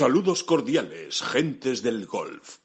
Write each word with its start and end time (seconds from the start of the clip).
Saludos 0.00 0.44
cordiales, 0.44 1.20
gentes 1.20 1.82
del 1.82 2.06
golf. 2.06 2.56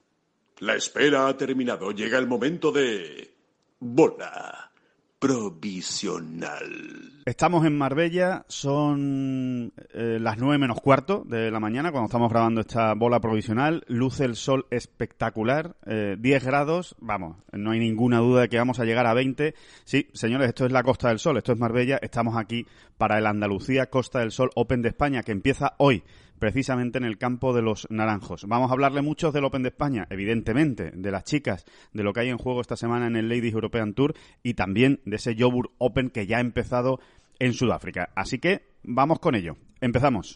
La 0.60 0.76
espera 0.76 1.28
ha 1.28 1.36
terminado. 1.36 1.92
Llega 1.92 2.18
el 2.18 2.28
momento 2.28 2.72
de... 2.72 3.36
Bola 3.78 4.72
provisional. 5.20 7.12
Estamos 7.26 7.66
en 7.66 7.78
Marbella, 7.78 8.46
son 8.48 9.74
eh, 9.94 10.18
las 10.22 10.38
nueve 10.38 10.60
menos 10.60 10.80
cuarto 10.80 11.24
de 11.26 11.52
la 11.52 11.60
mañana 11.60 11.92
cuando 11.92 12.06
estamos 12.06 12.32
grabando 12.32 12.62
esta 12.62 12.94
bola 12.94 13.20
provisional. 13.20 13.84
Luce 13.88 14.24
el 14.24 14.38
sol 14.38 14.66
espectacular, 14.70 15.76
eh, 15.88 16.16
10 16.18 16.46
grados, 16.46 16.96
vamos, 17.00 17.36
no 17.52 17.72
hay 17.72 17.80
ninguna 17.80 18.20
duda 18.20 18.42
de 18.42 18.50
que 18.50 18.60
vamos 18.60 18.80
a 18.80 18.86
llegar 18.86 19.08
a 19.08 19.14
20. 19.14 19.56
Sí, 19.84 20.08
señores, 20.14 20.48
esto 20.48 20.68
es 20.68 20.72
la 20.72 20.84
Costa 20.84 21.10
del 21.10 21.20
Sol, 21.20 21.38
esto 21.38 21.52
es 21.52 21.60
Marbella, 21.60 22.00
estamos 22.02 22.38
aquí 22.38 22.66
para 22.98 23.18
el 23.18 23.26
Andalucía 23.26 23.90
Costa 23.90 24.20
del 24.20 24.32
Sol 24.32 24.52
Open 24.56 24.84
de 24.84 24.90
España 24.90 25.24
que 25.24 25.32
empieza 25.32 25.74
hoy 25.80 26.04
precisamente 26.40 26.98
en 26.98 27.06
el 27.06 27.18
campo 27.18 27.54
de 27.54 27.62
los 27.62 27.88
naranjos. 27.90 28.46
Vamos 28.48 28.70
a 28.70 28.74
hablarle 28.74 29.02
mucho 29.02 29.32
del 29.32 29.46
Open 29.46 29.64
de 29.64 29.70
España, 29.70 30.08
evidentemente, 30.10 30.92
de 30.92 31.12
las 31.12 31.24
chicas, 31.24 31.66
de 31.94 32.04
lo 32.04 32.14
que 32.14 32.22
hay 32.22 32.30
en 32.30 32.38
juego 32.38 32.62
esta 32.62 32.76
semana 32.76 33.08
en 33.08 33.16
el 33.16 33.30
Ladies 33.30 33.54
European 33.54 33.94
Tour 33.94 34.14
y 34.44 34.54
también 34.54 35.02
de 35.06 35.18
ese 35.18 35.36
Joburg 35.38 35.72
Open 35.78 36.10
que 36.10 36.28
ya 36.28 36.38
ha 36.38 36.42
empezado 36.42 37.00
en 37.40 37.54
Sudáfrica. 37.54 38.10
Así 38.16 38.40
que 38.40 38.64
vamos 38.84 39.20
con 39.20 39.36
ello. 39.36 39.58
Empezamos. 39.82 40.36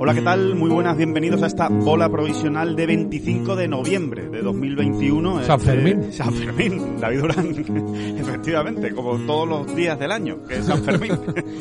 Hola, 0.00 0.14
¿qué 0.14 0.22
tal? 0.22 0.54
Muy 0.54 0.70
buenas, 0.70 0.96
bienvenidos 0.96 1.42
a 1.42 1.46
esta 1.46 1.68
bola 1.68 2.08
provisional 2.08 2.76
de 2.76 2.86
25 2.86 3.56
de 3.56 3.66
noviembre 3.66 4.28
de 4.28 4.42
2021. 4.42 5.42
San 5.44 5.58
Este, 5.58 5.72
Fermín. 5.72 6.12
San 6.12 6.32
Fermín, 6.32 7.00
David 7.00 7.18
Durán, 7.20 7.48
efectivamente, 8.18 8.92
como 8.94 9.18
todos 9.26 9.48
los 9.48 9.74
días 9.74 9.98
del 9.98 10.12
año, 10.12 10.44
que 10.46 10.58
es 10.58 10.64
San 10.66 10.82
Fermín. 10.84 11.12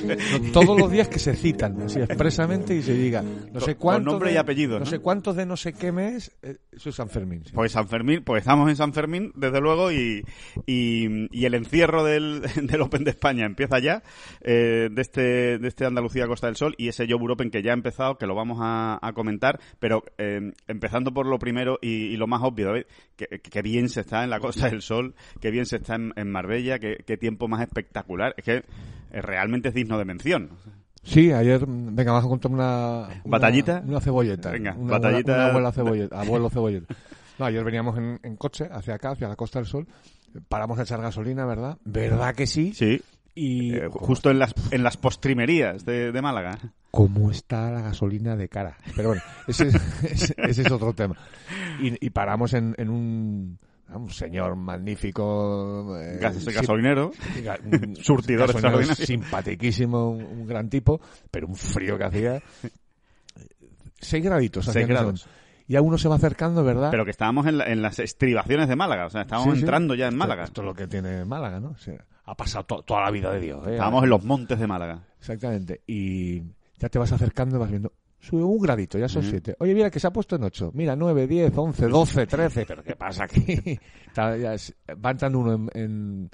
No, 0.08 0.52
todos 0.52 0.80
los 0.80 0.92
días 0.92 1.08
que 1.10 1.20
se 1.20 1.34
citan 1.36 1.82
así 1.82 2.00
expresamente 2.00 2.76
y 2.76 2.82
se 2.82 2.94
diga 2.94 3.22
no 3.52 3.60
sé 3.60 3.76
Con- 3.76 3.96
con 3.96 4.04
nombre 4.06 4.30
de, 4.30 4.36
y 4.36 4.38
apellido, 4.38 4.74
no 4.76 4.80
¿no? 4.80 4.86
sé 4.86 5.00
cuántos 5.00 5.36
de 5.36 5.46
no 5.46 5.58
sé 5.58 5.74
qué 5.74 5.92
mes 5.92 6.32
eh, 6.44 6.58
eso 6.72 6.90
es 6.90 6.96
San 6.96 7.10
Fermín 7.10 7.44
sí. 7.46 7.52
Pues 7.54 7.72
San 7.74 7.88
Fermín, 7.88 8.22
pues 8.24 8.42
estamos 8.42 8.70
en 8.70 8.76
San 8.76 8.94
Fermín, 8.94 9.32
desde 9.36 9.60
luego, 9.60 9.92
y, 9.92 10.24
y, 10.66 11.28
y 11.38 11.46
el 11.46 11.54
encierro 11.56 12.04
del, 12.04 12.42
del 12.62 12.82
Open 12.82 13.04
de 13.04 13.12
España 13.12 13.46
empieza 13.46 13.80
ya, 13.80 14.04
eh, 14.42 14.90
de 14.92 15.02
este 15.02 15.58
de 15.60 15.68
este 15.68 15.86
Andalucía 15.86 16.28
Costa 16.28 16.48
del 16.48 16.56
Sol, 16.56 16.76
y 16.78 16.88
ese 16.88 17.06
Joburg 17.10 17.34
Open 17.34 17.50
que 17.52 17.62
ya 17.64 17.72
ha 17.72 17.76
empezado, 17.88 18.18
que 18.18 18.28
lo 18.28 18.36
vamos 18.36 18.58
a, 18.62 19.00
a 19.02 19.14
comentar, 19.14 19.60
pero 19.80 20.04
eh, 20.18 20.52
empezando 20.68 21.14
por 21.14 21.26
lo 21.26 21.40
primero 21.40 21.80
y, 21.82 22.08
y 22.08 22.18
lo 22.18 22.28
más 22.28 22.42
obvio, 22.44 22.68
David, 22.68 22.84
que, 23.16 23.28
que 23.40 23.62
bien 23.62 23.88
se 23.90 24.02
está 24.02 24.24
en 24.24 24.30
la 24.30 24.40
Costa 24.40 24.70
del 24.70 24.82
Sol, 24.82 25.16
que 25.40 25.52
bien 25.52 25.66
se 25.66 25.78
está 25.78 25.96
en, 25.96 26.12
en 26.18 26.30
Marbella, 26.30 26.80
que, 26.80 27.18
tiempo 27.18 27.48
más 27.48 27.62
espectacular, 27.62 28.34
es 28.38 28.44
que 28.44 28.56
eh, 28.58 29.22
realmente 29.22 29.70
es 29.70 29.74
digno 29.74 29.98
de 29.98 30.06
mención. 30.06 30.50
Sí, 31.04 31.32
ayer 31.32 31.66
mm, 31.66 31.96
venga 31.96 32.12
vamos 32.12 32.26
a 32.26 32.30
contar 32.30 32.52
una, 32.52 33.08
una 33.24 33.38
¿Batallita? 33.38 33.82
una 33.88 34.02
cebolleta 34.02 34.52
Venga, 34.52 34.76
una, 34.78 34.92
batallita. 34.92 35.34
una 35.36 35.46
abuela 35.48 35.72
cebolleta 35.72 36.20
abuelo 36.20 36.50
cebolleta 36.50 36.94
no, 37.40 37.46
ayer 37.46 37.64
veníamos 37.64 37.98
en, 37.98 38.20
en 38.24 38.36
coche 38.36 38.68
hacia 38.70 38.96
acá 38.96 39.12
hacia 39.12 39.30
la 39.30 39.38
Costa 39.38 39.60
del 39.60 39.68
Sol 39.68 39.88
paramos 40.50 40.78
a 40.80 40.82
echar 40.82 41.02
gasolina 41.02 41.46
verdad 41.46 41.78
verdad 41.86 42.36
que 42.36 42.46
sí, 42.46 42.74
Sí, 42.74 43.02
y 43.38 43.76
eh, 43.76 43.88
justo 43.92 44.30
en 44.32 44.40
las, 44.40 44.54
en 44.72 44.84
las 44.84 44.98
postrimerías 44.98 45.86
de, 45.86 46.12
de 46.12 46.22
Málaga. 46.22 46.58
cómo 46.92 47.30
está 47.32 47.70
la 47.72 47.82
gasolina 47.82 48.36
de 48.36 48.50
cara. 48.50 48.78
Pero 48.96 49.10
bueno, 49.10 49.22
ese, 49.48 49.68
ese- 50.04 50.36
ese 50.38 50.62
es 50.64 50.72
otro 50.72 50.94
tema. 50.94 51.16
Y, 51.82 52.06
y 52.06 52.10
paramos 52.10 52.54
en, 52.54 52.74
en 52.78 52.90
un, 52.90 53.60
un 53.94 54.10
señor 54.10 54.56
magnífico. 54.56 55.98
eh, 56.00 56.18
gasolinero. 56.20 57.12
ga- 57.44 57.60
un 57.64 57.96
Surtidor 58.04 58.52
gasolinero. 58.54 58.96
Simpaticísimo, 58.96 60.10
un, 60.12 60.24
un 60.24 60.48
gran 60.48 60.70
tipo, 60.70 61.00
pero 61.32 61.48
un 61.48 61.56
frío 61.56 61.98
que 61.98 62.04
hacía. 62.04 62.42
Seis 64.00 64.24
graditos. 64.24 64.66
Seis 64.66 64.88
grados. 64.88 65.22
esos. 65.22 65.30
Y 65.70 65.76
a 65.76 65.82
uno 65.82 65.98
se 65.98 66.08
va 66.08 66.16
acercando, 66.16 66.64
¿verdad? 66.64 66.92
Pero 66.92 67.04
que 67.04 67.12
estábamos 67.12 67.46
en, 67.46 67.58
la- 67.58 67.66
en 67.66 67.82
las 67.82 68.00
estribaciones 68.00 68.70
de 68.70 68.76
Málaga, 68.78 69.08
o 69.08 69.10
sea, 69.10 69.22
estábamos 69.24 69.54
Sí, 69.54 69.60
sí. 69.60 69.64
entrando 69.66 69.96
ya 69.96 70.06
en 70.06 70.14
Esto- 70.14 70.18
Málaga. 70.20 70.44
Esto 70.46 70.62
es 70.62 70.66
lo 70.66 70.74
que 70.74 70.88
tiene 70.88 71.26
Málaga, 71.26 71.60
¿no? 71.60 71.70
O 71.72 71.78
sea, 71.78 72.06
ha 72.28 72.36
pasado 72.36 72.66
to- 72.66 72.84
toda 72.84 73.02
la 73.02 73.10
vida 73.12 73.32
de 73.32 73.40
Dios. 73.40 73.66
¿eh? 73.68 73.72
Estábamos 73.72 74.04
en 74.04 74.10
los 74.12 74.24
montes 74.24 74.60
de 74.60 74.68
Málaga. 74.68 75.02
Exactamente. 75.18 75.82
Y 75.88 76.42
ya 76.78 76.90
te 76.90 77.00
vas 77.00 77.12
acercando 77.12 77.56
y 77.56 77.60
vas 77.60 77.70
viendo. 77.72 77.92
Sube 78.20 78.44
un 78.44 78.60
gradito, 78.60 78.98
ya 78.98 79.08
son 79.08 79.24
siete. 79.24 79.56
Oye, 79.60 79.74
mira 79.74 79.90
que 79.90 80.00
se 80.00 80.08
ha 80.08 80.12
puesto 80.12 80.36
en 80.36 80.44
ocho. 80.44 80.72
Mira, 80.74 80.96
nueve, 80.96 81.26
diez, 81.28 81.52
once, 81.56 81.88
doce, 81.88 82.26
trece. 82.28 82.66
¿Pero 82.66 82.84
qué 82.84 82.96
pasa 82.96 83.24
aquí? 83.26 83.80
Va 84.18 85.12
entrando 85.12 85.40
uno 85.40 85.54
en... 85.54 85.70
en- 85.74 86.30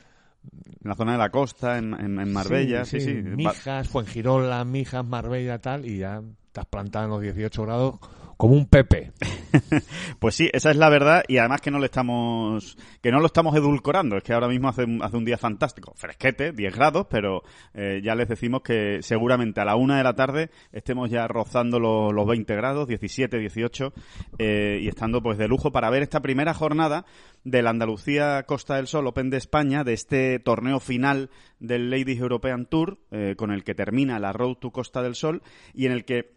En 0.82 0.90
la 0.90 0.96
zona 0.96 1.14
de 1.14 1.18
la 1.20 1.30
costa, 1.30 1.78
en, 1.78 1.94
en- 1.94 2.20
en 2.20 2.34
Marbella, 2.34 2.84
sí, 2.86 3.00
sí. 3.00 3.14
Mijas, 3.14 3.88
Fuengirola, 3.88 4.64
Mijas, 4.66 5.06
Marbella, 5.06 5.60
tal. 5.60 5.86
Y 5.86 6.00
ya 6.00 6.22
estás 6.48 6.66
plantado 6.66 7.06
en 7.06 7.12
los 7.12 7.22
18 7.22 7.62
grados 7.64 7.96
como 8.38 8.54
un 8.56 8.66
pepe. 8.68 9.12
Pues 10.20 10.36
sí, 10.36 10.50
esa 10.54 10.72
es 10.72 10.78
la 10.78 10.90
verdad 10.90 11.24
y 11.28 11.38
además 11.38 11.62
que 11.62 11.72
no 11.72 11.80
le 11.80 11.86
estamos 11.86 12.78
que 13.02 13.12
no 13.12 13.20
lo 13.20 13.26
estamos 13.26 13.56
edulcorando, 13.56 14.18
es 14.18 14.24
que 14.24 14.34
ahora 14.34 14.48
mismo 14.48 14.70
hace, 14.70 14.86
hace 15.02 15.18
un 15.18 15.26
día 15.26 15.38
fantástico, 15.38 15.94
fresquete, 15.96 16.52
10 16.52 16.76
grados, 16.76 17.08
pero 17.10 17.44
eh, 17.74 18.02
ya 18.04 18.16
les 18.16 18.28
decimos 18.28 18.62
que 18.62 19.02
seguramente 19.02 19.62
a 19.62 19.66
la 19.66 19.76
una 19.76 19.98
de 19.98 20.04
la 20.04 20.14
tarde 20.14 20.50
estemos 20.72 21.10
ya 21.10 21.28
rozando 21.28 21.80
los, 21.80 22.14
los 22.14 22.26
20 22.26 22.56
grados, 22.56 22.88
17, 22.88 23.38
18 23.38 23.94
eh, 24.40 24.80
y 24.82 24.88
estando 24.88 25.22
pues 25.22 25.38
de 25.38 25.48
lujo 25.48 25.72
para 25.72 25.90
ver 25.90 26.04
esta 26.04 26.22
primera 26.22 26.54
jornada 26.54 27.06
del 27.44 27.68
Andalucía 27.68 28.44
Costa 28.44 28.78
del 28.78 28.88
Sol 28.88 29.08
Open 29.08 29.30
de 29.30 29.38
España, 29.38 29.84
de 29.84 29.94
este 29.94 30.40
torneo 30.40 30.80
final 30.80 31.30
del 31.60 31.90
Ladies 31.90 32.20
European 32.20 32.66
Tour, 32.66 33.00
eh, 33.12 33.36
con 33.38 33.52
el 33.52 33.64
que 33.64 33.76
termina 33.76 34.20
la 34.20 34.34
Road 34.34 34.56
to 34.56 34.72
Costa 34.72 35.02
del 35.02 35.16
Sol 35.16 35.42
y 35.74 35.86
en 35.86 35.92
el 35.92 36.06
que 36.06 36.34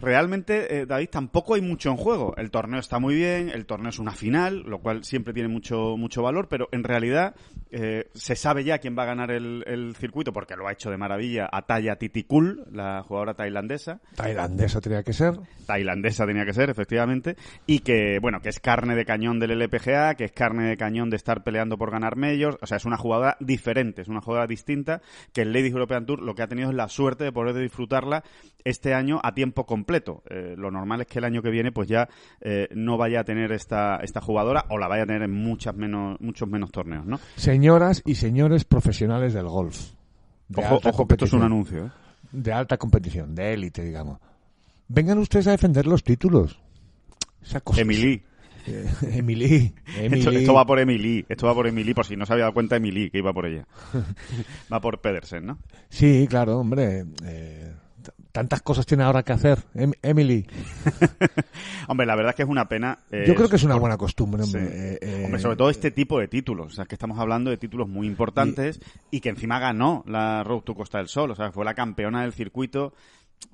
Realmente, 0.00 0.80
eh, 0.80 0.86
David, 0.86 1.08
tampoco 1.10 1.54
hay 1.54 1.60
mucho 1.60 1.90
en 1.90 1.96
juego. 1.96 2.34
El 2.36 2.50
torneo 2.50 2.78
está 2.78 3.00
muy 3.00 3.16
bien, 3.16 3.48
el 3.48 3.66
torneo 3.66 3.90
es 3.90 3.98
una 3.98 4.12
final, 4.12 4.62
lo 4.64 4.78
cual 4.78 5.02
siempre 5.02 5.32
tiene 5.32 5.48
mucho, 5.48 5.96
mucho 5.96 6.22
valor, 6.22 6.46
pero 6.48 6.68
en 6.70 6.84
realidad 6.84 7.34
eh, 7.72 8.08
se 8.14 8.36
sabe 8.36 8.62
ya 8.62 8.78
quién 8.78 8.96
va 8.96 9.02
a 9.02 9.06
ganar 9.06 9.32
el, 9.32 9.64
el 9.66 9.96
circuito, 9.96 10.32
porque 10.32 10.54
lo 10.54 10.68
ha 10.68 10.72
hecho 10.72 10.90
de 10.90 10.96
maravilla 10.96 11.48
Ataya 11.50 11.96
Titikul, 11.96 12.64
la 12.70 13.02
jugadora 13.02 13.34
tailandesa. 13.34 14.00
Tailandesa 14.14 14.80
tenía 14.80 15.02
que 15.02 15.12
ser. 15.12 15.34
Tailandesa 15.66 16.26
tenía 16.26 16.44
que 16.44 16.54
ser, 16.54 16.70
efectivamente, 16.70 17.36
y 17.66 17.80
que, 17.80 18.20
bueno, 18.20 18.40
que 18.40 18.50
es 18.50 18.60
carne 18.60 18.94
de 18.94 19.04
cañón 19.04 19.40
del 19.40 19.50
LPGA, 19.50 20.14
que 20.14 20.26
es 20.26 20.32
carne 20.32 20.68
de 20.68 20.76
cañón 20.76 21.10
de 21.10 21.16
estar 21.16 21.42
peleando 21.42 21.76
por 21.76 21.90
ganar 21.90 22.14
majors, 22.14 22.56
o 22.62 22.66
sea, 22.66 22.76
es 22.76 22.84
una 22.84 22.96
jugadora 22.96 23.36
diferente, 23.40 24.02
es 24.02 24.08
una 24.08 24.20
jugadora 24.20 24.46
distinta, 24.46 25.02
que 25.32 25.42
el 25.42 25.52
Ladies 25.52 25.72
European 25.72 26.06
Tour 26.06 26.22
lo 26.22 26.36
que 26.36 26.42
ha 26.42 26.48
tenido 26.48 26.70
es 26.70 26.76
la 26.76 26.88
suerte 26.88 27.24
de 27.24 27.32
poder 27.32 27.56
disfrutarla 27.56 28.22
este 28.64 28.94
año 28.94 29.20
a 29.24 29.34
tiempo 29.34 29.66
completo. 29.66 29.87
Eh, 29.88 30.54
lo 30.56 30.70
normal 30.70 31.00
es 31.00 31.06
que 31.06 31.18
el 31.18 31.24
año 31.24 31.42
que 31.42 31.50
viene 31.50 31.72
pues 31.72 31.88
ya 31.88 32.08
eh, 32.40 32.68
no 32.74 32.96
vaya 32.96 33.20
a 33.20 33.24
tener 33.24 33.52
esta, 33.52 33.96
esta 33.96 34.20
jugadora 34.20 34.66
o 34.68 34.78
la 34.78 34.86
vaya 34.88 35.02
a 35.02 35.06
tener 35.06 35.22
en 35.22 35.32
muchas 35.32 35.74
menos, 35.74 36.20
muchos 36.20 36.48
menos 36.48 36.70
torneos, 36.70 37.06
¿no? 37.06 37.18
Señoras 37.36 38.02
y 38.06 38.14
señores 38.16 38.64
profesionales 38.64 39.34
del 39.34 39.46
golf. 39.48 39.92
De 40.48 40.62
Ojo, 40.64 41.06
que 41.06 41.14
esto 41.14 41.24
es 41.24 41.32
un 41.32 41.42
anuncio, 41.42 41.86
¿eh? 41.86 41.90
De 42.32 42.52
alta 42.52 42.76
competición, 42.76 43.34
de 43.34 43.54
élite, 43.54 43.82
digamos. 43.82 44.18
Vengan 44.88 45.18
ustedes 45.18 45.46
a 45.46 45.52
defender 45.52 45.86
los 45.86 46.02
títulos. 46.04 46.60
Esa 47.42 47.60
cosa- 47.60 47.80
Emily. 47.80 48.22
Eh, 48.66 48.86
Emily. 49.12 49.74
Emily. 49.96 50.18
Esto, 50.20 50.30
esto 50.30 50.54
va 50.54 50.66
por 50.66 50.78
Emily, 50.78 51.24
esto 51.28 51.46
va 51.46 51.54
por 51.54 51.66
Emily, 51.66 51.94
por 51.94 52.04
si 52.04 52.16
no 52.16 52.26
se 52.26 52.32
había 52.34 52.44
dado 52.44 52.54
cuenta 52.54 52.76
Emily 52.76 53.10
que 53.10 53.18
iba 53.18 53.32
por 53.32 53.46
ella. 53.46 53.66
va 54.72 54.80
por 54.80 55.00
Pedersen, 55.00 55.46
¿no? 55.46 55.58
Sí, 55.88 56.26
claro, 56.28 56.58
hombre. 56.58 57.04
eh, 57.24 57.72
tantas 58.38 58.62
cosas 58.62 58.86
tiene 58.86 59.02
ahora 59.02 59.24
que 59.24 59.32
hacer. 59.32 59.58
Em- 59.74 59.90
Emily, 60.00 60.46
Hombre, 61.88 62.06
la 62.06 62.14
verdad 62.14 62.30
es 62.30 62.36
que 62.36 62.42
es 62.44 62.48
una 62.48 62.68
pena. 62.68 62.98
eh, 63.10 63.24
yo 63.26 63.34
creo 63.34 63.48
que 63.48 63.56
es 63.56 63.64
una 63.64 63.74
por- 63.74 63.80
buena 63.80 63.96
costumbre. 63.96 64.44
Sí. 64.44 64.56
Hombre, 64.56 64.92
Eh, 64.94 64.98
eh, 65.02 65.22
Hombre, 65.24 65.40
sobre 65.40 65.56
todo 65.56 65.70
este 65.70 65.90
tipo 65.90 66.20
de 66.20 66.28
títulos. 66.28 66.68
O 66.72 66.76
sea, 66.76 66.84
que 66.84 66.94
estamos 66.94 67.18
hablando 67.18 67.50
de 67.50 67.56
títulos 67.56 67.88
muy 67.88 68.06
importantes 68.06 68.80
y, 69.10 69.18
que 69.20 69.30
encima 69.30 69.58
ganó 69.58 70.04
la 70.06 70.44
Road 70.44 70.60
to 70.60 70.76
Costa 70.76 70.98
del 70.98 71.08
Sol. 71.08 71.32
O 71.32 71.34
sea, 71.34 71.50
fue 71.50 71.64
la 71.64 71.74
campeona 71.74 72.22
del 72.22 72.32
circuito. 72.32 72.92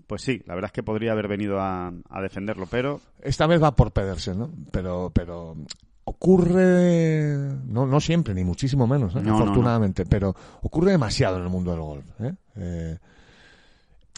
Pues 0.06 0.20
sí, 0.20 0.42
la 0.46 0.54
verdad 0.54 0.68
es 0.68 0.72
que 0.72 0.82
podría 0.82 1.12
haber 1.12 1.28
venido 1.28 1.60
a, 1.60 1.90
a 2.10 2.20
defenderlo, 2.20 2.66
pero 2.70 3.00
Esta 3.22 3.46
vez 3.46 3.62
va 3.62 3.74
por 3.74 3.90
Pedersen, 3.92 4.38
¿no? 4.38 4.50
Pero, 4.70 5.10
pero 5.14 5.56
ocurre, 6.04 7.36
no, 7.66 7.86
no 7.86 8.00
siempre, 8.00 8.34
ni 8.34 8.44
muchísimo 8.44 8.86
menos, 8.86 9.14
¿eh? 9.16 9.20
No, 9.22 9.30
no, 9.30 9.36
afortunadamente, 9.42 10.04
pero 10.06 10.34
ocurre 10.62 10.90
demasiado 10.92 11.36
en 11.38 11.44
el 11.44 11.48
mundo 11.48 11.70
del 11.70 11.80
golf. 11.80 12.04
¿eh? 12.20 12.32
Eh, 12.56 12.98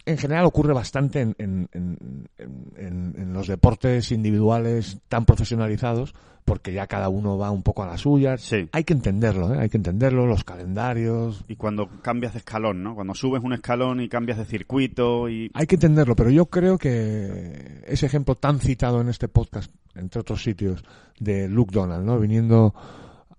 en 0.06 0.18
general 0.18 0.44
ocurre 0.46 0.72
bastante 0.72 1.20
en, 1.20 1.34
en, 1.38 1.68
en, 1.72 2.28
en- 2.76 3.32
los 3.32 3.48
deportes 3.48 4.12
individuales 4.12 4.98
tan 5.08 5.24
profesionalizados, 5.26 6.14
porque 6.44 6.72
ya 6.72 6.86
cada 6.86 7.08
uno 7.08 7.36
va 7.36 7.50
un 7.50 7.62
poco 7.62 7.82
a 7.82 7.86
la 7.86 7.98
suya. 7.98 8.38
Sí. 8.38 8.68
Hay 8.72 8.84
que 8.84 8.92
entenderlo, 8.94 9.52
¿eh? 9.52 9.58
hay 9.58 9.68
que 9.68 9.76
entenderlo, 9.76 10.26
los 10.26 10.44
calendarios, 10.44 11.44
y 11.48 11.56
cuando 11.56 11.88
cambias 12.02 12.32
de 12.32 12.38
escalón, 12.38 12.82
¿no? 12.82 12.94
Cuando 12.94 13.14
subes 13.14 13.42
un 13.42 13.52
escalón 13.52 14.00
y 14.00 14.08
cambias 14.08 14.38
de 14.38 14.44
circuito 14.44 15.28
y 15.28 15.50
Hay 15.54 15.66
que 15.66 15.74
entenderlo, 15.74 16.14
pero 16.16 16.30
yo 16.30 16.46
creo 16.46 16.78
que 16.78 17.82
ese 17.86 18.06
ejemplo 18.06 18.36
tan 18.36 18.60
citado 18.60 19.00
en 19.00 19.08
este 19.08 19.28
podcast, 19.28 19.70
entre 19.94 20.20
otros 20.20 20.42
sitios, 20.42 20.84
de 21.18 21.48
Luke 21.48 21.72
Donald, 21.74 22.04
¿no? 22.06 22.18
Viniendo 22.18 22.74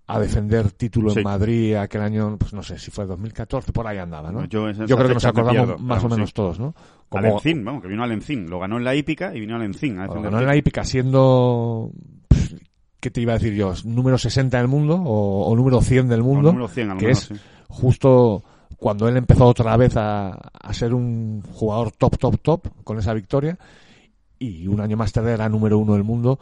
a 0.09 0.19
defender 0.19 0.71
título 0.71 1.09
Sí. 1.11 1.19
en 1.19 1.23
Madrid 1.25 1.75
aquel 1.75 2.01
año, 2.01 2.37
pues 2.37 2.53
no 2.53 2.63
sé 2.63 2.79
si 2.79 2.91
fue 2.91 3.05
2014, 3.05 3.73
por 3.73 3.85
ahí 3.87 3.97
andaba, 3.97 4.31
¿no? 4.31 4.45
Yo 4.45 4.63
creo 4.71 5.07
que 5.07 5.13
nos 5.13 5.25
acordamos 5.25 5.65
pierdo, 5.65 5.77
más 5.79 6.03
o 6.03 6.09
menos 6.09 6.29
sí. 6.29 6.33
todos, 6.33 6.59
¿no? 6.59 6.73
Alencín, 7.11 7.63
vamos, 7.65 7.81
que 7.81 7.87
vino 7.89 8.03
Alencín. 8.03 8.49
Lo 8.49 8.59
ganó 8.59 8.77
en 8.77 8.83
la 8.85 8.95
hípica 8.95 9.35
y 9.35 9.41
vino 9.41 9.55
Alencín. 9.55 9.99
a 9.99 10.03
defender 10.03 10.31
ganó 10.31 10.39
en 10.39 10.47
la 10.47 10.55
hípica 10.55 10.83
siendo, 10.85 11.91
¿qué 12.99 13.11
te 13.11 13.21
iba 13.21 13.33
a 13.33 13.37
decir 13.37 13.53
yo? 13.53 13.73
¿Número 13.85 14.17
60 14.17 14.57
del 14.57 14.67
mundo 14.67 14.95
o, 14.95 15.49
o 15.51 15.55
número 15.55 15.81
100 15.81 16.07
del 16.07 16.23
mundo? 16.23 16.49
número 16.51 16.67
100 16.69 16.89
a 16.89 16.93
lo 16.93 16.99
que 16.99 17.07
mejor, 17.07 17.21
es 17.23 17.27
sí. 17.27 17.35
justo 17.67 18.43
cuando 18.77 19.07
él 19.07 19.17
empezó 19.17 19.45
otra 19.45 19.75
vez 19.75 19.97
a, 19.97 20.29
a 20.29 20.73
ser 20.73 20.93
un 20.93 21.41
jugador 21.51 21.91
top, 21.91 22.17
top, 22.17 22.39
top 22.41 22.67
con 22.83 22.97
esa 22.99 23.13
victoria 23.13 23.57
y 24.39 24.67
un 24.67 24.79
año 24.81 24.95
más 24.97 25.11
tarde 25.11 25.33
era 25.33 25.49
número 25.49 25.79
uno 25.79 25.93
del 25.93 26.03
mundo, 26.03 26.39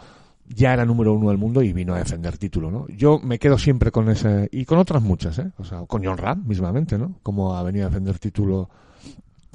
ya 0.47 0.73
era 0.73 0.85
número 0.85 1.13
uno 1.13 1.29
del 1.29 1.37
mundo 1.37 1.61
y 1.61 1.73
vino 1.73 1.93
a 1.93 1.99
defender 1.99 2.37
título, 2.37 2.69
¿no? 2.71 2.87
Yo 2.89 3.19
me 3.19 3.39
quedo 3.39 3.57
siempre 3.57 3.91
con 3.91 4.09
ese, 4.09 4.47
y 4.51 4.65
con 4.65 4.77
otras 4.77 5.01
muchas, 5.01 5.39
¿eh? 5.39 5.51
O 5.57 5.63
sea, 5.63 5.85
con 5.85 6.03
John 6.03 6.17
Ram 6.17 6.43
mismamente, 6.45 6.97
¿no? 6.97 7.19
Como 7.23 7.55
ha 7.55 7.63
venido 7.63 7.85
a 7.85 7.89
defender 7.89 8.19
título 8.19 8.69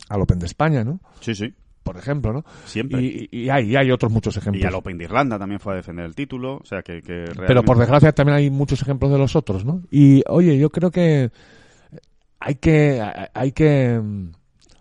al 0.08 0.20
Open 0.20 0.38
de 0.38 0.46
España, 0.46 0.82
¿no? 0.82 1.00
Sí, 1.20 1.34
sí, 1.34 1.52
Por 1.82 1.96
ejemplo, 1.96 2.32
¿no? 2.32 2.44
siempre. 2.64 3.00
Y, 3.02 3.28
y 3.30 3.48
hay, 3.50 3.70
y 3.70 3.76
hay 3.76 3.90
otros 3.90 4.10
muchos 4.10 4.36
ejemplos. 4.36 4.62
Y 4.62 4.66
al 4.66 4.74
Open 4.74 4.98
de 4.98 5.04
Irlanda 5.04 5.38
también 5.38 5.60
fue 5.60 5.74
a 5.74 5.76
defender 5.76 6.04
el 6.04 6.14
título, 6.14 6.56
o 6.56 6.64
sea 6.64 6.82
que, 6.82 7.02
que 7.02 7.24
Pero 7.46 7.62
por 7.62 7.78
desgracia 7.78 8.12
también 8.12 8.38
hay 8.38 8.50
muchos 8.50 8.82
ejemplos 8.82 9.12
de 9.12 9.18
los 9.18 9.36
otros, 9.36 9.64
¿no? 9.64 9.82
Y 9.90 10.22
oye, 10.28 10.58
yo 10.58 10.70
creo 10.70 10.90
que 10.90 11.30
hay 12.40 12.54
que 12.56 13.02
hay 13.34 13.52
que 13.52 14.00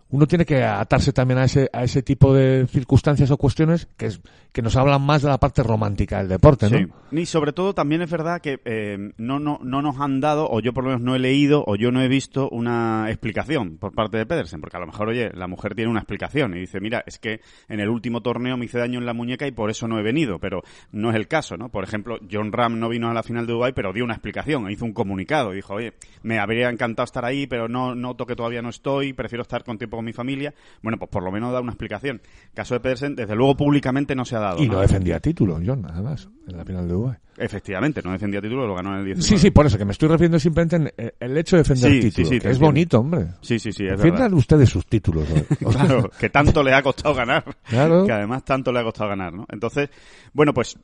uno 0.09 0.27
tiene 0.27 0.45
que 0.45 0.63
atarse 0.63 1.13
también 1.13 1.39
a 1.39 1.45
ese 1.45 1.69
a 1.71 1.83
ese 1.83 2.01
tipo 2.01 2.33
de 2.33 2.67
circunstancias 2.67 3.29
o 3.31 3.38
cuestiones 3.38 3.88
que 3.97 4.07
es 4.07 4.21
que 4.51 4.61
nos 4.63 4.75
hablan 4.75 5.01
más 5.03 5.21
de 5.21 5.29
la 5.29 5.38
parte 5.38 5.61
romántica 5.61 6.17
del 6.17 6.27
deporte, 6.27 6.69
¿no? 6.69 6.77
Sí. 6.77 6.85
Y 7.11 7.25
sobre 7.27 7.53
todo 7.53 7.73
también 7.73 8.01
es 8.01 8.09
verdad 8.09 8.41
que 8.41 8.59
eh, 8.65 9.11
no, 9.17 9.39
no, 9.39 9.59
no 9.61 9.81
nos 9.81 10.00
han 10.00 10.19
dado, 10.21 10.50
o 10.50 10.59
yo 10.59 10.73
por 10.73 10.83
lo 10.83 10.89
menos 10.89 11.03
no 11.03 11.15
he 11.15 11.19
leído, 11.19 11.63
o 11.67 11.75
yo 11.75 11.91
no 11.91 12.01
he 12.01 12.07
visto 12.07 12.50
una 12.50 13.06
explicación 13.09 13.77
por 13.77 13.94
parte 13.94 14.17
de 14.17 14.25
Pedersen, 14.25 14.59
porque 14.59 14.77
a 14.77 14.79
lo 14.79 14.88
mejor, 14.88 15.09
oye, 15.09 15.31
la 15.33 15.47
mujer 15.47 15.75
tiene 15.75 15.91
una 15.91 16.00
explicación 16.00 16.55
y 16.55 16.62
dice, 16.62 16.79
mira, 16.79 17.03
es 17.05 17.19
que 17.19 17.41
en 17.67 17.79
el 17.79 17.89
último 17.89 18.21
torneo 18.21 18.57
me 18.57 18.65
hice 18.65 18.79
daño 18.79 19.00
en 19.00 19.05
la 19.05 19.13
muñeca 19.13 19.45
y 19.45 19.51
por 19.51 19.69
eso 19.69 19.88
no 19.88 20.00
he 20.00 20.03
venido, 20.03 20.39
pero 20.39 20.63
no 20.91 21.12
es 21.12 21.15
el 21.15 21.27
caso, 21.27 21.55
¿no? 21.55 21.69
Por 21.69 21.83
ejemplo, 21.83 22.17
John 22.31 22.51
Ram 22.51 22.79
no 22.79 22.89
vino 22.89 23.09
a 23.09 23.13
la 23.13 23.23
final 23.23 23.45
de 23.45 23.53
Dubai, 23.53 23.73
pero 23.73 23.94
dio 23.94 24.03
una 24.03 24.13
explicación, 24.13 24.69
hizo 24.71 24.85
un 24.85 24.94
comunicado, 24.94 25.51
dijo, 25.51 25.75
oye, 25.75 25.94
me 26.23 26.39
habría 26.39 26.69
encantado 26.69 27.05
estar 27.05 27.23
ahí, 27.23 27.45
pero 27.45 27.67
no 27.67 27.94
noto 27.94 28.25
que 28.25 28.35
todavía 28.35 28.63
no 28.63 28.69
estoy, 28.69 29.13
prefiero 29.13 29.44
estar 29.44 29.63
con 29.63 29.77
tiempo 29.77 29.99
con 30.00 30.06
mi 30.06 30.13
familia. 30.13 30.54
Bueno, 30.81 30.98
pues 30.98 31.10
por 31.12 31.24
lo 31.24 31.31
menos 31.31 31.51
da 31.51 31.60
una 31.62 31.72
explicación. 31.72 32.22
Caso 32.54 32.74
de 32.74 32.80
Pedersen, 32.80 33.16
desde 33.16 33.36
luego 33.36 33.56
públicamente 33.56 34.16
no 34.16 34.25
se 34.25 34.36
ha 34.36 34.40
dado. 34.40 34.63
Y 34.63 34.68
no 34.69 34.80
defendía 34.80 35.19
título, 35.19 35.60
John, 35.66 35.86
además, 35.90 36.30
en 36.48 36.57
la 36.57 36.66
final 36.66 36.88
de 36.88 36.94
Dubai. 36.94 37.18
Efectivamente, 37.38 38.01
no 38.04 38.12
defendía 38.12 38.42
título, 38.42 38.68
lo 38.68 38.75
ganó 38.75 38.92
en 38.94 39.00
el 39.00 39.06
19. 39.06 39.28
Sí, 39.28 39.38
sí, 39.38 39.51
por 39.51 39.66
eso 39.66 39.78
que 39.78 39.86
me 39.86 39.92
estoy 39.94 40.10
refiriendo 40.10 40.40
simplemente 40.40 40.75
en 40.75 40.88
eh, 40.98 41.13
el 41.19 41.38
hecho 41.38 41.56
de 41.56 41.62
defender 41.63 41.92
Sí, 41.92 42.01
sí, 42.01 42.10
título, 42.10 42.28
sí, 42.30 42.40
que 42.40 42.50
es 42.50 42.60
bonito, 42.60 43.00
hombre. 43.00 43.28
Sí, 43.42 43.60
sí, 43.60 43.72
sí, 43.72 43.86
es 43.86 43.92
Defiendan 43.92 44.24
verdad. 44.24 44.38
ustedes 44.38 44.69
sus 44.69 44.86
títulos. 44.86 45.25
Claro, 45.60 46.10
que 46.19 46.30
tanto 46.30 46.62
le 46.63 46.74
ha 46.74 46.81
costado 46.81 47.16
ganar. 47.16 47.44
Claro. 47.69 48.06
Que 48.06 48.12
además 48.12 48.44
tanto 48.44 48.72
le 48.72 48.80
ha 48.80 48.84
costado 48.84 49.10
ganar, 49.10 49.31
¿no? 49.34 49.46
Entonces, 49.50 49.90
bueno, 50.34 50.54
pues 50.54 50.78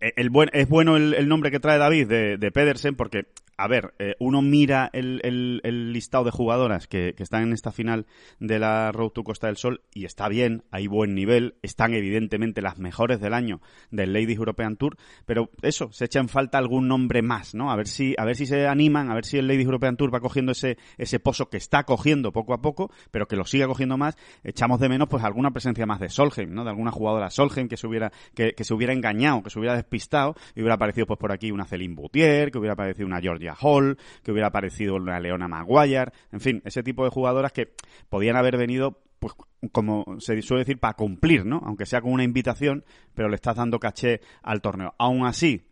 el 0.00 0.30
buen, 0.30 0.50
es 0.52 0.68
bueno 0.68 0.96
el, 0.96 1.28
nombre 1.28 1.50
que 1.50 1.60
trae 1.60 1.78
David 1.78 2.06
de, 2.08 2.36
de 2.36 2.50
Pedersen 2.50 2.94
porque, 2.96 3.26
a 3.56 3.68
ver, 3.68 3.94
eh, 3.98 4.14
uno 4.18 4.42
mira 4.42 4.90
el, 4.92 5.60
listado 5.92 6.24
de 6.24 6.30
jugadoras 6.30 6.88
que, 6.88 7.14
están 7.18 7.44
en 7.44 7.52
esta 7.52 7.70
final 7.70 8.06
de 8.40 8.58
la 8.58 8.90
Road 8.90 9.10
to 9.10 9.22
Costa 9.22 9.46
del 9.46 9.56
Sol 9.56 9.82
y 9.94 10.04
está 10.04 10.28
bien, 10.28 10.64
hay 10.72 10.88
buen 10.88 11.14
nivel, 11.14 11.54
están 11.62 11.94
evidentemente 11.94 12.62
las 12.62 12.78
mejores 12.78 13.20
del 13.20 13.34
año 13.34 13.60
del 13.90 14.12
Ladies 14.12 14.38
European 14.38 14.76
Tour, 14.76 14.96
pero 15.24 15.50
eso, 15.62 15.92
se 15.92 16.06
echa 16.06 16.18
en 16.18 16.28
falta 16.28 16.58
algún 16.58 16.88
nombre 16.88 17.22
más, 17.22 17.54
¿no? 17.54 17.70
A 17.70 17.76
ver 17.76 17.86
si, 17.86 18.14
a 18.18 18.24
ver 18.24 18.36
si 18.36 18.46
se 18.46 18.66
animan, 18.66 19.10
a 19.10 19.14
ver 19.14 19.24
si 19.24 19.38
el 19.38 19.46
Ladies 19.46 19.66
European 19.66 19.96
Tour 19.96 20.12
va 20.12 20.20
cogiendo 20.20 20.52
ese, 20.52 20.78
ese 20.98 21.20
pozo 21.20 21.48
que 21.48 21.58
está 21.58 21.84
cogiendo 21.84 22.32
poco 22.32 22.54
a 22.54 22.60
poco, 22.60 22.90
pero 23.10 23.28
que 23.28 23.36
lo 23.36 23.44
siga 23.44 23.68
cogiendo 23.68 23.96
más, 23.96 24.16
echamos 24.42 24.80
de 24.80 24.88
menos 24.88 25.08
pues 25.08 25.22
alguna 25.22 25.52
presencia 25.52 25.86
más 25.86 26.00
de 26.00 26.08
Solheim, 26.08 26.52
¿no? 26.52 26.64
De 26.64 26.70
alguna 26.70 26.90
jugadora 26.90 27.30
Solheim 27.30 27.68
que 27.68 27.76
se 27.76 27.86
hubiera, 27.86 28.10
que 28.34 28.64
se 28.64 28.74
hubiera 28.74 28.92
engañado, 28.92 29.42
que 29.42 29.50
se 29.50 29.58
hubiera 29.58 29.71
despistado, 29.74 30.34
y 30.54 30.60
hubiera 30.60 30.74
aparecido 30.74 31.06
pues 31.06 31.18
por 31.18 31.32
aquí 31.32 31.50
una 31.50 31.64
Celine 31.64 31.94
Boutier, 31.94 32.50
que 32.50 32.58
hubiera 32.58 32.74
aparecido 32.74 33.06
una 33.06 33.20
Georgia 33.20 33.54
Hall, 33.60 33.96
que 34.22 34.32
hubiera 34.32 34.48
aparecido 34.48 34.94
una 34.96 35.18
Leona 35.20 35.48
Maguire, 35.48 36.12
en 36.32 36.40
fin, 36.40 36.62
ese 36.64 36.82
tipo 36.82 37.04
de 37.04 37.10
jugadoras 37.10 37.52
que 37.52 37.74
podían 38.08 38.36
haber 38.36 38.56
venido 38.56 39.00
pues 39.18 39.34
como 39.70 40.04
se 40.18 40.42
suele 40.42 40.62
decir, 40.64 40.80
para 40.80 40.94
cumplir, 40.94 41.46
¿no? 41.46 41.62
Aunque 41.64 41.86
sea 41.86 42.00
con 42.00 42.12
una 42.12 42.24
invitación, 42.24 42.84
pero 43.14 43.28
le 43.28 43.36
estás 43.36 43.54
dando 43.54 43.78
caché 43.78 44.20
al 44.42 44.60
torneo. 44.60 44.94
Aún 44.98 45.24
así, 45.26 45.64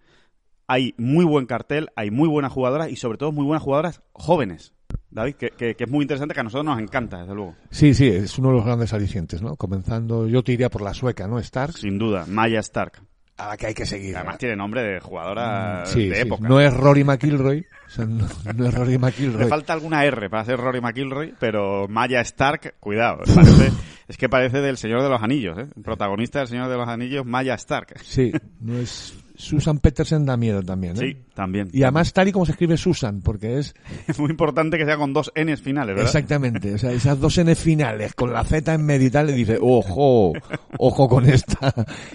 hay 0.68 0.94
muy 0.98 1.24
buen 1.24 1.46
cartel, 1.46 1.88
hay 1.96 2.12
muy 2.12 2.28
buenas 2.28 2.52
jugadoras 2.52 2.90
y 2.90 2.96
sobre 2.96 3.18
todo 3.18 3.32
muy 3.32 3.44
buenas 3.44 3.64
jugadoras 3.64 4.02
jóvenes. 4.12 4.72
David, 5.10 5.34
que, 5.34 5.50
que- 5.50 5.74
que 5.74 5.84
es 5.84 5.90
muy 5.90 6.02
interesante, 6.02 6.32
que 6.34 6.40
a 6.40 6.44
nosotros 6.44 6.64
nos 6.64 6.78
encanta, 6.80 7.18
desde 7.22 7.34
luego. 7.34 7.56
sí, 7.70 7.92
sí, 7.94 8.06
es 8.06 8.38
uno 8.38 8.50
de 8.50 8.54
los 8.54 8.64
grandes 8.64 8.92
alicientes, 8.92 9.42
¿no? 9.42 9.56
Comenzando, 9.56 10.28
yo 10.28 10.44
te 10.44 10.52
iría 10.52 10.70
por 10.70 10.82
la 10.82 10.94
sueca, 10.94 11.26
¿no? 11.26 11.40
Stark, 11.40 11.72
Sin 11.76 11.98
duda, 11.98 12.26
Maya 12.28 12.60
Stark. 12.60 13.02
A 13.40 13.48
la 13.48 13.56
que 13.56 13.66
hay 13.66 13.74
que 13.74 13.86
seguir. 13.86 14.16
Además 14.16 14.38
tiene 14.38 14.56
nombre 14.56 14.82
de 14.82 15.00
jugadora 15.00 15.84
Sí, 15.86 16.08
de 16.08 16.14
sí, 16.16 16.20
época. 16.22 16.46
No 16.48 16.60
es 16.60 16.72
Rory 16.74 17.04
McIlroy. 17.04 17.66
O 17.90 17.92
sea, 17.92 18.04
no, 18.06 18.24
no 18.54 18.66
es 18.66 18.74
Rory 18.74 18.92
Le 18.92 18.98
McIlroy. 19.00 19.48
falta 19.48 19.72
alguna 19.72 20.04
R 20.04 20.30
para 20.30 20.44
ser 20.44 20.58
Rory 20.58 20.80
McIlroy, 20.80 21.34
pero 21.40 21.88
Maya 21.88 22.20
Stark, 22.20 22.76
cuidado, 22.78 23.22
parece- 23.34 23.72
es 24.06 24.16
que 24.16 24.28
parece 24.28 24.60
del 24.60 24.76
Señor 24.76 25.02
de 25.02 25.08
los 25.08 25.20
Anillos, 25.22 25.58
¿eh? 25.58 25.66
El 25.76 25.82
protagonista 25.82 26.38
del 26.38 26.48
Señor 26.48 26.68
de 26.68 26.76
los 26.76 26.88
Anillos, 26.88 27.26
Maya 27.26 27.54
Stark. 27.54 27.98
Sí, 28.02 28.32
no 28.60 28.78
es. 28.78 29.14
Susan 29.34 29.78
Petersen 29.78 30.26
da 30.26 30.36
miedo 30.36 30.62
también, 30.62 30.96
¿eh? 30.96 31.00
Sí, 31.00 31.16
también. 31.34 31.68
Y 31.72 31.82
además 31.82 32.12
tal 32.12 32.28
y 32.28 32.32
como 32.32 32.44
se 32.44 32.52
escribe 32.52 32.76
Susan, 32.76 33.22
porque 33.22 33.58
es 33.58 33.74
Es 34.06 34.18
muy 34.20 34.30
importante 34.30 34.76
que 34.76 34.84
sea 34.84 34.96
con 34.98 35.12
dos 35.14 35.32
Ns 35.34 35.62
finales, 35.62 35.94
¿verdad? 35.96 36.04
exactamente, 36.10 36.74
o 36.74 36.78
sea, 36.78 36.92
esas 36.92 37.18
dos 37.18 37.38
N 37.38 37.54
finales 37.54 38.14
con 38.14 38.32
la 38.32 38.44
Z 38.44 38.72
en 38.74 38.84
medio 38.84 39.06
y 39.06 39.10
tal, 39.10 39.28
le 39.28 39.32
dice, 39.32 39.58
ojo, 39.60 40.32
ojo 40.78 41.08
con 41.08 41.26
esta, 41.28 41.72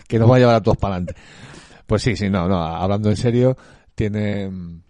que 0.08 0.20
nos 0.20 0.30
va 0.30 0.36
a 0.36 0.40
llevar 0.40 0.56
a 0.56 0.62
todos 0.62 0.78
para 0.78 0.96
adelante. 0.98 1.16
Pues 1.88 2.02
sí, 2.04 2.16
sí, 2.16 2.30
no, 2.30 2.48
no, 2.48 2.58
hablando 2.64 3.10
en 3.10 3.18
serio, 3.18 3.58
tiene, 3.96 4.48
mm, 4.50 4.82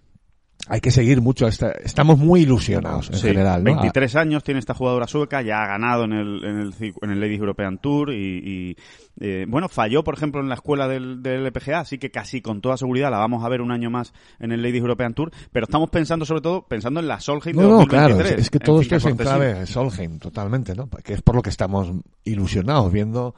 hay 0.67 0.81
que 0.81 0.89
seguir 0.91 1.21
mucho, 1.21 1.47
esta- 1.47 1.71
estamos 1.71 2.17
muy 2.17 2.41
ilusionados 2.41 3.09
en 3.09 3.15
Sí, 3.17 3.27
general, 3.27 3.63
¿no? 3.63 3.71
23 3.75 4.15
años 4.15 4.43
tiene 4.43 4.59
esta 4.59 4.73
jugadora 4.73 5.07
sueca, 5.07 5.41
ya 5.41 5.61
ha 5.63 5.67
ganado 5.67 6.05
en 6.05 6.13
el, 6.13 6.43
en 6.43 6.59
el, 6.59 6.73
en 7.01 7.09
el 7.11 7.19
Ladies 7.19 7.39
European 7.39 7.77
Tour 7.77 8.11
y, 8.11 8.15
y, 8.39 8.77
eh, 9.19 9.45
bueno, 9.47 9.69
falló 9.69 10.03
por 10.03 10.15
ejemplo 10.15 10.41
en 10.41 10.49
la 10.49 10.55
escuela 10.55 10.87
del, 10.87 11.21
del 11.21 11.45
LPGA, 11.45 11.79
así 11.81 11.97
que 11.97 12.09
casi 12.11 12.41
con 12.41 12.61
toda 12.61 12.77
seguridad 12.77 13.11
la 13.11 13.17
vamos 13.17 13.43
a 13.43 13.49
ver 13.49 13.61
un 13.61 13.71
año 13.71 13.89
más 13.89 14.13
en 14.39 14.51
el 14.51 14.61
Ladies 14.61 14.81
European 14.81 15.13
Tour, 15.13 15.31
pero 15.51 15.65
estamos 15.65 15.89
pensando 15.89 16.25
sobre 16.25 16.41
todo, 16.41 16.63
pensando 16.67 16.99
en 16.99 17.07
la 17.07 17.19
Solheim 17.19 17.55
de 17.55 17.61
No, 17.63 17.69
no, 17.69 17.77
2023. 17.79 18.15
claro, 18.17 18.35
es, 18.35 18.41
es 18.45 18.49
que 18.49 18.59
todo 18.59 18.81
esto 18.81 18.95
es 18.95 19.05
en 19.05 19.17
clave 19.17 19.65
Solheim, 19.67 20.19
totalmente, 20.19 20.73
¿no? 20.75 20.89
Que 20.89 21.13
es 21.13 21.21
por 21.21 21.35
lo 21.35 21.41
que 21.41 21.49
estamos 21.51 21.91
ilusionados 22.23 22.91
viendo, 22.91 23.35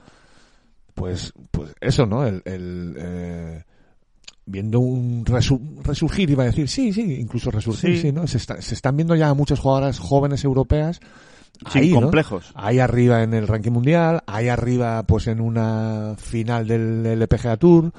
pues, 0.93 1.33
pues 1.51 1.75
eso, 1.81 2.05
¿no? 2.05 2.25
El, 2.25 2.41
el, 2.45 2.95
eh, 2.97 3.63
viendo 4.47 4.79
un 4.79 5.23
resu- 5.25 5.81
resurgir, 5.83 6.29
iba 6.29 6.43
a 6.43 6.47
decir, 6.47 6.67
sí, 6.69 6.91
sí, 6.93 7.17
incluso 7.19 7.51
resurgir, 7.51 7.95
Sí. 7.97 8.01
sí, 8.01 8.11
¿no? 8.11 8.25
Se, 8.27 8.37
está- 8.37 8.61
se 8.61 8.73
están 8.73 8.95
viendo 8.95 9.13
ya 9.15 9.33
muchas 9.33 9.59
jugadoras 9.59 9.99
jóvenes 9.99 10.43
europeas. 10.43 10.99
Ahí, 11.65 11.91
¿no? 11.91 12.01
complejos. 12.01 12.51
Ahí 12.55 12.77
arriba 12.79 13.23
en 13.23 13.33
el 13.33 13.47
ranking 13.47 13.71
mundial, 13.71 14.21
ahí 14.27 14.47
arriba 14.47 15.01
pues 15.03 15.25
en 15.27 15.41
una 15.41 16.13
final 16.17 16.67
del 16.67 17.03
LPGA 17.05 17.57
Tour, 17.57 17.91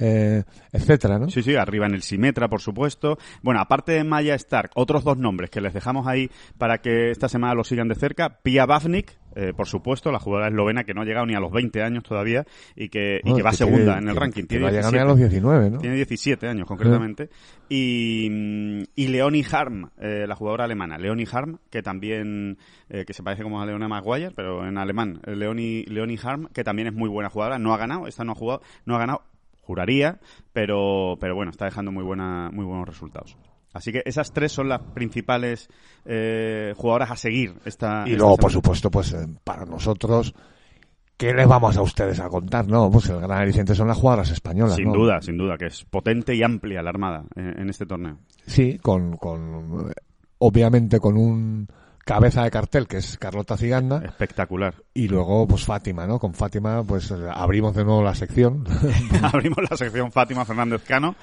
eh, 0.00 0.42
etcétera, 0.72 1.20
¿no? 1.20 1.30
Sí, 1.30 1.40
sí, 1.44 1.54
arriba 1.54 1.86
en 1.86 1.94
el 1.94 2.02
Simetra, 2.02 2.48
por 2.48 2.60
supuesto. 2.60 3.16
Bueno, 3.40 3.60
aparte 3.60 3.92
de 3.92 4.02
Maya 4.02 4.34
Stark, 4.34 4.72
otros 4.74 5.04
dos 5.04 5.16
nombres 5.16 5.48
que 5.50 5.60
les 5.60 5.72
dejamos 5.72 6.08
ahí 6.08 6.28
para 6.58 6.78
que 6.78 7.12
esta 7.12 7.28
semana 7.28 7.54
lo 7.54 7.62
sigan 7.62 7.86
de 7.86 7.94
cerca. 7.94 8.40
Pia 8.42 8.66
Bafnik, 8.66 9.12
eh, 9.34 9.52
por 9.56 9.66
supuesto, 9.66 10.10
la 10.12 10.18
jugadora 10.18 10.48
eslovena 10.48 10.84
que 10.84 10.94
no 10.94 11.02
ha 11.02 11.04
llegado 11.04 11.26
ni 11.26 11.34
a 11.34 11.40
los 11.40 11.50
20 11.52 11.82
años 11.82 12.02
todavía 12.02 12.44
y 12.76 12.88
que, 12.88 13.20
y 13.24 13.34
que 13.34 13.42
va 13.42 13.50
que 13.50 13.56
segunda 13.56 13.94
tiene- 13.94 13.98
en 13.98 14.08
el 14.08 14.14
que- 14.14 14.20
ranking. 14.20 14.44
Tiene 14.46 14.62
no 14.62 14.68
ha 14.68 14.70
llegado 14.70 14.92
ni 14.92 14.98
17. 14.98 15.02
a 15.02 15.04
los 15.04 15.18
19, 15.18 15.70
¿no? 15.70 15.78
Tiene 15.78 15.96
17 15.96 16.48
años, 16.48 16.66
concretamente. 16.66 17.30
Y, 17.68 18.28
mm, 18.30 18.82
y 18.94 19.08
Leonie 19.08 19.44
Harm, 19.50 19.90
eh, 19.98 20.24
la 20.28 20.34
jugadora 20.36 20.64
alemana. 20.64 20.98
Leonie 20.98 21.26
Harm, 21.30 21.58
que 21.70 21.82
también, 21.82 22.58
eh, 22.88 23.04
que 23.06 23.12
se 23.12 23.22
parece 23.22 23.42
como 23.42 23.60
a 23.60 23.66
Leona 23.66 23.88
Maguire, 23.88 24.30
pero 24.34 24.66
en 24.66 24.78
alemán. 24.78 25.20
Eh, 25.26 25.34
Leonie, 25.34 25.84
Leonie 25.88 26.18
Harm, 26.22 26.48
que 26.52 26.64
también 26.64 26.88
es 26.88 26.94
muy 26.94 27.08
buena 27.08 27.30
jugadora. 27.30 27.58
No 27.58 27.72
ha 27.74 27.78
ganado, 27.78 28.06
esta 28.06 28.24
no 28.24 28.32
ha 28.32 28.34
jugado, 28.36 28.60
no 28.86 28.96
ha 28.96 28.98
ganado, 28.98 29.22
juraría, 29.62 30.20
pero, 30.52 31.16
pero 31.20 31.34
bueno, 31.34 31.50
está 31.50 31.64
dejando 31.64 31.90
muy, 31.90 32.04
buena, 32.04 32.50
muy 32.52 32.64
buenos 32.64 32.86
resultados. 32.88 33.36
Así 33.74 33.92
que 33.92 34.02
esas 34.06 34.32
tres 34.32 34.52
son 34.52 34.68
las 34.68 34.80
principales 34.80 35.68
eh, 36.04 36.72
jugadoras 36.76 37.10
a 37.10 37.16
seguir 37.16 37.54
esta 37.64 38.04
Y 38.06 38.12
esta 38.12 38.18
luego, 38.18 38.36
por 38.38 38.52
supuesto, 38.52 38.90
pues 38.90 39.12
eh, 39.12 39.26
para 39.42 39.66
nosotros, 39.66 40.34
¿qué 41.16 41.34
les 41.34 41.46
vamos 41.46 41.76
a 41.76 41.82
ustedes 41.82 42.20
a 42.20 42.28
contar? 42.28 42.66
No, 42.68 42.90
pues 42.90 43.08
el 43.10 43.20
gran 43.20 43.42
aliciente 43.42 43.74
son 43.74 43.88
las 43.88 43.98
jugadoras 43.98 44.30
españolas. 44.30 44.76
Sin 44.76 44.86
¿no? 44.86 44.94
duda, 44.94 45.20
sin 45.20 45.36
duda, 45.36 45.58
que 45.58 45.66
es 45.66 45.84
potente 45.84 46.34
y 46.34 46.42
amplia 46.42 46.82
la 46.82 46.90
armada 46.90 47.24
en, 47.34 47.60
en 47.60 47.68
este 47.68 47.84
torneo. 47.84 48.18
Sí, 48.46 48.78
con, 48.78 49.16
con, 49.16 49.90
eh, 49.90 49.94
obviamente 50.38 51.00
con 51.00 51.16
un 51.16 51.68
cabeza 52.04 52.44
de 52.44 52.50
cartel 52.50 52.86
que 52.86 52.98
es 52.98 53.16
Carlota 53.16 53.56
Ciganda 53.56 54.02
Espectacular. 54.04 54.74
y 54.92 55.08
luego 55.08 55.48
pues 55.48 55.64
Fátima, 55.64 56.06
¿no? 56.06 56.18
Con 56.18 56.34
Fátima 56.34 56.84
pues 56.84 57.10
eh, 57.10 57.16
abrimos 57.32 57.74
de 57.74 57.84
nuevo 57.84 58.02
la 58.02 58.14
sección. 58.14 58.64
Abrimos 59.22 59.58
la 59.68 59.76
sección 59.76 60.12
Fátima 60.12 60.44
Fernández 60.44 60.84
Cano. 60.84 61.16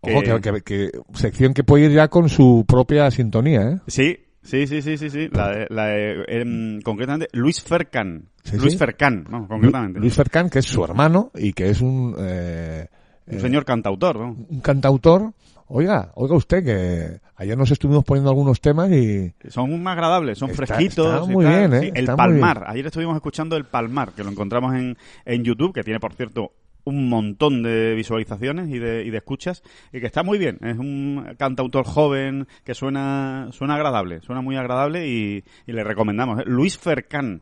Ojo, 0.00 0.22
que, 0.22 0.40
que- 0.40 0.60
que- 0.62 0.90
sección 1.14 1.52
que 1.54 1.64
puede 1.64 1.86
ir 1.86 1.92
ya 1.92 2.08
con 2.08 2.28
su 2.28 2.64
propia 2.66 3.10
sintonía, 3.10 3.62
¿eh? 3.70 3.78
Sí, 3.86 4.16
sí, 4.42 4.66
sí, 4.66 4.82
sí, 4.82 4.96
sí, 4.98 5.10
sí. 5.10 5.28
La 5.32 5.48
de, 5.50 5.66
la 5.70 5.86
de, 5.86 6.24
em, 6.28 6.80
concretamente, 6.82 7.28
Luis 7.32 7.62
Fercan. 7.62 8.28
Sí, 8.44 8.56
Luis 8.56 8.72
sí. 8.72 8.78
Fercan, 8.78 9.26
no, 9.30 9.48
concretamente. 9.48 9.98
Luis 9.98 10.14
Fercán, 10.14 10.48
que 10.50 10.60
es 10.60 10.64
su 10.66 10.84
hermano 10.84 11.30
y 11.34 11.52
que 11.52 11.70
es 11.70 11.80
un, 11.80 12.14
eh, 12.18 12.86
Un 13.26 13.40
señor 13.40 13.64
cantautor, 13.64 14.18
¿no? 14.20 14.36
un 14.48 14.60
cantautor. 14.60 15.32
Oiga, 15.68 16.12
oiga 16.14 16.36
usted 16.36 16.64
que 16.64 17.20
ayer 17.34 17.58
nos 17.58 17.72
estuvimos 17.72 18.04
poniendo 18.04 18.30
algunos 18.30 18.60
temas 18.60 18.88
y 18.92 19.32
Son 19.48 19.68
muy 19.68 19.90
agradables, 19.90 20.38
son 20.38 20.50
Está- 20.50 20.64
fresquitos. 20.66 21.12
está 21.22 21.26
muy 21.32 21.44
bien, 21.44 21.74
¿eh? 21.74 21.80
Sí, 21.80 21.90
el 21.92 22.06
Palmar. 22.06 22.62
Ayer 22.68 22.86
estuvimos 22.86 23.16
escuchando 23.16 23.56
el 23.56 23.64
Palmar, 23.64 24.12
que 24.12 24.22
lo 24.22 24.30
encontramos 24.30 24.72
en, 24.76 24.96
en 25.24 25.42
YouTube, 25.42 25.74
que 25.74 25.82
tiene, 25.82 25.98
por 25.98 26.12
cierto, 26.14 26.52
un 26.86 27.08
montón 27.08 27.62
de 27.62 27.94
visualizaciones 27.94 28.68
y 28.70 28.78
de, 28.78 29.04
y 29.04 29.10
de 29.10 29.16
escuchas, 29.18 29.62
y 29.92 30.00
que 30.00 30.06
está 30.06 30.22
muy 30.22 30.38
bien. 30.38 30.58
Es 30.62 30.78
un 30.78 31.34
cantautor 31.38 31.84
joven 31.84 32.46
que 32.64 32.74
suena, 32.74 33.48
suena 33.52 33.74
agradable, 33.74 34.20
suena 34.22 34.40
muy 34.40 34.56
agradable 34.56 35.06
y, 35.08 35.44
y 35.66 35.72
le 35.72 35.84
recomendamos. 35.84 36.40
¿eh? 36.40 36.44
Luis 36.46 36.78
Fercan. 36.78 37.40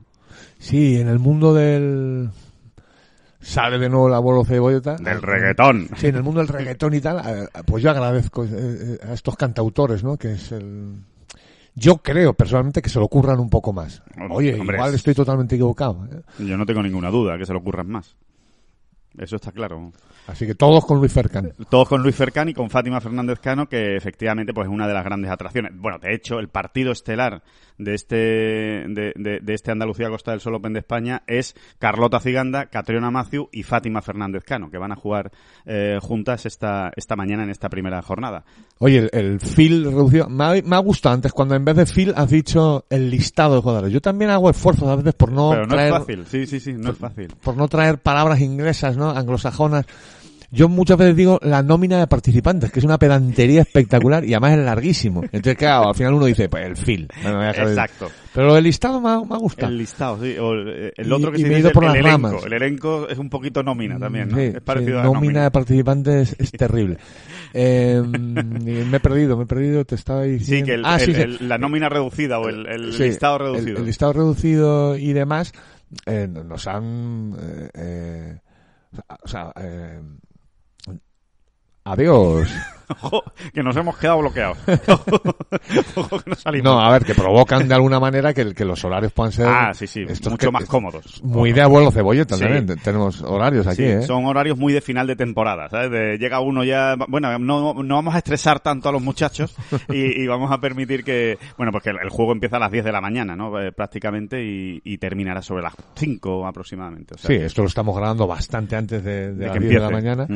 sí, 0.58 0.96
en 0.96 1.08
el 1.08 1.18
mundo 1.18 1.54
del... 1.54 2.30
Sale 3.40 3.78
de 3.78 3.90
nuevo 3.90 4.08
la 4.08 4.16
abuelo 4.16 4.42
cebolleta. 4.44 4.96
Del 4.96 5.20
reggaetón. 5.20 5.88
Sí, 5.96 6.06
en 6.06 6.14
el 6.16 6.22
mundo 6.22 6.40
del 6.40 6.48
reggaetón 6.48 6.94
y 6.94 7.00
tal, 7.02 7.18
eh, 7.26 7.46
pues 7.66 7.82
yo 7.82 7.90
agradezco 7.90 8.46
eh, 8.46 8.98
a 9.06 9.12
estos 9.12 9.36
cantautores, 9.36 10.02
¿no? 10.02 10.16
Que 10.16 10.32
es 10.32 10.50
el... 10.52 10.94
Yo 11.74 11.98
creo 11.98 12.32
personalmente 12.32 12.80
que 12.80 12.88
se 12.88 12.98
lo 12.98 13.04
ocurran 13.04 13.38
un 13.40 13.50
poco 13.50 13.72
más. 13.74 14.02
Oye, 14.30 14.58
Hombre, 14.58 14.76
igual 14.78 14.90
es- 14.90 14.96
estoy 14.96 15.12
totalmente 15.12 15.56
equivocado. 15.56 16.08
Yo 16.38 16.56
no 16.56 16.64
tengo 16.64 16.82
ninguna 16.82 17.10
duda 17.10 17.36
que 17.36 17.44
se 17.44 17.52
lo 17.52 17.58
ocurran 17.58 17.88
más. 17.90 18.16
Eso 19.16 19.36
está 19.36 19.52
claro. 19.52 19.92
Así 20.26 20.46
que 20.46 20.54
todos 20.54 20.84
con 20.86 20.98
Luis 20.98 21.12
Fercan. 21.12 21.52
Todos 21.68 21.88
con 21.88 22.02
Luis 22.02 22.16
Fercán 22.16 22.48
y 22.48 22.54
con 22.54 22.70
Fátima 22.70 23.00
Fernández 23.00 23.38
Cano, 23.38 23.68
que 23.68 23.96
efectivamente 23.96 24.52
pues 24.52 24.66
es 24.66 24.72
una 24.72 24.88
de 24.88 24.94
las 24.94 25.04
grandes 25.04 25.30
atracciones. 25.30 25.72
Bueno, 25.76 25.98
de 25.98 26.14
hecho, 26.14 26.38
el 26.38 26.48
partido 26.48 26.92
estelar 26.92 27.42
de 27.78 27.94
este 27.94 28.16
de, 28.16 29.12
de- 29.16 29.40
de 29.42 29.54
este 29.54 29.70
Andalucía 29.72 30.08
Costa 30.08 30.30
del 30.30 30.40
Sol 30.40 30.54
Open 30.54 30.72
de 30.72 30.78
España 30.80 31.22
es 31.26 31.54
Carlota 31.78 32.20
Ciganda, 32.20 32.66
Catriona 32.66 33.10
Maciu 33.10 33.48
y 33.52 33.62
Fátima 33.64 34.00
Fernández 34.02 34.44
Cano, 34.44 34.70
que 34.70 34.78
van 34.78 34.92
a 34.92 34.96
jugar 34.96 35.32
eh, 35.66 35.98
juntas 36.00 36.46
esta, 36.46 36.92
esta 36.94 37.16
mañana 37.16 37.42
en 37.44 37.50
esta 37.50 37.68
primera 37.68 38.00
jornada. 38.02 38.44
Oye, 38.78 38.98
el, 38.98 39.10
el 39.12 39.40
feel 39.40 39.84
reducido. 39.84 40.28
Me 40.28 40.44
ha, 40.44 40.62
me 40.64 40.76
ha 40.76 40.80
gustado 40.80 41.14
antes 41.14 41.32
cuando 41.32 41.54
en 41.54 41.64
vez 41.64 41.76
de 41.76 41.86
feel 41.86 42.12
has 42.16 42.30
dicho 42.30 42.84
el 42.90 43.10
listado 43.10 43.56
de 43.56 43.60
jugadores. 43.62 43.92
Yo 43.92 44.00
también 44.00 44.30
hago 44.30 44.50
esfuerzos 44.50 44.88
a 44.88 44.96
veces 44.96 45.14
por 45.14 45.32
no 45.32 45.50
Pero 45.50 45.62
no 45.66 45.74
traer, 45.74 45.92
es 45.92 45.98
fácil, 45.98 46.26
sí, 46.26 46.46
sí, 46.46 46.60
sí, 46.60 46.72
no 46.74 46.90
es 46.90 46.98
fácil. 46.98 47.28
por 47.42 47.56
no 47.56 47.68
traer 47.68 47.98
palabras 47.98 48.40
inglesas, 48.40 48.96
¿no? 48.96 49.10
Anglosajonas. 49.10 49.86
Yo 50.54 50.68
muchas 50.68 50.96
veces 50.96 51.16
digo 51.16 51.38
la 51.42 51.62
nómina 51.62 51.98
de 51.98 52.06
participantes, 52.06 52.70
que 52.70 52.78
es 52.78 52.84
una 52.84 52.98
pedantería 52.98 53.62
espectacular 53.62 54.24
y 54.24 54.32
además 54.34 54.52
es 54.58 54.64
larguísimo. 54.64 55.22
Entonces, 55.24 55.56
claro, 55.56 55.88
al 55.88 55.94
final 55.94 56.14
uno 56.14 56.26
dice, 56.26 56.48
pues 56.48 56.64
el 56.66 56.76
feel. 56.76 57.08
Bueno, 57.22 57.44
Exacto. 57.50 58.10
Pero 58.32 58.48
lo 58.48 58.54
del 58.54 58.64
listado 58.64 59.00
me 59.00 59.10
ha, 59.10 59.20
me 59.20 59.34
ha 59.34 59.38
gustado. 59.38 59.70
El 59.70 59.78
listado, 59.78 60.18
sí. 60.22 60.36
O 60.38 60.52
el, 60.52 60.92
el 60.96 61.06
Y- 61.06 61.12
otro 61.12 61.30
que 61.32 61.38
y 61.38 61.40
se 61.42 61.46
he 61.46 61.48
dice 61.50 61.60
ido 61.60 61.72
por 61.72 61.84
el 61.84 61.88
las 61.90 61.98
elenco. 61.98 62.28
ramas. 62.28 62.44
El 62.46 62.52
elenco 62.52 63.08
es 63.08 63.18
un 63.18 63.30
poquito 63.30 63.62
nómina 63.62 63.98
también, 63.98 64.28
¿no? 64.28 64.36
Sí, 64.36 64.42
es 64.54 64.60
parecido 64.60 64.92
sí, 64.92 64.94
a 64.94 64.96
la 64.98 65.04
nómina 65.04 65.20
nómina. 65.20 65.42
de 65.44 65.50
participantes 65.50 66.36
es 66.38 66.50
terrible. 66.58 66.98
Eh, 67.52 68.02
me 68.04 68.96
he 68.96 69.00
perdido, 69.00 69.36
me 69.36 69.44
he 69.44 69.46
perdido, 69.46 69.84
te 69.84 69.94
estaba 69.94 70.22
diciendo. 70.22 70.64
Sí, 70.66 70.70
que 70.70 70.74
el, 70.74 70.84
Ah, 70.84 70.98
sí, 70.98 71.10
el- 71.12 71.16
sí. 71.16 71.22
el- 71.42 71.48
la 71.48 71.58
nómina 71.58 71.88
reducida 71.88 72.38
o 72.38 72.48
el, 72.48 72.66
el 72.66 72.92
Sí, 72.92 73.04
listado 73.04 73.36
el- 73.36 73.42
reducido. 73.54 73.78
El, 73.78 73.86
listado 73.86 74.12
reducido 74.12 74.96
y 74.96 75.12
demás 75.12 75.52
eh, 76.06 76.28
nos 76.28 76.66
han... 76.66 77.34
eh, 77.40 77.68
eh, 77.74 78.38
o 79.22 79.28
sea, 79.28 79.52
eh, 79.60 80.00
adiós. 81.84 82.48
Ojo, 83.02 83.22
que 83.52 83.62
nos 83.62 83.76
hemos 83.76 83.96
quedado 83.98 84.18
bloqueados. 84.18 84.58
Ojo, 85.96 86.18
que 86.20 86.30
no 86.30 86.36
salimos. 86.36 86.64
No, 86.72 86.80
a 86.80 86.90
ver, 86.92 87.04
que 87.04 87.14
provocan 87.14 87.66
de 87.68 87.74
alguna 87.74 88.00
manera 88.00 88.32
que, 88.34 88.54
que 88.54 88.64
los 88.64 88.84
horarios 88.84 89.12
puedan 89.12 89.32
ser... 89.32 89.46
ah, 89.48 89.72
sí, 89.74 89.86
sí, 89.86 90.04
estos 90.08 90.32
mucho 90.32 90.48
que- 90.48 90.52
más 90.52 90.64
cómodos. 90.66 91.22
Muy 91.22 91.52
de 91.52 91.62
abuelo 91.62 91.90
cebolleta 91.90 92.36
Sí. 92.36 92.42
también. 92.42 92.66
te- 92.66 92.76
Tenemos 92.76 93.22
horarios 93.22 93.66
aquí, 93.66 93.82
¿eh? 93.84 94.02
son 94.02 94.24
horarios 94.26 94.58
muy 94.58 94.72
de 94.72 94.80
final 94.80 95.06
de 95.06 95.16
temporada, 95.16 95.68
¿sabes? 95.68 95.90
De- 95.90 96.18
llega 96.18 96.40
uno 96.40 96.64
ya, 96.64 96.94
bueno, 97.08 97.38
no, 97.38 97.74
no 97.74 97.94
vamos 97.94 98.14
a 98.14 98.18
estresar 98.18 98.60
tanto 98.60 98.88
a 98.88 98.92
los 98.92 99.02
muchachos 99.02 99.54
y, 99.90 100.22
y 100.22 100.26
vamos 100.26 100.50
a 100.52 100.58
permitir 100.58 101.04
que, 101.04 101.38
bueno, 101.56 101.72
porque 101.72 101.90
el, 101.90 101.96
el 102.02 102.08
juego 102.10 102.32
empieza 102.32 102.56
a 102.56 102.60
las 102.60 102.70
10 102.72 102.84
de 102.84 102.92
la 102.92 103.00
mañana, 103.00 103.36
¿no? 103.36 103.60
Eh, 103.60 103.72
prácticamente 103.72 104.42
y, 104.44 104.80
y 104.84 104.98
terminará 104.98 105.42
sobre 105.42 105.62
las 105.62 105.74
5 105.96 106.46
aproximadamente. 106.46 107.14
O 107.14 107.18
sea, 107.18 107.28
Sí, 107.28 107.34
esto 107.42 107.62
lo 107.62 107.68
estamos 107.68 107.96
grabando 107.96 108.26
bastante 108.26 108.76
antes 108.76 109.02
de, 109.02 109.32
de 109.32 109.34
De 109.34 109.44
las 109.46 109.54
que 109.54 109.60
10 109.60 109.72
de 109.74 109.80
la 109.80 109.90
mañana 109.90 110.26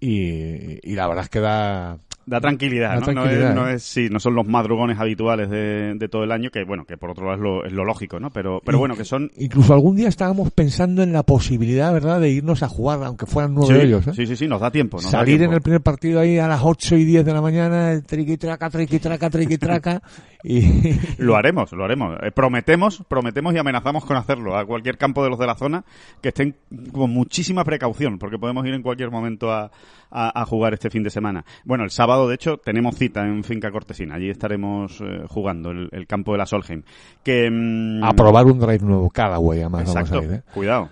y, 0.00 0.90
y 0.90 0.94
la 0.94 1.06
verdad 1.08 1.24
es 1.24 1.30
que 1.30 1.40
da... 1.40 1.95
Da 2.28 2.40
tranquilidad, 2.40 2.94
Da 2.94 3.00
¿no? 3.00 3.04
tranquilidad, 3.06 3.54
no, 3.54 3.68
es, 3.68 3.70
no 3.70 3.76
es- 3.76 3.82
sí, 3.84 4.08
no 4.10 4.18
son 4.18 4.34
los 4.34 4.44
madrugones 4.48 4.98
habituales 4.98 5.48
de, 5.48 5.94
de 5.94 6.08
todo 6.08 6.24
el 6.24 6.32
año, 6.32 6.50
que 6.50 6.64
bueno, 6.64 6.84
que 6.84 6.96
por 6.96 7.10
otro 7.10 7.24
lado 7.26 7.36
es 7.36 7.40
lo, 7.40 7.64
es 7.66 7.72
lo 7.72 7.84
lógico, 7.84 8.18
¿no? 8.18 8.30
Pero, 8.30 8.60
pero 8.64 8.78
bueno, 8.78 8.96
que 8.96 9.04
son... 9.04 9.30
Incluso 9.36 9.72
algún 9.74 9.94
día 9.94 10.08
estábamos 10.08 10.50
pensando 10.50 11.04
en 11.04 11.12
la 11.12 11.22
posibilidad, 11.22 11.92
¿verdad?, 11.92 12.20
de 12.20 12.30
irnos 12.30 12.64
a 12.64 12.68
jugar, 12.68 13.00
aunque 13.04 13.26
fueran 13.26 13.54
nueve 13.54 13.74
Sí, 13.74 13.78
de 13.80 13.86
ellos, 13.86 14.06
¿eh? 14.08 14.12
sí, 14.12 14.26
sí, 14.26 14.34
sí, 14.34 14.48
nos 14.48 14.60
da 14.60 14.72
tiempo. 14.72 14.96
Nos 14.96 15.04
da 15.04 15.10
Salir 15.20 15.40
en 15.42 15.52
el 15.52 15.60
primer 15.60 15.82
partido 15.82 16.18
ahí 16.18 16.36
a 16.38 16.48
las 16.48 16.62
8 16.64 16.96
y 16.96 17.04
10 17.04 17.24
de 17.24 17.32
la 17.32 17.40
mañana, 17.40 18.02
triqui 18.04 18.36
traca, 18.38 18.70
triqui 18.70 18.98
traca, 18.98 19.30
triqui 19.30 19.56
traca, 19.56 20.02
y... 20.46 20.96
Lo 21.18 21.34
haremos, 21.36 21.72
lo 21.72 21.84
haremos. 21.84 22.16
Eh, 22.22 22.30
prometemos, 22.30 23.02
prometemos 23.08 23.52
y 23.54 23.58
amenazamos 23.58 24.04
con 24.04 24.16
hacerlo 24.16 24.56
a 24.56 24.64
cualquier 24.64 24.96
campo 24.98 25.24
de 25.24 25.30
los 25.30 25.38
de 25.38 25.46
la 25.46 25.54
zona 25.56 25.84
que 26.20 26.28
estén 26.28 26.54
con 26.92 27.10
muchísima 27.10 27.64
precaución, 27.64 28.18
porque 28.18 28.38
podemos 28.38 28.64
ir 28.66 28.74
en 28.74 28.82
cualquier 28.82 29.10
momento 29.10 29.50
a, 29.52 29.70
a- 30.10 30.40
a 30.42 30.44
jugar 30.46 30.74
este 30.74 30.90
fin 30.90 31.02
de 31.02 31.10
semana. 31.10 31.44
Bueno, 31.64 31.84
el 31.84 31.90
sábado, 31.90 32.28
de 32.28 32.34
hecho, 32.36 32.58
tenemos 32.58 32.96
cita 32.96 33.26
en 33.26 33.42
Finca 33.44 33.70
Cortesina. 33.70 34.14
Allí 34.16 34.30
estaremos 34.30 35.00
eh, 35.00 35.24
jugando 35.28 35.70
el, 35.70 35.88
el 35.92 36.06
campo 36.06 36.32
de 36.32 36.38
la 36.38 36.46
Solheim. 36.46 36.82
Que, 37.24 37.50
mm, 37.50 38.04
a 38.04 38.12
probar 38.12 38.44
un 38.46 38.58
drive 38.60 38.84
nuevo 38.84 39.10
cada 39.10 39.38
güey, 39.38 39.60
además 39.60 39.82
Exacto, 39.88 40.14
vamos 40.16 40.30
a 40.30 40.34
ir, 40.34 40.38
¿eh? 40.40 40.42
cuidado. 40.54 40.88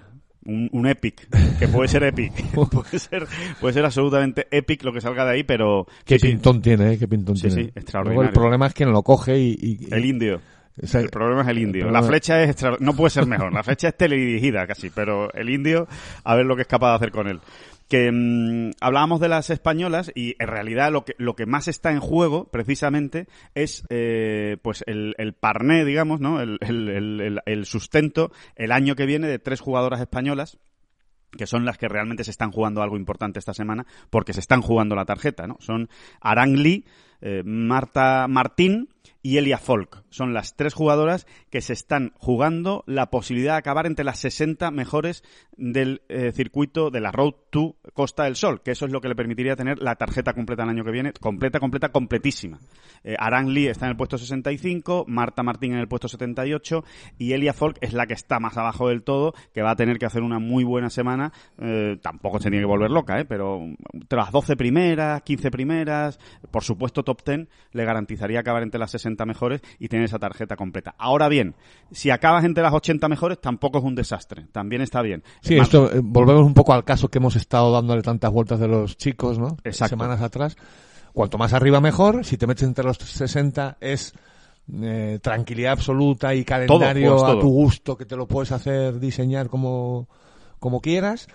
Un, 0.46 0.68
un 0.72 0.86
epic, 0.86 1.26
que 1.58 1.68
puede 1.68 1.88
ser 1.88 2.02
epic, 2.04 2.32
puede 2.70 2.98
ser, 2.98 3.26
puede 3.60 3.72
ser 3.74 3.84
absolutamente 3.84 4.46
epic 4.50 4.82
lo 4.84 4.92
que 4.92 5.00
salga 5.00 5.24
de 5.24 5.32
ahí, 5.32 5.42
pero 5.42 5.86
Qué 6.04 6.18
sí, 6.18 6.26
sí, 6.26 6.32
pintón 6.32 6.60
tiene, 6.60 6.92
¿eh? 6.92 6.98
Qué 6.98 7.08
pintón 7.08 7.36
Sí, 7.36 7.48
tiene. 7.48 7.62
sí, 7.64 7.72
extraordinario. 7.74 8.20
Luego 8.22 8.28
el 8.28 8.34
problema 8.34 8.66
es 8.66 8.74
quien 8.74 8.92
lo 8.92 9.02
coge 9.02 9.38
y... 9.38 9.56
y- 9.58 9.78
y- 9.86 9.94
el 9.94 10.04
indio. 10.04 10.40
o 10.82 10.86
sea, 10.86 11.00
El 11.00 11.08
problema 11.08 11.42
es 11.42 11.48
el 11.48 11.58
indio. 11.58 11.86
el 11.86 11.92
La 11.94 12.02
flecha 12.02 12.42
es 12.42 12.50
extra- 12.50 12.76
no 12.80 12.94
puede 12.94 13.10
ser 13.10 13.26
mejor. 13.26 13.52
La 13.54 13.62
flecha 13.62 13.88
es 13.88 13.96
teledirigida 13.96 14.66
casi, 14.66 14.90
pero 14.90 15.32
el 15.32 15.48
indio, 15.48 15.88
a 16.24 16.34
ver 16.34 16.44
lo 16.44 16.56
que 16.56 16.62
es 16.62 16.68
capaz 16.68 16.90
de 16.90 16.96
hacer 16.96 17.10
con 17.10 17.26
él. 17.28 17.40
Que 17.94 18.10
mm, 18.10 18.72
hablábamos 18.80 19.20
de 19.20 19.28
las 19.28 19.50
españolas 19.50 20.10
y 20.16 20.34
en 20.40 20.48
realidad 20.48 20.90
lo 20.90 21.04
que 21.04 21.14
lo 21.16 21.36
que 21.36 21.46
más 21.46 21.68
está 21.68 21.92
en 21.92 22.00
juego 22.00 22.50
precisamente 22.50 23.28
es 23.54 23.84
eh, 23.88 24.56
pues 24.62 24.82
el, 24.88 25.14
parné, 25.38 25.84
digamos, 25.84 26.18
¿no? 26.18 26.40
El, 26.40 26.58
el- 26.60 27.64
sustento 27.66 28.32
el 28.56 28.72
año 28.72 28.96
que 28.96 29.06
viene 29.06 29.28
de 29.28 29.38
tres 29.38 29.60
jugadoras 29.60 30.00
españolas 30.00 30.58
que 31.38 31.46
son 31.46 31.64
las 31.64 31.78
que 31.78 31.86
realmente 31.86 32.24
se 32.24 32.32
están 32.32 32.50
jugando 32.50 32.82
algo 32.82 32.96
importante 32.96 33.38
esta 33.38 33.54
semana 33.54 33.86
porque 34.10 34.32
se 34.32 34.40
están 34.40 34.60
jugando 34.60 34.96
la 34.96 35.04
tarjeta, 35.04 35.46
¿no? 35.46 35.56
Son 35.60 35.88
Arang 36.20 36.54
Lee, 36.56 36.84
eh, 37.20 37.42
Marta 37.44 38.26
Martín 38.28 38.88
y 39.24 39.38
Elia 39.38 39.56
Folk. 39.56 40.04
Son 40.10 40.34
las 40.34 40.54
tres 40.54 40.74
jugadoras 40.74 41.26
que 41.50 41.62
se 41.62 41.72
están 41.72 42.12
jugando 42.18 42.84
la 42.86 43.06
posibilidad 43.06 43.54
de 43.54 43.58
acabar 43.58 43.86
entre 43.86 44.04
las 44.04 44.18
60 44.18 44.70
mejores 44.70 45.24
del 45.56 46.02
eh, 46.10 46.30
circuito 46.32 46.90
de 46.90 47.00
la 47.00 47.10
Road 47.10 47.32
to 47.48 47.76
Costa 47.94 48.24
del 48.24 48.36
Sol, 48.36 48.60
que 48.60 48.72
eso 48.72 48.84
es 48.84 48.92
lo 48.92 49.00
que 49.00 49.08
le 49.08 49.14
permitiría 49.14 49.56
tener 49.56 49.78
la 49.78 49.96
tarjeta 49.96 50.34
completa 50.34 50.64
el 50.64 50.68
año 50.68 50.84
que 50.84 50.90
viene, 50.90 51.14
completa, 51.14 51.58
completa, 51.58 51.88
completísima. 51.88 52.58
Eh, 53.02 53.16
Aran 53.18 53.54
Lee 53.54 53.68
está 53.68 53.86
en 53.86 53.92
el 53.92 53.96
puesto 53.96 54.18
65, 54.18 55.06
Marta 55.08 55.42
Martín 55.42 55.72
en 55.72 55.78
el 55.78 55.88
puesto 55.88 56.06
78 56.06 56.84
y 57.18 57.32
Elia 57.32 57.54
Folk 57.54 57.78
es 57.80 57.94
la 57.94 58.06
que 58.06 58.14
está 58.14 58.40
más 58.40 58.58
abajo 58.58 58.88
del 58.88 59.04
todo, 59.04 59.32
que 59.54 59.62
va 59.62 59.70
a 59.70 59.76
tener 59.76 59.98
que 59.98 60.04
hacer 60.04 60.22
una 60.22 60.38
muy 60.38 60.64
buena 60.64 60.90
semana. 60.90 61.32
Eh, 61.56 61.96
tampoco 62.02 62.40
se 62.40 62.50
tiene 62.50 62.62
que 62.62 62.68
volver 62.68 62.90
loca, 62.90 63.24
pero 63.26 63.62
entre 63.94 64.18
las 64.18 64.30
12 64.30 64.54
primeras, 64.54 65.22
15 65.22 65.50
primeras, 65.50 66.18
por 66.50 66.62
supuesto 66.62 67.02
top 67.14 67.24
10, 67.26 67.48
le 67.72 67.84
garantizaría 67.84 68.40
acabar 68.40 68.62
entre 68.62 68.78
las 68.78 68.90
60 68.90 69.24
mejores 69.26 69.60
y 69.78 69.88
tener 69.88 70.04
esa 70.04 70.18
tarjeta 70.18 70.56
completa. 70.56 70.94
Ahora 70.98 71.28
bien, 71.28 71.54
si 71.90 72.10
acabas 72.10 72.44
entre 72.44 72.62
las 72.62 72.72
80 72.72 73.08
mejores, 73.08 73.40
tampoco 73.40 73.78
es 73.78 73.84
un 73.84 73.94
desastre. 73.94 74.46
También 74.52 74.82
está 74.82 75.02
bien. 75.02 75.22
Sí, 75.42 75.56
esto, 75.56 75.92
eh, 75.92 76.00
volvemos 76.02 76.44
un 76.44 76.54
poco 76.54 76.72
al 76.72 76.84
caso 76.84 77.08
que 77.08 77.18
hemos 77.18 77.36
estado 77.36 77.72
dándole 77.72 78.02
tantas 78.02 78.30
vueltas 78.30 78.60
de 78.60 78.68
los 78.68 78.96
chicos, 78.96 79.38
¿no? 79.38 79.56
Exacto. 79.64 79.96
Semanas 79.96 80.20
atrás. 80.20 80.56
Cuanto 81.12 81.38
más 81.38 81.52
arriba 81.52 81.80
mejor, 81.80 82.24
si 82.24 82.36
te 82.36 82.46
metes 82.46 82.64
entre 82.64 82.84
los 82.84 82.96
60 82.98 83.78
es 83.80 84.14
eh, 84.72 85.18
tranquilidad 85.22 85.72
absoluta 85.72 86.34
y 86.34 86.44
calendario 86.44 87.16
pues, 87.16 87.22
a 87.22 87.38
tu 87.38 87.48
gusto 87.48 87.96
que 87.96 88.06
te 88.06 88.16
lo 88.16 88.26
puedes 88.26 88.50
hacer 88.50 88.98
diseñar 88.98 89.48
como, 89.48 90.08
como 90.58 90.80
quieras 90.80 91.28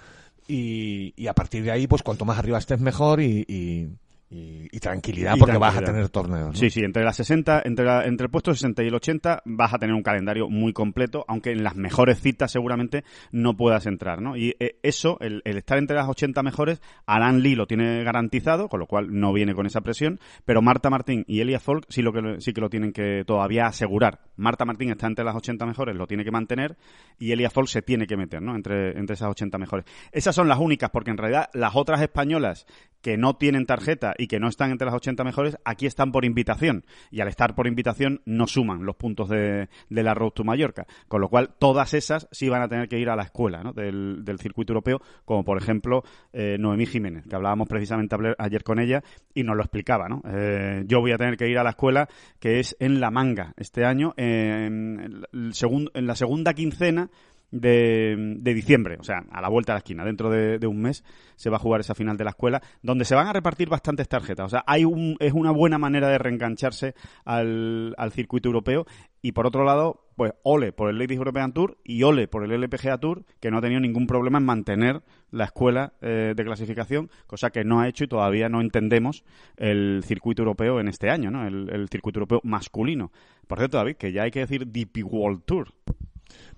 y, 0.47 1.13
y 1.15 1.27
a 1.27 1.33
partir 1.33 1.63
de 1.63 1.71
ahí 1.71 1.85
pues 1.85 2.01
cuanto 2.01 2.25
más 2.25 2.39
arriba 2.39 2.57
estés 2.57 2.79
mejor 2.79 3.21
y, 3.21 3.45
y, 3.47 3.87
y- 4.31 4.67
y 4.71 4.79
tranquilidad 4.79 5.35
Y 5.35 5.39
porque 5.39 5.57
vas 5.57 5.75
a 5.77 5.81
tener 5.81 6.07
torneos. 6.09 6.49
¿no? 6.49 6.53
Sí, 6.53 6.69
sí, 6.69 6.81
entre 6.83 7.03
las 7.03 7.15
60, 7.15 7.63
entre, 7.65 7.85
la- 7.85 8.05
entre 8.05 8.25
el 8.25 8.31
puesto 8.31 8.53
60 8.53 8.83
y 8.83 8.87
el 8.87 8.95
80 8.95 9.41
vas 9.45 9.73
a 9.73 9.79
tener 9.79 9.95
un 9.95 10.03
calendario 10.03 10.49
muy 10.49 10.71
completo, 10.71 11.25
aunque 11.27 11.51
en 11.51 11.63
las 11.63 11.75
mejores 11.75 12.19
citas 12.21 12.51
seguramente 12.51 13.03
no 13.31 13.57
puedas 13.57 13.85
entrar, 13.87 14.21
¿no? 14.21 14.37
Y 14.37 14.55
eh, 14.59 14.77
eso, 14.83 15.17
el, 15.19 15.41
el 15.45 15.57
estar 15.57 15.77
entre 15.79 15.95
las 15.95 16.07
80 16.07 16.43
mejores, 16.43 16.81
Alan 17.07 17.41
Lee 17.41 17.55
lo 17.55 17.65
tiene 17.65 18.03
garantizado, 18.03 18.69
con 18.69 18.79
lo 18.79 18.85
cual 18.85 19.07
no 19.11 19.33
viene 19.33 19.55
con 19.55 19.65
esa 19.65 19.81
presión, 19.81 20.19
pero 20.45 20.61
Marta 20.61 20.89
Martín 20.89 21.23
y 21.27 21.39
Elia 21.41 21.59
Folk 21.59 21.85
sí, 21.89 22.01
lo 22.03 22.13
que, 22.13 22.39
sí 22.39 22.53
que 22.53 22.61
lo 22.61 22.69
tienen 22.69 22.93
que 22.93 23.23
todavía 23.25 23.65
asegurar. 23.65 24.19
Marta 24.35 24.63
Martín 24.65 24.91
está 24.91 25.07
entre 25.07 25.25
las 25.25 25.35
80 25.35 25.65
mejores, 25.65 25.95
lo 25.95 26.05
tiene 26.07 26.23
que 26.23 26.31
mantener, 26.31 26.77
y 27.17 27.31
Elia 27.31 27.49
Folk 27.49 27.67
se 27.67 27.81
tiene 27.81 28.05
que 28.05 28.15
meter, 28.15 28.41
¿no? 28.41 28.55
Entre, 28.55 28.97
entre 28.97 29.15
esas 29.15 29.29
80 29.29 29.57
mejores. 29.57 29.85
Esas 30.11 30.35
son 30.35 30.47
las 30.47 30.59
únicas, 30.59 30.91
porque 30.91 31.09
en 31.11 31.17
realidad 31.17 31.49
las 31.53 31.75
otras 31.75 31.99
españolas 32.01 32.65
que 33.01 33.17
no 33.17 33.37
tienen 33.37 33.65
tarjeta 33.65 34.13
y 34.19 34.27
que 34.27 34.39
no 34.39 34.47
están 34.47 34.71
entre 34.71 34.85
las 34.85 34.95
80 34.95 35.23
mejores, 35.23 35.57
aquí 35.63 35.85
están 35.85 36.11
por 36.11 36.25
invitación. 36.25 36.85
Y 37.09 37.21
al 37.21 37.29
estar 37.29 37.55
por 37.55 37.67
invitación 37.67 38.21
no 38.25 38.47
suman 38.47 38.85
los 38.85 38.95
puntos 38.95 39.29
de, 39.29 39.69
de 39.89 40.03
la 40.03 40.13
Road 40.13 40.31
to 40.31 40.43
Mallorca. 40.43 40.85
Con 41.07 41.21
lo 41.21 41.29
cual, 41.29 41.55
todas 41.57 41.93
esas 41.93 42.27
sí 42.31 42.49
van 42.49 42.61
a 42.61 42.67
tener 42.67 42.89
que 42.89 42.99
ir 42.99 43.09
a 43.09 43.15
la 43.15 43.23
escuela 43.23 43.71
del, 43.73 44.23
del 44.23 44.39
circuito 44.39 44.73
europeo, 44.73 45.01
como 45.25 45.43
por 45.43 45.57
ejemplo 45.57 46.03
eh, 46.33 46.57
Noemí 46.59 46.85
Jiménez, 46.85 47.25
que 47.27 47.35
hablábamos 47.35 47.67
precisamente 47.67 48.15
ayer 48.37 48.63
con 48.63 48.79
ella 48.79 49.03
y 49.33 49.43
nos 49.43 49.55
lo 49.55 49.63
explicaba. 49.63 50.07
¿no? 50.09 50.21
Eh, 50.25 50.83
yo 50.85 50.99
voy 50.99 51.11
a 51.13 51.17
tener 51.17 51.37
que 51.37 51.47
ir 51.47 51.57
a 51.57 51.63
la 51.63 51.71
escuela 51.71 52.07
que 52.39 52.59
es 52.59 52.75
en 52.79 52.99
La 52.99 53.11
Manga 53.11 53.53
este 53.57 53.85
año, 53.85 54.13
en, 54.17 55.23
el 55.31 55.53
en 55.93 56.07
la 56.07 56.15
segunda 56.15 56.53
quincena 56.53 57.09
de, 57.51 58.35
de 58.39 58.53
diciembre, 58.53 58.97
o 58.99 59.03
sea, 59.03 59.25
a 59.31 59.41
la 59.41 59.49
vuelta 59.49 59.73
de 59.73 59.75
la 59.75 59.79
esquina, 59.79 60.05
dentro 60.05 60.29
de, 60.29 60.67
un 60.67 60.81
mes 60.81 61.03
se 61.35 61.49
va 61.49 61.57
a 61.57 61.59
jugar 61.59 61.81
esa 61.81 61.95
final 61.95 62.17
de 62.17 62.23
la 62.23 62.31
escuela, 62.31 62.61
donde 62.81 63.05
se 63.05 63.15
van 63.15 63.27
a 63.27 63.33
repartir 63.33 63.69
bastantes 63.69 64.07
tarjetas. 64.07 64.45
O 64.45 64.49
sea, 64.49 64.63
hay 64.67 64.85
un, 64.85 65.15
es 65.19 65.33
una 65.33 65.51
buena 65.51 65.77
manera 65.77 66.09
de 66.09 66.17
reengancharse 66.17 66.93
al, 67.25 67.95
al 67.97 68.11
circuito 68.11 68.49
europeo. 68.49 68.85
Y 69.21 69.33
por 69.33 69.45
otro 69.45 69.65
lado, 69.65 70.07
pues 70.15 70.31
ole 70.43 70.71
por 70.71 70.89
el 70.89 70.97
Ladies 70.97 71.17
European 71.17 71.51
Tour 71.51 71.77
y 71.83 72.03
ole 72.03 72.27
por 72.27 72.43
el 72.43 72.51
LPGA 72.51 72.97
Tour, 72.99 73.25
que 73.41 73.51
no 73.51 73.57
ha 73.57 73.61
tenido 73.61 73.81
ningún 73.81 74.07
problema 74.07 74.37
en 74.37 74.45
mantener 74.45 75.01
la 75.31 75.45
escuela 75.45 75.93
eh, 76.01 76.33
de 76.35 76.43
clasificación, 76.45 77.09
cosa 77.27 77.49
que 77.49 77.65
no 77.65 77.81
ha 77.81 77.89
hecho 77.89 78.05
y 78.05 78.07
todavía 78.07 78.47
no 78.47 78.61
entendemos 78.61 79.25
el 79.57 80.03
circuito 80.05 80.43
europeo 80.43 80.79
en 80.79 80.87
este 80.87 81.09
año, 81.09 81.31
¿no? 81.31 81.45
El, 81.45 81.69
el 81.69 81.89
circuito 81.89 82.19
europeo 82.19 82.39
masculino. 82.43 83.11
Por 83.47 83.57
cierto, 83.57 83.77
David, 83.77 83.95
que 83.95 84.11
ya 84.13 84.23
hay 84.23 84.31
que 84.31 84.41
decir 84.41 84.67
DP 84.67 85.03
World 85.03 85.43
Tour. 85.45 85.73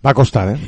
Va 0.04 0.10
a 0.12 0.14
costar, 0.16 0.56
¿eh? 0.56 0.60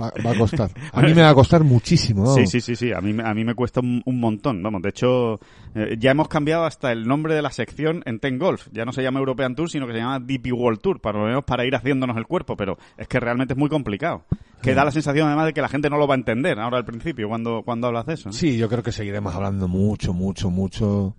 Va, 0.00 0.12
va 0.26 0.32
a 0.32 0.34
costar. 0.36 0.70
A 0.92 1.02
mí 1.02 1.14
me 1.14 1.22
va 1.22 1.30
a 1.30 1.34
costar 1.34 1.62
muchísimo. 1.62 2.24
¿no? 2.24 2.34
Sí, 2.34 2.46
sí, 2.48 2.60
sí, 2.60 2.74
sí. 2.74 2.92
A 2.92 3.00
mí, 3.00 3.12
me- 3.12 3.22
a 3.22 3.32
mí 3.32 3.44
me 3.44 3.54
cuesta 3.54 3.78
un, 3.80 4.02
un 4.04 4.18
montón. 4.18 4.60
Vamos, 4.62 4.82
de 4.82 4.88
hecho, 4.88 5.38
eh, 5.76 5.96
ya 6.00 6.10
hemos 6.10 6.26
cambiado 6.28 6.64
hasta 6.64 6.90
el 6.90 7.06
nombre 7.06 7.34
de 7.34 7.42
la 7.42 7.50
sección 7.52 8.02
en 8.06 8.18
Ten 8.18 8.38
Golf. 8.38 8.66
Ya 8.72 8.84
no 8.84 8.92
se 8.92 9.02
llama 9.02 9.20
European 9.20 9.54
Tour, 9.54 9.70
sino 9.70 9.86
que 9.86 9.92
se 9.92 9.98
llama 10.00 10.18
DP 10.18 10.52
World 10.52 10.80
Tour, 10.80 11.00
para 11.00 11.20
lo 11.20 11.26
menos 11.26 11.44
para 11.44 11.64
ir 11.64 11.76
haciéndonos 11.76 12.16
el 12.16 12.26
cuerpo. 12.26 12.56
Pero 12.56 12.76
es 12.98 13.06
que 13.06 13.20
realmente 13.20 13.54
es 13.54 13.58
muy 13.58 13.68
complicado. 13.68 14.24
Que 14.62 14.74
da 14.74 14.84
la 14.84 14.90
sensación, 14.90 15.28
además, 15.28 15.46
de 15.46 15.52
que 15.52 15.62
la 15.62 15.68
gente 15.68 15.88
no 15.88 15.96
lo 15.96 16.08
va 16.08 16.14
a 16.14 16.18
entender 16.18 16.58
ahora 16.58 16.78
al 16.78 16.84
principio, 16.84 17.28
cuando, 17.28 17.62
cuando 17.64 17.86
hablas 17.86 18.06
de 18.06 18.14
eso. 18.14 18.30
¿no? 18.30 18.32
Sí, 18.32 18.56
yo 18.58 18.68
creo 18.68 18.82
que 18.82 18.90
seguiremos 18.92 19.32
hablando 19.34 19.68
mucho, 19.68 20.12
mucho, 20.12 20.50
mucho, 20.50 21.14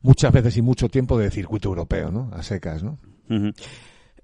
muchas 0.00 0.32
veces 0.32 0.56
y 0.56 0.62
mucho 0.62 0.88
tiempo 0.88 1.18
de 1.18 1.30
circuito 1.30 1.68
europeo, 1.68 2.10
¿no? 2.10 2.30
A 2.34 2.42
secas, 2.42 2.82
¿no? 2.82 2.98
Ujú. 3.28 3.52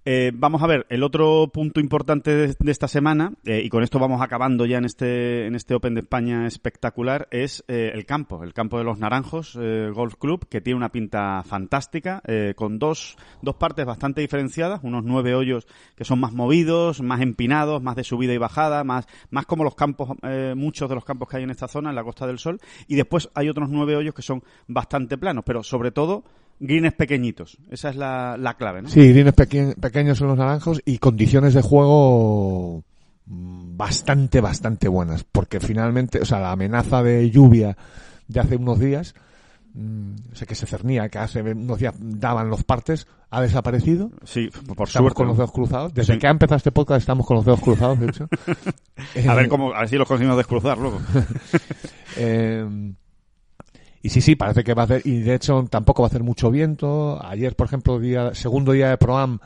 Eh, 0.08 0.30
vamos 0.32 0.62
a 0.62 0.68
ver, 0.68 0.86
el 0.88 1.02
otro 1.02 1.50
punto 1.52 1.80
importante 1.80 2.30
de, 2.30 2.70
esta 2.70 2.86
semana, 2.86 3.32
eh, 3.44 3.62
y 3.64 3.68
con 3.68 3.82
esto 3.82 3.98
vamos 3.98 4.22
acabando 4.22 4.64
ya 4.64 4.78
en 4.78 4.84
este, 4.84 5.46
en 5.48 5.56
este 5.56 5.74
Open 5.74 5.94
de 5.94 6.02
España 6.02 6.46
espectacular, 6.46 7.26
es 7.32 7.64
eh, 7.66 7.90
el 7.92 8.06
campo, 8.06 8.44
el 8.44 8.54
campo 8.54 8.78
de 8.78 8.84
los 8.84 9.00
Naranjos 9.00 9.58
Golf 9.92 10.14
Club, 10.14 10.46
que 10.48 10.60
tiene 10.60 10.76
una 10.76 10.92
pinta 10.92 11.42
fantástica, 11.42 12.22
con 12.54 12.78
dos, 12.78 13.16
dos 13.42 13.56
partes 13.56 13.84
bastante 13.84 14.20
diferenciadas, 14.20 14.78
unos 14.84 15.02
nueve 15.02 15.34
hoyos 15.34 15.66
que 15.96 16.04
son 16.04 16.20
más 16.20 16.32
movidos, 16.32 17.02
más 17.02 17.20
empinados, 17.20 17.82
más 17.82 17.96
de 17.96 18.04
subida 18.04 18.32
y 18.32 18.38
bajada, 18.38 18.84
más, 18.84 19.08
más 19.30 19.44
como 19.46 19.64
los 19.64 19.74
campos, 19.74 20.10
muchos 20.54 20.88
de 20.88 20.94
los 20.94 21.04
campos 21.04 21.28
que 21.28 21.38
hay 21.38 21.42
en 21.42 21.50
esta 21.50 21.66
zona, 21.66 21.90
en 21.90 21.96
la 21.96 22.04
Costa 22.04 22.28
del 22.28 22.38
Sol, 22.38 22.60
y 22.86 22.94
después 22.94 23.28
hay 23.34 23.48
otros 23.48 23.70
nueve 23.70 23.96
hoyos 23.96 24.14
que 24.14 24.22
son 24.22 24.44
bastante 24.68 25.18
planos, 25.18 25.42
pero 25.44 25.64
sobre 25.64 25.90
todo 25.90 26.22
greens 26.60 26.94
pequeñitos. 26.94 27.58
Esa 27.70 27.90
es 27.90 27.96
la, 27.96 28.36
la 28.38 28.54
clave, 28.54 28.82
¿no? 28.82 28.88
Sí, 28.88 29.12
greens 29.12 29.32
peque- 29.34 29.74
pequeños 29.80 30.20
en 30.20 30.28
los 30.28 30.38
naranjos 30.38 30.80
y 30.84 30.98
condiciones 30.98 31.54
de 31.54 31.62
juego 31.62 32.82
mm, 33.26 33.76
bastante, 33.76 34.40
bastante 34.40 34.88
buenas. 34.88 35.24
Porque 35.24 35.60
finalmente, 35.60 36.20
o 36.20 36.24
sea, 36.24 36.40
la 36.40 36.52
amenaza 36.52 37.02
de 37.02 37.30
lluvia 37.30 37.76
de 38.28 38.40
hace 38.40 38.56
unos 38.56 38.78
días, 38.80 39.14
mm, 39.74 40.14
sé 40.32 40.46
que 40.46 40.54
se 40.54 40.66
cernía, 40.66 41.08
que 41.08 41.18
hace 41.18 41.42
unos 41.42 41.78
días 41.78 41.94
daban 41.98 42.48
los 42.50 42.64
partes, 42.64 43.06
ha 43.30 43.40
desaparecido. 43.40 44.10
Sí, 44.24 44.48
por 44.48 44.86
Estamos 44.88 44.90
suerte. 44.92 45.14
con 45.14 45.26
los 45.28 45.36
dedos 45.36 45.52
cruzados. 45.52 45.92
Desde 45.92 46.14
Sí. 46.14 46.18
que 46.20 46.26
ha 46.28 46.30
empezado 46.30 46.56
este 46.56 46.72
podcast 46.72 47.00
estamos 47.00 47.26
con 47.26 47.36
los 47.36 47.44
dedos 47.44 47.60
cruzados, 47.60 47.98
de 48.00 48.06
hecho. 48.06 48.28
A 49.28 49.34
ver 49.34 49.46
Eh, 49.46 49.48
cómo, 49.48 49.74
a 49.74 49.80
ver 49.80 49.88
si 49.88 49.96
los 49.96 50.06
conseguimos 50.08 50.36
descruzar 50.38 50.78
luego. 50.78 51.00
Eh, 52.18 52.64
y 54.06 54.08
sí, 54.10 54.20
sí, 54.20 54.36
parece 54.36 54.62
que 54.64 54.74
va 54.74 54.82
a 54.82 54.84
hacer, 54.86 55.02
y 55.04 55.20
de 55.20 55.34
hecho 55.34 55.64
tampoco 55.70 56.02
va 56.02 56.06
a 56.06 56.10
hacer 56.10 56.22
mucho 56.22 56.50
viento. 56.50 57.18
Ayer, 57.24 57.54
por 57.56 57.66
ejemplo, 57.66 57.98
día, 57.98 58.34
segundo 58.34 58.72
día 58.72 58.90
de 58.90 58.98
Proam, 58.98 59.38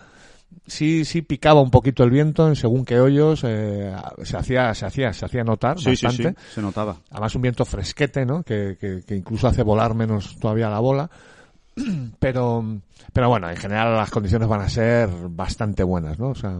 sí, 0.66 1.04
sí 1.04 1.22
picaba 1.22 1.60
un 1.60 1.70
poquito 1.70 2.04
el 2.04 2.10
viento 2.10 2.46
en 2.48 2.56
según 2.56 2.84
qué 2.84 3.00
hoyos, 3.00 3.42
eh, 3.44 3.92
se 4.22 4.36
hacía, 4.36 4.74
se 4.74 4.86
hacía, 4.86 5.12
se 5.12 5.24
hacía 5.24 5.44
notar 5.44 5.78
Sí, 5.78 5.90
bastante. 5.90 6.30
sí, 6.30 6.54
se 6.54 6.62
notaba. 6.62 6.96
Además 7.10 7.34
un 7.34 7.42
viento 7.42 7.64
fresquete, 7.64 8.24
¿no? 8.26 8.42
Que, 8.42 8.76
que, 8.80 9.02
que 9.06 9.16
incluso 9.16 9.48
hace 9.48 9.62
volar 9.62 9.94
menos 9.94 10.38
todavía 10.38 10.68
la 10.68 10.80
bola. 10.80 11.10
Pero, 12.18 12.64
pero 13.12 13.28
bueno, 13.28 13.48
en 13.48 13.56
general 13.56 13.94
las 13.96 14.10
condiciones 14.10 14.48
van 14.48 14.60
a 14.60 14.68
ser 14.68 15.08
bastante 15.30 15.82
buenas, 15.82 16.18
¿no? 16.18 16.28
O 16.30 16.34
sea, 16.34 16.58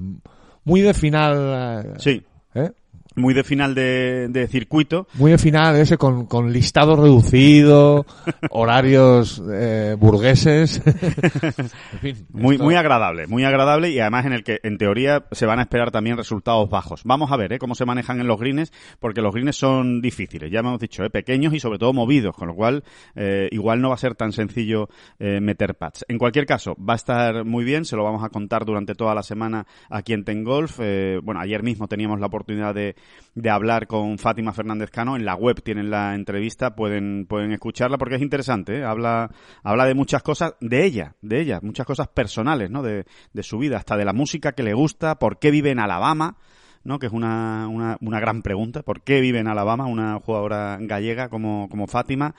muy 0.65 0.81
de 0.81 0.95
final, 0.95 1.85
eh, 1.85 1.95
Sí, 1.99 2.23
¿eh? 2.55 2.71
Muy 3.17 3.35
de 3.35 3.45
final 3.45 3.75
de, 3.75 4.29
de 4.29 4.47
circuito. 4.49 5.07
Muy 5.15 5.31
de 5.33 5.39
final 5.39 5.77
ese 5.77 5.97
con, 5.99 6.27
con 6.27 6.53
listado 6.53 6.97
reducido, 6.97 8.07
horarios 8.51 9.43
eh, 9.53 9.97
burgueses. 9.99 10.81
en 10.85 11.99
fin. 12.01 12.27
Muy, 12.33 12.55
esto- 12.55 12.65
muy 12.65 12.75
agradable, 12.75 13.27
muy 13.27 13.45
agradable 13.45 13.91
y 13.91 13.99
además 14.01 14.27
en 14.27 14.33
el 14.33 14.45
que 14.45 14.61
en 14.63 14.79
teoría 14.79 15.25
se 15.33 15.47
van 15.47 15.59
a 15.59 15.63
esperar 15.63 15.91
también 15.91 16.17
resultados 16.17 16.69
bajos. 16.71 17.03
Vamos 17.05 17.33
a 17.33 17.37
ver 17.37 17.53
¿eh? 17.53 17.59
cómo 17.59 17.75
se 17.75 17.85
manejan 17.85 18.21
en 18.21 18.27
los 18.27 18.39
greens, 18.39 18.73
porque 18.99 19.21
los 19.23 19.33
greens 19.35 19.57
son 19.57 20.01
difíciles, 20.01 20.51
ya 20.51 20.61
hemos 20.61 20.79
dicho, 20.81 21.05
¿eh? 21.05 21.11
pequeños 21.11 21.53
y 21.55 21.61
sobre 21.61 21.79
todo 21.79 21.93
movidos, 21.93 22.35
con 22.37 22.49
lo 22.49 22.55
cual 22.55 22.85
eh, 23.15 23.49
igual 23.51 23.81
no 23.81 23.89
va 23.89 23.95
a 23.95 23.99
ser 23.99 24.15
tan 24.15 24.33
sencillo 24.33 24.89
eh, 25.19 25.41
meter 25.41 25.75
pads. 25.75 26.05
En 26.09 26.19
cualquier 26.19 26.47
caso, 26.47 26.77
va 26.77 26.95
a 26.95 26.97
estar 26.97 27.45
muy 27.45 27.65
bien, 27.65 27.85
se 27.85 27.97
lo 27.97 28.05
vamos 28.05 28.25
a 28.25 28.29
contar 28.29 28.65
durante 28.65 28.95
toda 28.95 29.15
la 29.15 29.23
semana 29.23 29.67
aquí 29.89 30.13
en 30.13 30.25
Tengolf. 30.25 30.79
Eh, 30.81 31.19
bueno, 31.23 31.41
ayer 31.41 31.63
mismo 31.63 31.89
teníamos 31.89 32.21
la 32.21 32.27
oportunidad 32.27 32.75
de, 32.75 32.95
de 33.35 33.51
hablar 33.51 33.87
con 33.87 34.19
Fátima 34.19 34.53
Fernández 34.53 34.91
Cano, 34.91 35.17
en 35.17 35.25
la 35.25 35.35
web 35.35 35.63
tienen 35.63 35.91
la 35.91 36.15
entrevista, 36.15 36.75
pueden, 36.75 37.27
pueden 37.27 37.53
escucharla 37.53 37.99
porque 37.99 38.17
es 38.17 38.23
interesante, 38.23 38.79
¿eh? 38.79 38.85
habla, 38.85 39.31
habla 39.63 39.85
de 39.85 39.95
muchas 39.95 40.23
cosas, 40.23 40.55
de 40.61 40.85
ella, 40.85 41.15
de 41.23 41.41
ella, 41.41 41.61
muchas 41.63 41.87
cosas 41.87 42.09
personales, 42.09 42.71
¿no? 42.71 42.83
De, 42.83 43.05
de 43.33 43.43
su 43.43 43.59
vida, 43.59 43.77
hasta 43.77 43.97
de 43.97 44.05
la 44.05 44.13
música 44.13 44.53
que 44.53 44.63
le 44.63 44.75
gusta, 44.75 45.17
por 45.17 45.39
qué 45.39 45.51
vive 45.51 45.71
en 45.71 45.79
Alabama, 45.79 46.37
¿no? 46.83 46.99
Que 46.99 47.07
es 47.07 47.13
una, 47.13 47.69
una, 47.69 47.97
una 48.01 48.21
gran 48.21 48.43
pregunta. 48.43 48.83
¿Por 48.83 49.03
qué 49.03 49.21
vive 49.21 49.39
en 49.39 49.49
Alabama 49.49 49.87
una 49.87 50.19
jugadora 50.19 50.79
gallega 50.81 51.29
como, 51.29 51.69
como 51.69 51.87
Fátima? 51.87 52.35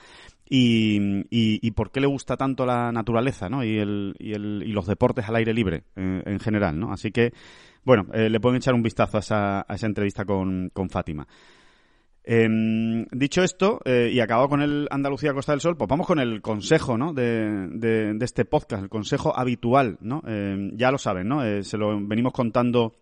y, 0.54 1.24
y, 1.30 1.70
por 1.70 1.90
qué 1.90 2.00
le 2.00 2.06
gusta 2.06 2.36
tanto 2.36 2.66
la 2.66 2.92
naturaleza 2.92 3.48
¿no? 3.48 3.64
y, 3.64 3.78
el, 3.78 4.14
y, 4.18 4.34
el, 4.34 4.62
y 4.66 4.72
los 4.72 4.86
deportes 4.86 5.26
al 5.26 5.36
aire 5.36 5.54
libre 5.54 5.84
eh, 5.96 6.22
en 6.26 6.40
general. 6.40 6.78
¿no? 6.78 6.92
Así 6.92 7.10
que, 7.10 7.32
bueno, 7.84 8.06
eh, 8.12 8.28
le 8.28 8.40
pueden 8.40 8.56
echar 8.56 8.74
un 8.74 8.82
vistazo 8.82 9.16
a 9.16 9.20
esa, 9.20 9.60
a 9.60 9.74
esa 9.74 9.86
entrevista 9.86 10.24
con, 10.24 10.70
con 10.72 10.88
Fátima. 10.88 11.26
Em, 12.24 13.04
dicho 13.10 13.42
esto, 13.42 13.80
eh, 13.84 14.10
y 14.12 14.20
acabado 14.20 14.48
con 14.48 14.62
el 14.62 14.86
Andalucía 14.90 15.34
Costa 15.34 15.52
del 15.52 15.60
Sol, 15.60 15.76
pues 15.76 15.88
vamos 15.88 16.06
con 16.06 16.20
el 16.20 16.40
consejo, 16.40 16.96
¿no? 16.96 17.12
De, 17.12 17.66
de, 17.68 18.16
este 18.24 18.44
podcast, 18.44 18.84
el 18.84 18.88
consejo 18.88 19.36
habitual, 19.36 19.98
¿no? 20.00 20.22
Em, 20.26 20.76
ya 20.76 20.92
lo 20.92 20.98
saben, 20.98 21.26
¿no? 21.26 21.44
Eh, 21.44 21.64
se 21.64 21.76
lo 21.76 21.98
venimos 22.06 22.32
contando 22.32 22.94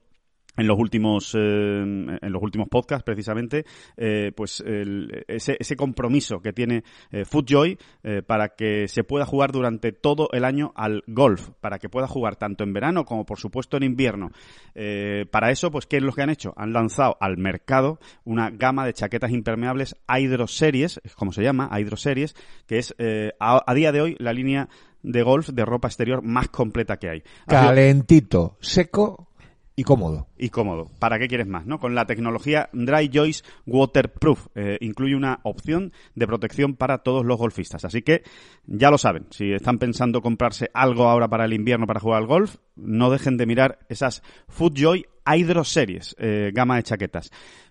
en 0.56 0.66
los 0.66 0.78
últimos 0.78 1.34
eh, 1.34 1.38
en 1.40 2.32
los 2.32 2.42
últimos 2.42 2.68
podcasts 2.68 3.04
precisamente 3.04 3.64
eh, 3.96 4.32
pues 4.34 4.60
el, 4.60 5.24
ese, 5.28 5.56
ese 5.58 5.76
compromiso 5.76 6.40
que 6.40 6.52
tiene 6.52 6.84
eh, 7.10 7.24
Footjoy 7.24 7.78
eh, 8.02 8.22
para 8.22 8.50
que 8.50 8.88
se 8.88 9.04
pueda 9.04 9.26
jugar 9.26 9.52
durante 9.52 9.92
todo 9.92 10.28
el 10.32 10.44
año 10.44 10.72
al 10.74 11.02
golf 11.06 11.50
para 11.60 11.78
que 11.78 11.88
pueda 11.88 12.06
jugar 12.06 12.36
tanto 12.36 12.64
en 12.64 12.72
verano 12.72 13.04
como 13.04 13.24
por 13.24 13.38
supuesto 13.38 13.76
en 13.76 13.84
invierno 13.84 14.30
para 15.30 15.50
eso 15.50 15.70
pues 15.70 15.86
qué 15.86 15.98
es 15.98 16.02
lo 16.02 16.12
que 16.12 16.22
han 16.22 16.30
hecho 16.30 16.52
han 16.56 16.72
lanzado 16.72 17.16
al 17.20 17.36
mercado 17.36 17.98
una 18.24 18.50
gama 18.50 18.86
de 18.86 18.92
chaquetas 18.92 19.30
impermeables 19.30 19.96
Hydro 20.08 20.46
Series 20.46 21.00
es 21.04 21.14
como 21.14 21.32
se 21.32 21.42
llama 21.42 21.70
Hydro 21.72 21.96
Series 21.96 22.34
que 22.66 22.78
es 22.78 22.94
a, 23.38 23.62
a 23.66 23.74
día 23.74 23.92
de 23.92 24.00
hoy 24.00 24.16
la 24.18 24.32
línea 24.32 24.68
de 25.02 25.22
golf 25.22 25.48
de 25.48 25.64
ropa 25.64 25.88
exterior 25.88 26.22
más 26.22 26.48
completa 26.48 26.98
que 26.98 27.08
hay. 27.08 27.22
Calentito, 27.46 28.56
seco 28.60 29.29
y 29.80 29.84
cómodo. 29.84 30.26
y 30.36 30.50
cómodo. 30.50 30.90
¿Para 30.98 31.18
qué 31.18 31.26
quieres 31.26 31.46
más? 31.46 31.64
¿no? 31.64 31.78
Con 31.78 31.94
la 31.94 32.04
tecnología 32.04 32.68
Dry 32.74 33.10
Joyce 33.12 33.42
Waterproof 33.66 34.48
eh, 34.54 34.76
incluye 34.82 35.16
una 35.16 35.40
opción 35.42 35.92
de 36.14 36.26
protección 36.26 36.76
para 36.76 36.98
todos 36.98 37.24
los 37.24 37.38
golfistas. 37.38 37.86
Así 37.86 38.02
que 38.02 38.22
ya 38.66 38.90
lo 38.90 38.98
saben, 38.98 39.26
si 39.30 39.52
están 39.52 39.78
pensando 39.78 40.20
comprarse 40.20 40.70
algo 40.74 41.04
ahora 41.08 41.28
para 41.28 41.46
el 41.46 41.54
invierno 41.54 41.86
para 41.86 41.98
jugar 41.98 42.18
al 42.18 42.26
golf, 42.26 42.56
no 42.76 43.10
dejen 43.10 43.38
de 43.38 43.46
mirar 43.46 43.78
esas 43.88 44.22
FootJoy 44.48 45.06
Hydro 45.26 45.64
Series, 45.64 46.14
eh, 46.18 46.50
gama 46.54 46.76
de 46.76 46.82
chaquetas. 46.82 47.30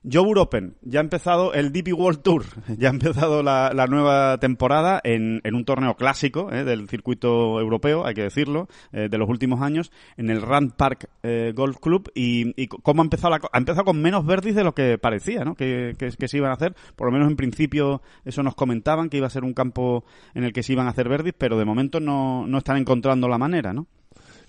Joe 0.09 0.33
Open, 0.38 0.75
ya 0.81 1.01
ha 1.01 1.03
empezado 1.03 1.53
el 1.53 1.73
DP 1.73 1.93
World 1.93 2.21
Tour, 2.21 2.45
ya 2.77 2.88
ha 2.88 2.91
empezado 2.91 3.43
la, 3.43 3.71
la 3.73 3.88
nueva 3.88 4.38
temporada 4.38 5.01
en, 5.03 5.41
en 5.43 5.55
un 5.55 5.65
torneo 5.65 5.95
clásico 5.95 6.51
eh, 6.51 6.63
del 6.63 6.88
circuito 6.88 7.59
europeo, 7.59 8.05
hay 8.05 8.13
que 8.13 8.23
decirlo, 8.23 8.69
eh, 8.93 9.09
de 9.09 9.17
los 9.17 9.27
últimos 9.27 9.62
años, 9.62 9.91
en 10.15 10.29
el 10.29 10.41
Rand 10.41 10.73
Park 10.73 11.09
eh, 11.23 11.51
Golf 11.55 11.77
Club 11.81 12.12
y, 12.15 12.53
y 12.62 12.67
cómo 12.67 13.01
ha 13.01 13.05
empezado 13.05 13.31
la 13.31 13.41
ha 13.51 13.57
empezado 13.57 13.85
con 13.85 14.01
menos 14.01 14.25
verdis 14.25 14.55
de 14.55 14.63
lo 14.63 14.73
que 14.73 14.97
parecía, 14.97 15.43
¿no? 15.43 15.55
Que, 15.55 15.95
que, 15.97 16.09
que 16.12 16.27
se 16.27 16.38
iban 16.38 16.51
a 16.51 16.53
hacer, 16.53 16.75
por 16.95 17.07
lo 17.07 17.12
menos 17.12 17.27
en 17.27 17.35
principio 17.35 18.01
eso 18.23 18.41
nos 18.41 18.55
comentaban 18.55 19.09
que 19.09 19.17
iba 19.17 19.27
a 19.27 19.31
ser 19.31 19.43
un 19.43 19.53
campo 19.53 20.05
en 20.33 20.43
el 20.43 20.53
que 20.53 20.63
se 20.63 20.73
iban 20.73 20.88
a 20.88 20.91
hacer 20.91 21.09
verdis, 21.09 21.33
pero 21.38 21.57
de 21.57 21.65
momento 21.65 21.99
no, 21.99 22.47
no 22.47 22.57
están 22.59 22.77
encontrando 22.77 23.27
la 23.27 23.38
manera, 23.38 23.73
¿no? 23.73 23.88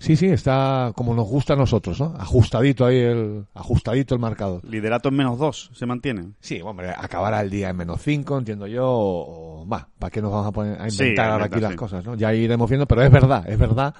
Sí, 0.01 0.15
sí, 0.15 0.25
está 0.25 0.93
como 0.95 1.13
nos 1.13 1.27
gusta 1.27 1.53
a 1.53 1.55
nosotros, 1.55 1.99
¿no? 1.99 2.15
Ajustadito 2.17 2.87
ahí 2.87 2.97
el, 2.97 3.45
ajustadito 3.53 4.15
el 4.15 4.19
marcador. 4.19 4.65
Liderato 4.67 5.09
en 5.09 5.15
menos 5.15 5.37
dos, 5.37 5.69
se 5.75 5.85
mantiene. 5.85 6.31
Sí, 6.39 6.59
hombre, 6.59 6.89
acabará 6.89 7.39
el 7.41 7.51
día 7.51 7.69
en 7.69 7.77
menos 7.77 8.01
5, 8.01 8.39
entiendo 8.39 8.65
yo, 8.65 8.87
o, 8.89 9.67
va, 9.71 9.87
¿para 9.99 10.09
qué 10.09 10.19
nos 10.19 10.31
vamos 10.31 10.47
a 10.47 10.51
poner 10.51 10.81
a 10.81 10.89
inventar 10.89 11.29
ahora 11.29 11.45
aquí 11.45 11.59
las 11.59 11.75
cosas, 11.75 12.03
no? 12.03 12.15
Ya 12.15 12.33
iremos 12.33 12.67
viendo, 12.67 12.87
pero 12.87 13.03
es 13.03 13.11
verdad, 13.11 13.47
es 13.47 13.59
verdad 13.59 13.93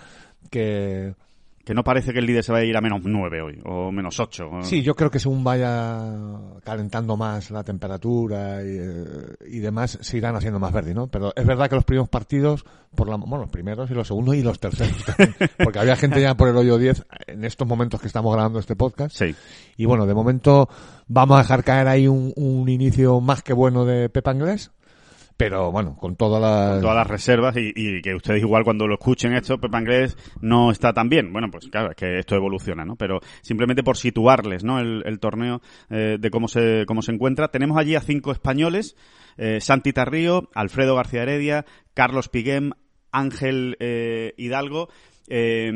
que 0.49 1.13
Que 1.63 1.73
no 1.75 1.83
parece 1.83 2.11
que 2.11 2.19
el 2.19 2.25
líder 2.25 2.43
se 2.43 2.51
vaya 2.51 2.63
a 2.63 2.67
ir 2.67 2.75
a 2.77 2.81
menos 2.81 3.01
nueve 3.03 3.41
hoy, 3.41 3.61
o 3.65 3.91
menos 3.91 4.19
ocho. 4.19 4.49
o- 4.51 4.63
sí, 4.63 4.81
yo 4.81 4.95
creo 4.95 5.11
que 5.11 5.19
según 5.19 5.43
vaya 5.43 6.01
calentando 6.63 7.17
más 7.17 7.51
la 7.51 7.63
temperatura 7.63 8.63
y, 8.63 8.77
eh, 8.79 9.35
y 9.47 9.59
demás, 9.59 9.97
se 10.01 10.17
irán 10.17 10.35
haciendo 10.35 10.59
más 10.59 10.71
verdes, 10.73 10.95
¿no? 10.95 11.07
Pero 11.07 11.31
es 11.35 11.45
verdad 11.45 11.69
que 11.69 11.75
los 11.75 11.85
primeros 11.85 12.09
partidos, 12.09 12.65
por 12.95 13.07
la, 13.09 13.15
bueno, 13.17 13.39
los 13.43 13.49
primeros 13.51 13.89
y 13.91 13.93
los 13.93 14.07
segundos 14.07 14.35
y 14.35 14.41
los 14.41 14.59
terceros, 14.59 15.03
también, 15.05 15.35
porque 15.63 15.79
había 15.79 15.95
gente 15.95 16.21
ya 16.21 16.35
por 16.35 16.49
el 16.49 16.57
hoyo 16.57 16.77
10 16.77 17.05
en 17.27 17.45
estos 17.45 17.67
momentos 17.67 18.01
que 18.01 18.07
estamos 18.07 18.33
grabando 18.33 18.59
este 18.59 18.75
podcast. 18.75 19.15
Sí. 19.15 19.35
Y 19.77 19.85
bueno, 19.85 20.05
de 20.05 20.13
momento 20.13 20.67
vamos 21.07 21.37
a 21.37 21.41
dejar 21.43 21.63
caer 21.63 21.87
ahí 21.87 22.07
un, 22.07 22.33
un 22.35 22.69
inicio 22.69 23.21
más 23.21 23.43
que 23.43 23.53
bueno 23.53 23.85
de 23.85 24.09
Pepa 24.09 24.33
Inglés. 24.33 24.71
Pero 25.41 25.71
bueno, 25.71 25.95
con 25.95 26.15
todas 26.15 26.39
las... 26.39 26.81
todas 26.81 26.95
las 26.95 27.07
reservas 27.07 27.57
y, 27.57 27.71
y 27.75 27.99
que 28.03 28.13
ustedes 28.13 28.41
igual 28.41 28.63
cuando 28.63 28.85
lo 28.85 28.93
escuchen 28.93 29.33
esto, 29.33 29.57
Pepa 29.57 29.79
Inglés 29.79 30.15
no 30.39 30.69
está 30.69 30.93
tan 30.93 31.09
bien. 31.09 31.33
Bueno, 31.33 31.49
pues 31.49 31.67
claro, 31.67 31.89
es 31.89 31.95
que 31.95 32.19
esto 32.19 32.35
evoluciona, 32.35 32.85
¿no? 32.85 32.95
Pero 32.95 33.21
simplemente 33.41 33.81
por 33.81 33.97
situarles, 33.97 34.63
¿no? 34.63 34.79
El, 34.79 35.19
torneo 35.19 35.59
eh, 35.89 36.17
de 36.19 36.29
cómo 36.29 36.47
se, 36.47 36.85
cómo 36.85 37.01
se 37.01 37.11
encuentra. 37.11 37.47
Tenemos 37.47 37.77
allí 37.79 37.95
a 37.95 38.01
cinco 38.01 38.31
españoles, 38.31 38.95
eh, 39.35 39.59
Santi 39.61 39.93
Tarrío, 39.93 40.47
Alfredo 40.53 40.95
García 40.95 41.23
Heredia, 41.23 41.65
Carlos 41.95 42.29
Piguem, 42.29 42.73
Ángel 43.11 43.77
eh, 43.79 44.35
Hidalgo, 44.37 44.89
eh, 45.27 45.71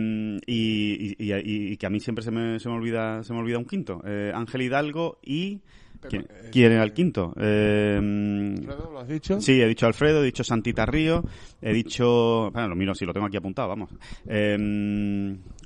y, 0.45 1.15
y- 1.17 1.77
que 1.77 1.85
a 1.87 1.89
mí 1.89 1.99
siempre 1.99 2.23
se 2.23 2.29
me, 2.29 2.59
se 2.59 2.69
me 2.69 2.75
olvida 2.75 3.23
se 3.23 3.33
me 3.33 3.39
olvida 3.39 3.57
un 3.57 3.65
quinto 3.65 4.01
Ángel 4.33 4.61
Hidalgo 4.61 5.17
y 5.23 5.61
¿quién, 6.09 6.27
quién 6.51 6.71
era 6.71 6.83
el 6.83 6.93
quinto? 6.93 7.33
Eh, 7.39 7.99
¿Lo 8.65 8.99
has 8.99 9.07
dicho? 9.07 9.39
Sí, 9.41 9.61
he 9.61 9.67
dicho 9.67 9.85
Alfredo, 9.85 10.21
he 10.21 10.25
dicho 10.25 10.43
Santita 10.43 10.85
Río, 10.85 11.23
he 11.61 11.73
dicho... 11.73 12.49
Bueno, 12.51 12.69
lo 12.69 12.75
miro, 12.75 12.93
sí, 12.95 13.05
lo 13.05 13.13
tengo 13.13 13.27
aquí 13.27 13.37
apuntado, 13.37 13.67
vamos. 13.69 13.89
Eh, 14.27 14.57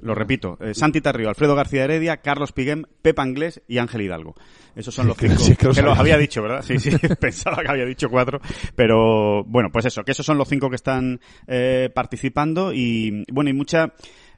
lo 0.01 0.15
repito. 0.15 0.57
Eh, 0.61 0.73
Santita 0.73 1.11
Río, 1.11 1.29
Alfredo 1.29 1.55
García 1.55 1.83
Heredia, 1.83 2.17
Carlos 2.17 2.51
Piguem, 2.51 2.83
Pepa 3.01 3.25
Inglés 3.27 3.61
y 3.67 3.77
Ángel 3.77 4.01
Hidalgo. 4.01 4.35
Esos 4.75 4.93
son 4.93 5.07
los 5.07 5.17
que- 5.17 5.27
cinco 5.29 5.41
sí, 5.43 5.51
que 5.55 5.67
que, 5.69 5.81
lo 5.81 5.89
los 5.89 5.99
había 5.99 6.17
dicho, 6.17 6.41
¿verdad? 6.41 6.61
Sí, 6.63 6.79
sí, 6.79 6.91
pensaba 7.19 7.61
que 7.63 7.69
había 7.71 7.85
dicho 7.85 8.09
cuatro. 8.09 8.39
Pero 8.75 9.43
bueno, 9.45 9.69
pues 9.71 9.85
eso, 9.85 10.03
que 10.03 10.11
esos 10.11 10.25
son 10.25 10.37
los 10.37 10.47
cinco 10.47 10.69
que 10.69 10.75
están 10.77 11.19
eh, 11.47 11.89
participando 11.93 12.71
y 12.73 13.23
bueno, 13.31 13.49
y 13.49 13.53
mucha 13.53 13.93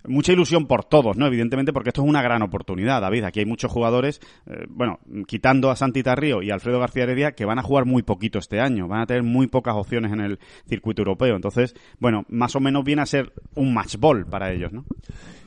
mucha 0.07 0.33
ilusión 0.33 0.67
por 0.67 0.83
todos, 0.83 1.17
¿no? 1.17 1.27
Evidentemente, 1.27 1.73
porque 1.73 1.89
esto 1.89 2.01
es 2.01 2.07
una 2.07 2.21
gran 2.21 2.41
oportunidad, 2.41 3.01
David. 3.01 3.23
Aquí 3.23 3.39
hay 3.39 3.45
muchos 3.45 3.71
jugadores, 3.71 4.21
eh, 4.47 4.65
bueno, 4.69 4.99
quitando 5.27 5.69
a 5.69 5.75
Santi 5.75 6.03
Tarrío 6.03 6.41
y 6.41 6.51
Alfredo 6.51 6.79
García 6.79 7.03
Heredia, 7.03 7.33
que 7.33 7.45
van 7.45 7.59
a 7.59 7.63
jugar 7.63 7.85
muy 7.85 8.03
poquito 8.03 8.39
este 8.39 8.59
año. 8.59 8.87
Van 8.87 9.01
a 9.01 9.05
tener 9.05 9.23
muy 9.23 9.47
pocas 9.47 9.75
opciones 9.75 10.11
en 10.11 10.21
el 10.21 10.39
circuito 10.67 11.01
europeo. 11.01 11.35
Entonces, 11.35 11.75
bueno, 11.99 12.25
más 12.29 12.55
o 12.55 12.59
menos 12.59 12.83
viene 12.83 13.01
a 13.01 13.05
ser 13.05 13.33
un 13.55 13.73
match 13.73 13.97
ball 13.97 14.25
para 14.25 14.51
ellos, 14.51 14.71
¿no? 14.71 14.85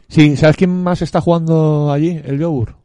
Sí, 0.09 0.37
¿sabes 0.37 0.57
quién 0.57 0.83
más 0.83 1.03
está 1.03 1.21
jugando 1.21 1.91
allí? 1.91 2.21
El 2.25 2.39
yogur. 2.39 2.77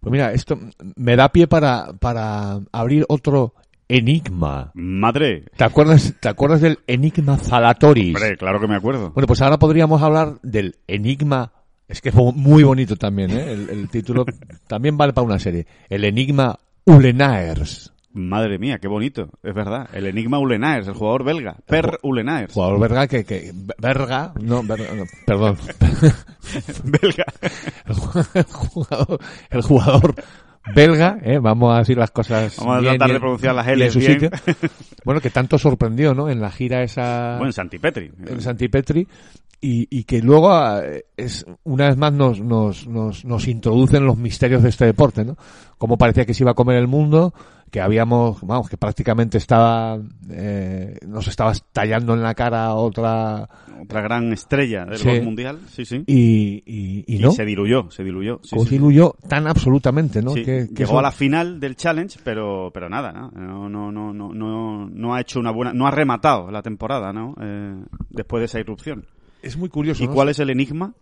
Pues 0.00 0.12
mira, 0.12 0.32
esto 0.32 0.58
me 0.96 1.14
da 1.16 1.30
pie 1.30 1.46
para, 1.46 1.92
para 1.92 2.60
abrir 2.72 3.04
otro 3.08 3.54
enigma. 3.90 4.70
Madre. 4.74 5.44
¿Te 5.56 5.64
acuerdas, 5.64 6.14
¿Te 6.20 6.28
acuerdas 6.28 6.60
del 6.60 6.78
enigma 6.86 7.36
Zalatoris? 7.36 8.14
Hombre, 8.14 8.36
claro 8.36 8.60
que 8.60 8.68
me 8.68 8.76
acuerdo. 8.76 9.10
Bueno, 9.10 9.26
pues 9.26 9.42
ahora 9.42 9.58
podríamos 9.58 10.00
hablar 10.00 10.40
del 10.42 10.76
enigma. 10.86 11.52
Es 11.88 12.00
que 12.00 12.12
fue 12.12 12.32
muy 12.32 12.62
bonito 12.62 12.94
también, 12.94 13.32
¿eh? 13.32 13.52
El, 13.52 13.68
el 13.68 13.88
título 13.90 14.24
también 14.68 14.96
vale 14.96 15.12
para 15.12 15.26
una 15.26 15.40
serie. 15.40 15.66
El 15.88 16.04
enigma 16.04 16.56
Ulenaers. 16.84 17.92
Madre 18.12 18.58
mía, 18.58 18.78
qué 18.80 18.88
bonito. 18.88 19.30
Es 19.42 19.54
verdad. 19.54 19.88
El 19.92 20.06
enigma 20.06 20.40
Ulenaers, 20.40 20.88
el 20.88 20.94
jugador 20.94 21.22
belga. 21.22 21.56
Per 21.66 21.98
Ulenaers. 22.02 22.52
Jugador 22.52 22.80
verga 22.80 23.06
que, 23.06 23.24
que 23.24 23.52
verga, 23.78 24.32
no, 24.40 24.64
verga, 24.64 24.94
no, 24.94 25.04
perdón. 25.26 25.56
belga. 26.84 27.24
El 28.34 28.44
jugador, 28.44 29.20
el 29.50 29.62
jugador 29.62 30.14
belga, 30.74 31.18
¿eh? 31.22 31.38
vamos 31.40 31.74
a 31.74 31.78
decir 31.78 31.96
las 31.96 32.10
cosas. 32.10 32.56
Vamos 32.58 32.76
a 32.76 32.80
bien 32.80 32.92
tratar 32.98 33.08
y 33.08 33.10
de 33.12 33.16
en- 33.16 33.20
pronunciar 33.20 33.54
las 33.54 33.66
y 33.66 33.82
en 33.82 33.90
su 33.90 33.98
bien. 33.98 34.12
sitio. 34.20 34.30
Bueno, 35.04 35.20
que 35.22 35.30
tanto 35.30 35.56
sorprendió, 35.58 36.14
¿no? 36.14 36.28
En 36.28 36.40
la 36.40 36.50
gira 36.50 36.82
esa 36.82 37.36
Bueno, 37.38 37.52
Santi 37.52 37.78
Petri. 37.78 38.10
en 38.26 38.40
Santipetri 38.42 39.08
y, 39.62 39.88
y 39.90 40.04
que 40.04 40.20
luego 40.20 40.52
eh, 40.80 41.06
es 41.16 41.46
una 41.64 41.88
vez 41.88 41.96
más 41.96 42.12
nos, 42.12 42.40
nos, 42.40 42.86
nos, 42.86 43.24
nos 43.24 43.48
introducen 43.48 44.04
los 44.04 44.18
misterios 44.18 44.62
de 44.62 44.68
este 44.68 44.84
deporte, 44.84 45.24
¿no? 45.24 45.36
Cómo 45.78 45.96
parecía 45.96 46.26
que 46.26 46.34
se 46.34 46.44
iba 46.44 46.50
a 46.52 46.54
comer 46.54 46.76
el 46.76 46.86
mundo, 46.86 47.32
que 47.70 47.80
habíamos, 47.80 48.40
vamos, 48.42 48.68
que 48.68 48.76
prácticamente 48.76 49.38
estaba, 49.38 49.98
eh, 50.30 50.98
nos 51.06 51.28
estaba 51.28 51.52
estallando 51.52 52.14
en 52.14 52.22
la 52.22 52.34
cara 52.34 52.74
otra 52.74 53.48
Otra 53.82 54.00
gran 54.02 54.32
estrella 54.32 54.84
del 54.84 54.98
Sí. 54.98 55.20
mundial. 55.22 55.58
Sí, 55.70 55.84
sí. 55.84 56.02
y, 56.06 56.62
y, 56.66 57.04
y 57.06 57.16
Y 57.16 57.18
no. 57.20 57.30
se 57.32 57.44
diluyó, 57.44 57.90
se 57.90 58.04
diluyó. 58.04 58.40
Sí, 58.42 58.50
¿Cómo 58.50 58.62
sí, 58.64 58.68
se 58.70 58.74
sí. 58.76 58.78
diluyó 58.78 59.14
tan 59.28 59.46
absolutamente, 59.46 60.20
¿no? 60.22 60.34
Que- 60.34 60.44
que 60.44 60.66
Llegó 60.74 60.90
eso- 60.90 60.98
a 60.98 61.02
la 61.02 61.12
final 61.12 61.60
del 61.60 61.76
challenge, 61.76 62.18
pero 62.22 62.70
pero 62.74 62.88
nada, 62.90 63.12
¿no? 63.12 63.30
No, 63.30 63.68
no, 63.68 63.90
no, 63.92 64.12
no, 64.12 64.34
no, 64.34 64.86
no 64.88 65.14
ha 65.14 65.20
hecho 65.20 65.40
una 65.40 65.50
buena, 65.50 65.72
no 65.72 65.86
ha 65.86 65.90
rematado 65.90 66.50
la 66.50 66.62
temporada, 66.62 67.12
¿no? 67.12 67.34
Eh, 67.40 67.74
después 68.10 68.40
de 68.40 68.44
esa 68.46 68.60
irrupción. 68.60 69.06
Es 69.42 69.56
muy 69.56 69.70
curioso. 69.70 70.02
¿Y 70.04 70.08
¿no? 70.08 70.12
cuál 70.12 70.28
es 70.28 70.38
el 70.40 70.50
enigma? 70.50 70.92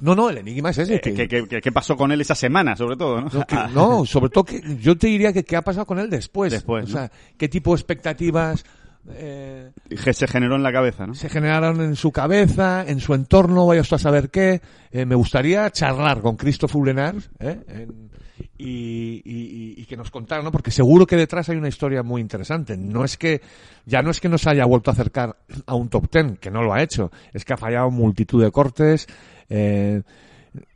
No, 0.00 0.14
no, 0.14 0.28
el 0.30 0.38
enigma 0.38 0.70
es 0.70 0.78
ese. 0.78 0.96
Eh, 0.96 1.00
que- 1.00 1.14
¿Qué, 1.14 1.26
qué, 1.28 1.46
qué- 1.48 1.60
qué 1.60 1.72
pasó 1.72 1.96
con 1.96 2.12
él 2.12 2.20
esa 2.20 2.34
semana, 2.34 2.76
sobre 2.76 2.96
todo, 2.96 3.20
no? 3.20 3.28
No, 3.32 3.46
que- 3.46 3.56
no, 3.74 4.04
sobre 4.04 4.30
todo 4.30 4.44
que 4.44 4.62
yo 4.80 4.96
te 4.96 5.06
diría 5.06 5.32
que 5.32 5.44
qué 5.44 5.56
ha 5.56 5.62
pasado 5.62 5.86
con 5.86 5.98
él 5.98 6.10
después. 6.10 6.52
Después, 6.52 6.84
O 6.84 6.88
¿no? 6.88 6.92
sea, 6.92 7.10
qué 7.36 7.48
tipo 7.48 7.70
de 7.72 7.76
expectativas 7.80 8.64
eh, 9.10 9.70
Que 9.88 10.12
se 10.12 10.26
generó 10.28 10.56
en 10.56 10.62
la 10.62 10.70
cabeza, 10.72 11.06
¿no? 11.06 11.14
se 11.14 11.30
generaron 11.30 11.80
en 11.80 11.96
su 11.96 12.12
cabeza, 12.12 12.84
en 12.86 13.00
su 13.00 13.14
entorno, 13.14 13.66
vaya 13.66 13.80
usted 13.80 13.96
a 13.96 14.00
saber 14.00 14.28
qué. 14.28 14.60
Eh, 14.90 15.06
me 15.06 15.14
gustaría 15.14 15.70
charlar 15.70 16.20
con 16.20 16.36
Christoph 16.36 16.74
Ulenar, 16.76 17.14
¿eh? 17.38 17.58
en- 17.68 18.10
y, 18.58 19.22
y- 19.24 19.74
y 19.76 19.84
que 19.86 19.96
nos 19.96 20.10
contaran, 20.10 20.44
¿no? 20.44 20.52
Porque 20.52 20.70
seguro 20.70 21.06
que 21.06 21.16
detrás 21.16 21.48
hay 21.48 21.56
una 21.56 21.68
historia 21.68 22.02
muy 22.02 22.20
interesante. 22.20 22.76
No 22.76 23.04
es 23.04 23.16
que, 23.16 23.40
ya 23.86 24.02
no 24.02 24.10
es 24.10 24.20
que 24.20 24.28
nos 24.28 24.46
haya 24.46 24.64
vuelto 24.64 24.90
a 24.90 24.94
acercar 24.94 25.36
a 25.66 25.74
un 25.74 25.88
top 25.88 26.08
ten, 26.08 26.36
que 26.36 26.50
no 26.50 26.62
lo 26.62 26.72
ha 26.74 26.82
hecho, 26.82 27.10
es 27.32 27.44
que 27.44 27.52
ha 27.54 27.56
fallado 27.56 27.90
multitud 27.90 28.42
de 28.42 28.50
cortes, 28.50 29.06
eh, 29.48 30.02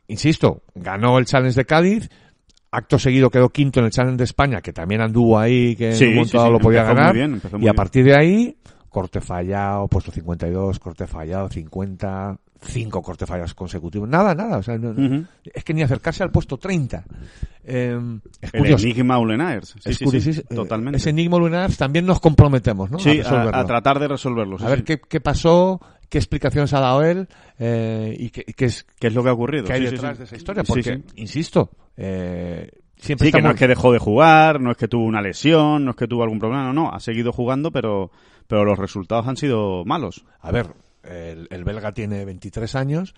insisto, 0.07 0.63
ganó 0.75 1.17
el 1.17 1.25
Challenge 1.25 1.55
de 1.55 1.65
Cádiz, 1.65 2.09
acto 2.71 2.97
seguido 2.99 3.29
quedó 3.29 3.49
quinto 3.49 3.79
en 3.79 3.85
el 3.87 3.91
Challenge 3.91 4.17
de 4.17 4.23
España, 4.23 4.61
que 4.61 4.73
también 4.73 5.01
anduvo 5.01 5.37
ahí, 5.39 5.75
que 5.75 5.93
Sí, 5.93 6.05
en 6.05 6.09
un 6.09 6.15
momento 6.15 6.31
sí, 6.31 6.37
dado 6.37 6.47
sí, 6.47 6.53
lo 6.53 6.59
podía 6.59 6.83
ganar, 6.83 7.13
bien, 7.13 7.41
y 7.43 7.55
a 7.55 7.57
bien. 7.59 7.75
partir 7.75 8.05
de 8.05 8.15
ahí, 8.17 8.57
corte 8.89 9.21
fallado, 9.21 9.87
puesto 9.87 10.11
52, 10.11 10.79
corte 10.79 11.07
fallado, 11.07 11.49
50, 11.49 12.37
cinco 12.65 13.01
corte 13.01 13.25
fallados 13.25 13.53
consecutivos, 13.53 14.07
nada, 14.07 14.33
nada, 14.35 14.57
o 14.57 14.63
sea, 14.63 14.77
no- 14.77 15.25
es 15.43 15.63
que 15.63 15.73
ni 15.73 15.81
acercarse 15.81 16.23
al 16.23 16.31
puesto 16.31 16.57
30. 16.57 17.03
Eh, 17.65 17.97
es 18.41 18.53
El 18.53 18.59
curioso. 18.59 18.85
enigma 18.85 19.19
Ulenaers. 19.19 19.75
Sí, 19.79 19.89
es 19.89 20.23
sí, 20.23 20.29
eh, 20.31 20.55
totalmente. 20.55 20.97
Ese 20.97 21.11
enigma 21.11 21.37
lunar 21.37 21.71
también 21.75 22.05
nos 22.05 22.19
comprometemos, 22.19 22.91
¿no? 22.91 22.99
sí, 22.99 23.21
a, 23.25 23.65
tratar 23.65 23.99
de 23.99 24.07
resolverlo. 24.07 24.57
A 24.59 24.69
ver 24.69 24.83
qué, 24.83 24.99
qué 24.99 25.21
pasó, 25.21 25.79
qué 26.09 26.17
explicaciones 26.17 26.73
ha 26.73 26.79
dado 26.79 27.03
él 27.03 27.27
eh, 27.59 28.15
y 28.19 28.29
qué, 28.29 28.43
qué 28.43 28.65
es, 28.65 28.85
¿Qué 28.99 29.07
es 29.07 29.13
lo 29.13 29.23
que 29.23 29.29
ha 29.29 29.33
ocurrido? 29.33 29.65
qué 29.65 29.73
hay 29.73 29.85
detrás 29.85 30.17
de 30.17 30.25
esa 30.25 30.35
historia. 30.35 30.63
Porque, 30.63 31.01
insisto, 31.15 31.71
eh, 31.97 32.69
siempre 32.97 33.27
Sí, 33.27 33.31
que 33.31 33.41
no 33.41 33.51
es 33.51 33.55
que 33.55 33.67
dejó 33.67 33.91
de 33.91 33.99
jugar, 33.99 34.59
no 34.61 34.71
es 34.71 34.77
que 34.77 34.87
tuvo 34.87 35.05
una 35.05 35.21
lesión, 35.21 35.85
no 35.85 35.91
es 35.91 35.97
que 35.97 36.07
tuvo 36.07 36.23
algún 36.23 36.39
problema, 36.39 36.63
no, 36.65 36.73
no, 36.73 36.91
ha 36.91 36.99
seguido 36.99 37.31
jugando, 37.31 37.71
pero, 37.71 38.11
pero 38.47 38.65
los 38.65 38.77
resultados 38.77 39.27
han 39.27 39.37
sido 39.37 39.83
malos. 39.85 40.25
A 40.41 40.51
ver, 40.51 40.67
el, 41.03 41.47
el 41.49 41.63
belga 41.63 41.91
tiene 41.91 42.25
23 42.25 42.75
años 42.75 43.13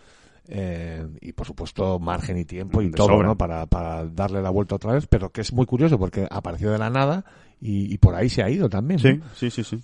eh, 0.48 1.08
y 1.21 1.32
por 1.34 1.48
supuesto 1.48 2.00
margen 2.00 2.38
y 2.38 2.45
tiempo 2.45 2.82
y 2.82 2.89
De 2.89 2.91
todo, 2.91 3.08
sobra. 3.10 3.28
¿no? 3.28 3.38
Para, 3.38 3.65
para 3.65 4.06
darle 4.06 4.41
la 4.41 4.50
vuelta 4.50 4.76
otra 4.76 4.93
vez, 4.93 5.08
pero 5.08 5.32
que 5.32 5.41
es 5.41 5.52
muy 5.54 5.65
curioso 5.65 5.98
porque 5.98 6.28
apareció 6.30 6.71
de 6.71 6.78
la 6.78 6.89
nada 6.89 7.26
y, 7.60 7.91
y 7.93 7.98
por 7.98 8.15
ahí 8.15 8.30
se 8.30 8.43
ha 8.43 8.50
ido 8.50 8.69
también. 8.69 9.00
¿no? 9.04 9.26
Sí, 9.36 9.50
sí, 9.50 9.63
sí, 9.63 9.63
sí. 9.63 9.84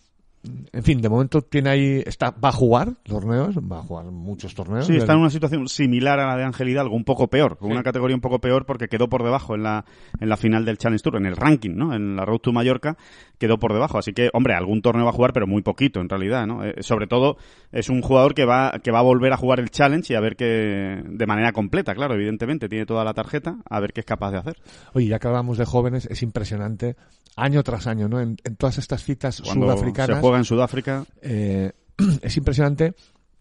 En 0.74 0.84
fin, 0.84 1.02
de 1.02 1.10
momento 1.10 1.44
tiene 1.44 1.70
ahí, 1.70 2.04
está, 2.04 2.32
va 2.32 2.50
a 2.50 2.52
jugar 2.52 2.94
torneos, 3.04 3.58
va 3.58 3.80
a 3.80 3.84
jugar 3.84 4.06
muchos 4.06 4.56
torneos. 4.56 4.88
Sí, 4.88 4.96
está 4.96 5.14
en 5.14 5.20
una 5.20 5.30
situación 5.30 5.68
similar 5.68 6.20
a 6.20 6.26
la 6.26 6.36
de 6.36 6.44
Ángel 6.44 6.70
Hidalgo, 6.70 6.96
un 6.96 7.04
poco 7.04 7.28
peor, 7.28 7.58
con 7.58 7.72
una 7.72 7.84
categoría 7.84 8.16
un 8.16 8.22
poco 8.22 8.40
peor 8.40 8.66
porque 8.66 8.88
quedó 8.88 9.08
por 9.08 9.24
debajo 9.24 9.54
en 9.54 9.62
la, 9.62 9.86
en 10.20 10.30
la 10.30 10.38
final 10.38 10.66
del 10.66 10.80
Challenge 10.80 11.04
Tour, 11.04 11.18
en 11.18 11.28
el 11.28 11.36
ranking, 11.36 11.76
¿no? 11.76 11.94
En 11.94 12.16
la 12.16 12.26
Road 12.26 12.40
to 12.40 12.52
Mallorca 12.52 12.98
quedó 13.38 13.60
por 13.60 13.74
debajo. 13.74 14.00
Así 14.00 14.14
que, 14.14 14.32
hombre, 14.34 14.56
algún 14.56 14.82
torneo 14.82 15.06
va 15.06 15.12
a 15.12 15.14
jugar, 15.14 15.32
pero 15.32 15.46
muy 15.46 15.62
poquito 15.62 16.00
en 16.00 16.10
realidad, 16.10 16.48
¿no? 16.48 16.64
Eh, 16.64 16.76
sobre 16.80 17.06
todo, 17.06 17.38
es 17.72 17.90
un 17.90 18.02
jugador 18.02 18.34
que 18.34 18.46
va, 18.46 18.80
que 18.84 18.92
va 18.92 19.00
a 19.00 19.04
volver 19.04 19.34
a 19.34 19.38
jugar 19.38 19.60
el 19.60 19.70
Challenge 19.70 20.12
y 20.12 20.16
a 20.16 20.22
ver 20.22 20.36
que, 20.36 21.04
de 21.06 21.28
manera 21.28 21.52
completa, 21.52 21.94
claro, 21.94 22.16
evidentemente, 22.16 22.68
tiene 22.68 22.88
toda 22.88 23.04
la 23.04 23.14
tarjeta, 23.14 23.58
a 23.70 23.80
ver 23.80 23.94
qué 23.94 24.00
es 24.00 24.06
capaz 24.08 24.32
de 24.32 24.38
hacer. 24.40 24.58
Oye, 24.94 25.08
ya 25.08 25.20
que 25.20 25.28
hablamos 25.28 25.60
de 25.60 25.66
jóvenes, 25.66 26.08
es 26.08 26.24
impresionante, 26.24 26.96
año 27.36 27.64
tras 27.64 27.88
año, 27.88 28.08
¿no? 28.08 28.20
En, 28.20 28.38
en 28.44 28.56
todas 28.56 28.78
estas 28.78 29.04
citas 29.04 29.42
Cuando 29.42 29.68
sudafricanas. 29.68 30.18
se 30.18 30.22
juega 30.22 30.38
en 30.38 30.46
Sudáfrica, 30.46 31.06
eh, 31.22 31.72
es 32.22 32.38
impresionante 32.38 32.94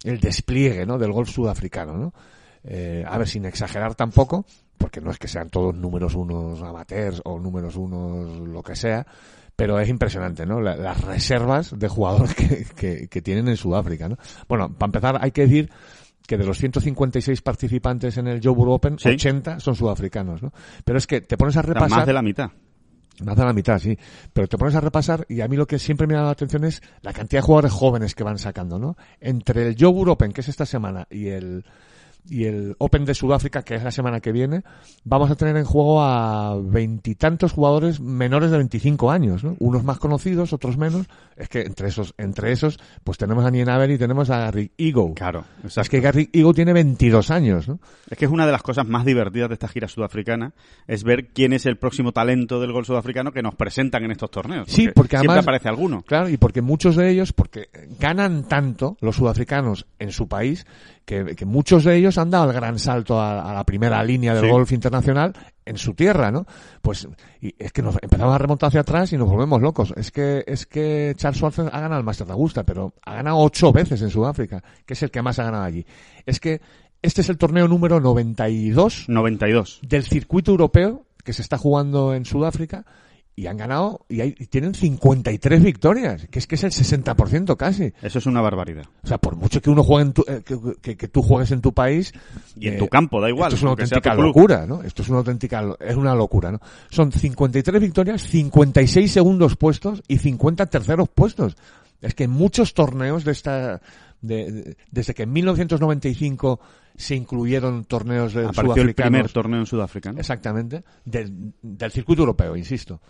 el 0.04 0.20
despliegue 0.20 0.86
¿no? 0.86 0.98
del 0.98 1.12
golf 1.12 1.28
sudafricano. 1.30 1.96
¿no? 1.96 2.14
Eh, 2.64 3.04
a 3.06 3.18
ver, 3.18 3.28
sin 3.28 3.44
exagerar 3.46 3.94
tampoco, 3.94 4.44
porque 4.78 5.00
no 5.00 5.10
es 5.10 5.18
que 5.18 5.28
sean 5.28 5.48
todos 5.50 5.74
números 5.74 6.14
unos 6.14 6.62
amateurs 6.62 7.20
o 7.24 7.38
números 7.38 7.76
unos 7.76 8.48
lo 8.48 8.62
que 8.62 8.76
sea, 8.76 9.06
pero 9.56 9.78
es 9.78 9.88
impresionante, 9.88 10.46
¿no? 10.46 10.60
La- 10.60 10.76
las 10.76 11.00
reservas 11.02 11.78
de 11.78 11.88
jugadores 11.88 12.34
que, 12.34 12.64
que, 12.76 13.08
que 13.08 13.22
tienen 13.22 13.48
en 13.48 13.56
Sudáfrica, 13.56 14.08
¿no? 14.08 14.16
Bueno, 14.48 14.72
para 14.72 14.88
empezar 14.88 15.18
hay 15.20 15.32
que 15.32 15.42
decir 15.42 15.70
que 16.26 16.38
de 16.38 16.44
los 16.44 16.58
156 16.58 17.42
participantes 17.42 18.16
en 18.16 18.26
el 18.28 18.40
Joburg 18.42 18.70
Open, 18.70 18.98
Sí. 18.98 19.08
80 19.08 19.58
son 19.60 19.74
sudafricanos, 19.74 20.42
¿no? 20.42 20.52
Pero 20.84 20.96
es 20.98 21.06
que 21.06 21.20
te 21.22 21.36
pones 21.36 21.56
a 21.56 21.62
repasar... 21.62 21.90
más 21.90 22.06
de 22.06 22.12
la 22.12 22.22
mitad. 22.22 22.50
Más 23.22 23.36
de 23.36 23.44
la 23.44 23.52
mitad, 23.52 23.78
sí. 23.78 23.98
Pero 24.32 24.48
te 24.48 24.58
pones 24.58 24.74
a 24.74 24.80
repasar 24.80 25.26
y 25.28 25.40
a 25.40 25.48
mí 25.48 25.56
lo 25.56 25.66
que 25.66 25.78
siempre 25.78 26.06
me 26.06 26.14
ha 26.14 26.18
dado 26.18 26.28
la 26.28 26.32
atención 26.32 26.64
es 26.64 26.82
la 27.02 27.12
cantidad 27.12 27.40
de 27.40 27.46
jugadores 27.46 27.72
jóvenes 27.72 28.14
que 28.14 28.24
van 28.24 28.38
sacando, 28.38 28.78
¿no? 28.78 28.96
Entre 29.20 29.66
el 29.66 29.76
Joburg 29.78 30.10
Open, 30.10 30.32
que 30.32 30.40
es 30.40 30.48
esta 30.48 30.66
semana, 30.66 31.06
y 31.10 31.28
el 31.28 31.64
y 32.28 32.44
el 32.44 32.74
Open 32.78 33.04
de 33.04 33.14
Sudáfrica, 33.14 33.62
que 33.62 33.74
es 33.74 33.82
la 33.82 33.90
semana 33.90 34.20
que 34.20 34.32
viene, 34.32 34.62
vamos 35.04 35.30
a 35.30 35.36
tener 35.36 35.56
en 35.56 35.64
juego 35.64 36.02
a 36.02 36.56
veintitantos 36.62 37.52
jugadores 37.52 38.00
menores 38.00 38.50
de 38.50 38.56
25 38.58 39.10
años, 39.10 39.44
¿no? 39.44 39.56
Unos 39.58 39.84
más 39.84 39.98
conocidos, 39.98 40.52
otros 40.52 40.76
menos. 40.76 41.06
Es 41.36 41.48
que 41.48 41.62
entre 41.62 41.88
esos, 41.88 42.14
entre 42.18 42.52
esos, 42.52 42.78
pues 43.04 43.16
tenemos 43.18 43.44
a 43.44 43.50
Nienaber 43.50 43.90
y 43.90 43.98
tenemos 43.98 44.30
a 44.30 44.38
Gary 44.38 44.72
Ego. 44.76 45.14
Claro, 45.14 45.44
Es 45.60 45.64
exacto. 45.66 45.90
que 45.90 46.00
Gary 46.00 46.30
Ego 46.32 46.52
tiene 46.52 46.72
22 46.72 47.30
años, 47.30 47.68
¿no? 47.68 47.78
Es 48.10 48.18
que 48.18 48.24
es 48.26 48.30
una 48.30 48.46
de 48.46 48.52
las 48.52 48.62
cosas 48.62 48.86
más 48.86 49.04
divertidas 49.04 49.48
de 49.48 49.54
esta 49.54 49.68
gira 49.68 49.88
sudafricana, 49.88 50.52
es 50.86 51.04
ver 51.04 51.28
quién 51.28 51.52
es 51.52 51.66
el 51.66 51.76
próximo 51.78 52.12
talento 52.12 52.60
del 52.60 52.72
gol 52.72 52.84
sudafricano 52.84 53.32
que 53.32 53.42
nos 53.42 53.54
presentan 53.54 54.04
en 54.04 54.10
estos 54.12 54.30
torneos. 54.30 54.68
Sí, 54.68 54.88
porque 54.94 55.16
siempre 55.16 55.30
además- 55.32 55.44
aparece 55.44 55.68
alguno. 55.68 56.02
Claro, 56.02 56.28
y 56.28 56.36
porque 56.36 56.62
muchos 56.62 56.96
de 56.96 57.10
ellos, 57.10 57.32
porque 57.32 57.68
ganan 57.98 58.46
tanto 58.48 58.96
los 59.00 59.16
sudafricanos 59.16 59.86
en 59.98 60.12
su 60.12 60.28
país, 60.28 60.66
que, 61.04 61.34
que 61.36 61.44
muchos 61.44 61.84
de 61.84 61.96
ellos 61.96 62.18
han 62.18 62.30
dado 62.30 62.48
el 62.50 62.54
gran 62.54 62.78
salto 62.78 63.20
a, 63.20 63.50
a 63.50 63.54
la 63.54 63.64
primera 63.64 64.02
línea 64.04 64.34
del 64.34 64.44
Sí. 64.44 64.50
golf 64.50 64.72
internacional 64.72 65.32
en 65.64 65.76
su 65.76 65.94
tierra, 65.94 66.30
¿no? 66.30 66.46
Pues 66.82 67.08
y 67.40 67.54
es 67.58 67.72
que 67.72 67.82
nos 67.82 67.96
empezamos 68.00 68.34
a 68.34 68.38
remontar 68.38 68.68
hacia 68.68 68.80
atrás 68.80 69.12
y 69.12 69.16
nos 69.16 69.28
volvemos 69.28 69.60
locos. 69.60 69.92
Es 69.96 70.10
que 70.10 70.44
es 70.46 70.66
que 70.66 71.14
Charles 71.16 71.38
Schwarzer 71.38 71.66
ha 71.72 71.80
ganado 71.80 71.98
el 72.00 72.04
Master 72.04 72.26
de 72.26 72.32
Augusta, 72.32 72.64
pero 72.64 72.94
ha 73.04 73.14
ganado 73.14 73.38
ocho 73.38 73.72
veces 73.72 74.00
en 74.02 74.10
Sudáfrica, 74.10 74.62
que 74.86 74.94
es 74.94 75.02
el 75.02 75.10
que 75.10 75.22
más 75.22 75.38
ha 75.38 75.44
ganado 75.44 75.64
allí. 75.64 75.84
Es 76.26 76.38
que 76.40 76.60
este 77.02 77.22
es 77.22 77.28
el 77.28 77.38
torneo 77.38 77.66
número 77.66 77.98
92 78.00 79.06
92. 79.08 79.80
del 79.82 80.04
circuito 80.04 80.50
europeo 80.50 81.06
que 81.24 81.32
se 81.32 81.42
está 81.42 81.58
jugando 81.58 82.14
en 82.14 82.24
Sudáfrica 82.24 82.84
y 83.36 83.46
han 83.46 83.56
ganado 83.56 84.04
y, 84.08 84.20
hay, 84.20 84.34
y 84.38 84.46
tienen 84.46 84.74
53 84.74 85.62
victorias, 85.62 86.26
que 86.30 86.38
es 86.38 86.46
que 86.46 86.56
es 86.56 86.64
el 86.64 86.72
60% 86.72 87.56
casi. 87.56 87.92
Eso 88.02 88.18
es 88.18 88.26
una 88.26 88.40
barbaridad. 88.42 88.84
O 89.02 89.06
sea, 89.06 89.16
por 89.18 89.36
mucho 89.36 89.62
que 89.62 89.70
uno 89.70 89.82
juegue 89.82 90.06
en 90.08 90.12
tu, 90.12 90.24
eh, 90.28 90.42
que, 90.44 90.58
que- 90.82 90.96
que 90.96 91.08
tú 91.08 91.22
juegues 91.22 91.50
en 91.52 91.60
tu 91.62 91.72
país 91.72 92.12
Y 92.56 92.68
en 92.68 92.74
eh, 92.74 92.78
tu 92.78 92.88
campo, 92.88 93.20
da 93.20 93.28
igual. 93.30 93.48
Esto 93.48 93.56
es 93.56 93.62
una 93.62 93.70
auténtica 93.70 94.14
locura, 94.14 94.66
¿no? 94.66 94.82
Esto 94.82 95.02
es 95.02 95.08
una 95.08 95.18
auténtica, 95.18 95.64
es 95.80 95.96
una 95.96 96.14
locura, 96.14 96.52
¿no? 96.52 96.60
Son 96.90 97.10
53 97.12 97.80
victorias, 97.80 98.22
56 98.22 99.10
segundos 99.10 99.56
puestos 99.56 100.02
y 100.06 100.18
50 100.18 100.66
terceros 100.66 101.08
puestos. 101.08 101.56
Es 102.02 102.14
que 102.14 102.24
en 102.24 102.30
muchos 102.30 102.74
torneos 102.74 103.24
de 103.24 103.32
esta, 103.32 103.80
de- 104.20 104.52
de- 104.52 104.76
desde 104.90 105.14
que 105.14 105.22
en 105.22 105.32
1995 105.32 106.60
se 106.96 107.14
incluyeron 107.14 107.84
torneos 107.84 108.34
de 108.34 108.42
Apareció 108.42 108.60
el 108.62 108.66
sudafricanos. 108.74 109.10
primer 109.10 109.32
torneo 109.32 109.60
en 109.60 109.66
Sudáfrica. 109.66 110.12
¿no? 110.12 110.18
Exactamente, 110.20 110.84
del, 111.04 111.54
del 111.62 111.90
circuito 111.92 112.22
europeo, 112.22 112.56
insisto. 112.56 113.00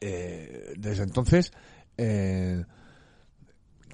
Eh, 0.00 0.74
desde 0.76 1.02
entonces, 1.04 1.52
eh, 1.96 2.64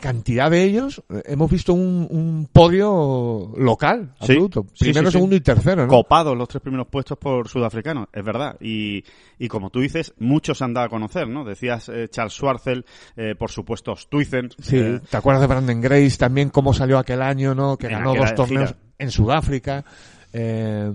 cantidad 0.01 0.51
de 0.51 0.63
ellos, 0.65 1.03
eh, 1.11 1.23
hemos 1.27 1.51
visto 1.51 1.75
un, 1.75 2.07
un 2.11 2.49
podio 2.51 3.53
local, 3.59 4.15
Sí, 4.21 4.33
absoluto. 4.33 4.67
sí, 4.73 4.85
Primero, 4.87 5.07
sí, 5.09 5.13
sí. 5.13 5.19
segundo 5.19 5.37
y 5.37 5.41
tercero, 5.41 5.83
¿no? 5.83 5.89
Copados 5.89 6.37
los 6.39 6.49
tres 6.49 6.63
primeros 6.63 6.87
puestos 6.89 7.19
por 7.19 7.49
sudafricanos, 7.49 8.09
es 8.13 8.25
verdad. 8.25 8.57
Y, 8.61 9.05
y 9.39 9.49
como 9.49 9.69
tú 9.69 9.81
dices, 9.81 10.15
muchos 10.19 10.63
han 10.63 10.73
dado 10.73 10.87
a 10.87 10.89
conocer, 10.89 11.29
¿no? 11.29 11.45
Decías 11.45 11.91
eh, 11.91 12.09
Charles 12.09 12.33
Schwarzel, 12.33 12.87
eh, 13.17 13.35
por 13.39 13.51
supuesto 13.51 13.95
Stuyven. 13.95 14.51
Sí, 14.59 14.79
eh, 14.79 15.01
¿te 15.09 15.17
acuerdas 15.19 15.43
de 15.43 15.49
Brandon 15.49 15.81
Grace 15.83 16.17
también 16.17 16.49
cómo 16.49 16.73
salió 16.73 16.99
aquel 16.99 17.21
año, 17.21 17.55
no? 17.55 17.77
Que 17.77 17.89
ganó 17.89 18.15
dos 18.15 18.35
torneos 18.35 18.71
gira. 18.71 18.81
en 18.99 19.11
Sudáfrica. 19.11 19.85
Eh, 20.33 20.95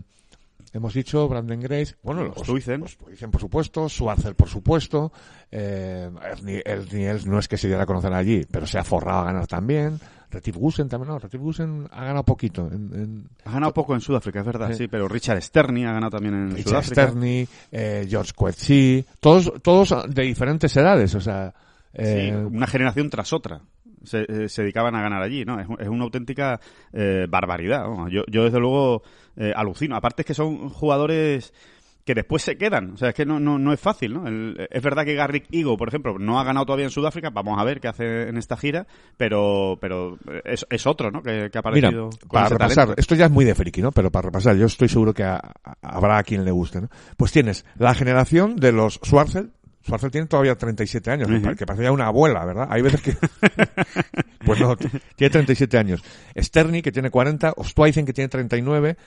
hemos 0.75 0.93
dicho 0.93 1.27
Brandon 1.27 1.59
Grace, 1.59 1.95
bueno, 2.03 2.23
los 2.23 2.37
los 2.37 2.45
Stuyven, 2.47 2.83
por 3.31 3.41
supuesto, 3.41 3.89
Schwarzer 3.89 4.35
por 4.35 4.49
supuesto, 4.49 5.11
eh, 5.51 6.09
Ernie, 6.23 6.61
Ernie 6.65 7.09
Els 7.09 7.25
no 7.25 7.39
es 7.39 7.47
que 7.47 7.57
se 7.57 7.67
diera 7.67 7.83
a 7.83 7.85
conocer 7.85 8.13
allí, 8.13 8.45
pero 8.49 8.67
se 8.67 8.77
ha 8.77 8.83
forrado 8.83 9.21
a 9.21 9.25
ganar 9.25 9.47
también. 9.47 9.99
Retif 10.31 10.57
Gusen 10.57 10.89
también, 10.89 11.09
no, 11.13 11.19
Retif 11.19 11.39
Gusen 11.39 11.87
ha 11.91 12.03
ganado 12.03 12.23
poquito. 12.23 12.67
En, 12.67 12.73
en 12.93 13.29
ha 13.45 13.51
ganado 13.53 13.73
poco 13.73 13.93
en 13.93 14.01
Sudáfrica, 14.01 14.41
es 14.41 14.45
verdad, 14.45 14.69
Sí. 14.71 14.79
sí, 14.79 14.87
pero 14.89 15.07
Richard 15.07 15.41
Sterney 15.41 15.85
ha 15.85 15.93
ganado 15.93 16.11
también 16.11 16.33
en 16.35 16.51
Richard 16.51 16.83
Sudáfrica. 16.83 17.03
Sterney, 17.03 17.47
eh, 17.71 18.05
George 18.09 18.33
Coetzee, 18.35 19.05
todos, 19.21 19.53
todos 19.61 19.95
de 20.13 20.23
diferentes 20.23 20.75
edades, 20.75 21.15
o 21.15 21.21
sea, 21.21 21.53
Sí, 21.93 22.01
eh, 22.03 22.35
una 22.35 22.67
generación 22.67 23.09
tras 23.09 23.31
otra. 23.31 23.61
Se, 24.05 24.25
eh, 24.27 24.49
se 24.49 24.61
dedicaban 24.63 24.95
a 24.95 25.01
ganar 25.01 25.21
allí, 25.21 25.45
¿no? 25.45 25.59
Es, 25.59 25.67
es 25.79 25.87
una 25.87 26.03
auténtica 26.03 26.59
eh, 26.93 27.25
barbaridad. 27.29 27.85
Yo, 28.09 28.23
yo, 28.27 28.43
desde 28.45 28.59
luego, 28.59 29.03
eh, 29.37 29.53
alucino. 29.55 29.95
Aparte 29.95 30.21
es 30.21 30.25
que 30.25 30.33
son 30.33 30.69
jugadores 30.69 31.53
que 32.05 32.13
después 32.13 32.43
se 32.43 32.55
quedan. 32.55 32.91
O 32.91 32.97
sea, 32.97 33.09
es 33.09 33.15
que 33.15 33.25
no, 33.25 33.39
no, 33.39 33.57
no 33.57 33.73
es 33.73 33.79
fácil, 33.79 34.13
¿no? 34.13 34.27
El- 34.27 34.67
es 34.69 34.83
verdad 34.83 35.05
que 35.05 35.15
Garrick 35.15 35.45
Igo, 35.49 35.75
por 35.75 35.87
ejemplo, 35.87 36.19
no 36.19 36.39
ha 36.39 36.43
ganado 36.43 36.67
todavía 36.67 36.85
en 36.85 36.91
Sudáfrica. 36.91 37.31
Vamos 37.31 37.59
a 37.59 37.63
ver 37.63 37.79
qué 37.81 37.87
hace 37.87 38.29
en 38.29 38.37
esta 38.37 38.55
gira. 38.57 38.85
Pero, 39.17 39.77
pero 39.81 40.17
es, 40.43 40.67
es 40.69 40.85
otro, 40.85 41.09
¿no? 41.09 41.23
Que, 41.23 41.49
que 41.51 41.57
ha 41.57 41.61
aparecido 41.61 42.09
para 42.31 42.49
repasar, 42.49 42.75
talento. 42.85 42.99
esto 43.01 43.15
ya 43.15 43.25
es 43.25 43.31
muy 43.31 43.43
de 43.43 43.55
friki, 43.55 43.81
¿no? 43.81 43.91
Pero 43.91 44.11
para 44.11 44.27
repasar, 44.27 44.55
yo 44.55 44.67
estoy 44.67 44.87
seguro 44.87 45.15
que 45.15 45.23
a- 45.23 45.37
a- 45.63 45.75
habrá 45.81 46.19
a 46.19 46.23
quien 46.23 46.45
le 46.45 46.51
guste, 46.51 46.79
¿no? 46.81 46.89
Pues 47.17 47.31
tienes 47.31 47.65
la 47.79 47.95
generación 47.95 48.55
de 48.57 48.71
los 48.71 48.99
Schwarzel. 49.03 49.49
Schwarzel 49.85 50.09
tiene 50.11 50.27
todavía 50.27 50.55
37 50.55 51.11
años, 51.11 51.29
Ujú. 51.29 51.41
parece 51.41 51.59
que 51.59 51.65
parece 51.65 51.83
ya 51.83 51.91
una 51.91 52.07
abuela, 52.07 52.43
¿verdad? 52.43 52.67
Hay 52.69 52.81
veces 52.81 53.01
que... 53.01 53.15
pues 54.45 54.59
no, 54.59 54.75
tiene 55.15 55.29
37 55.31 55.77
años. 55.77 56.03
Sterny, 56.37 56.81
que 56.81 56.91
tiene 56.91 57.09
40, 57.11 57.53
Ostweizen, 57.55 58.05
que 58.05 58.13
tiene 58.13 58.27
39, 58.27 58.97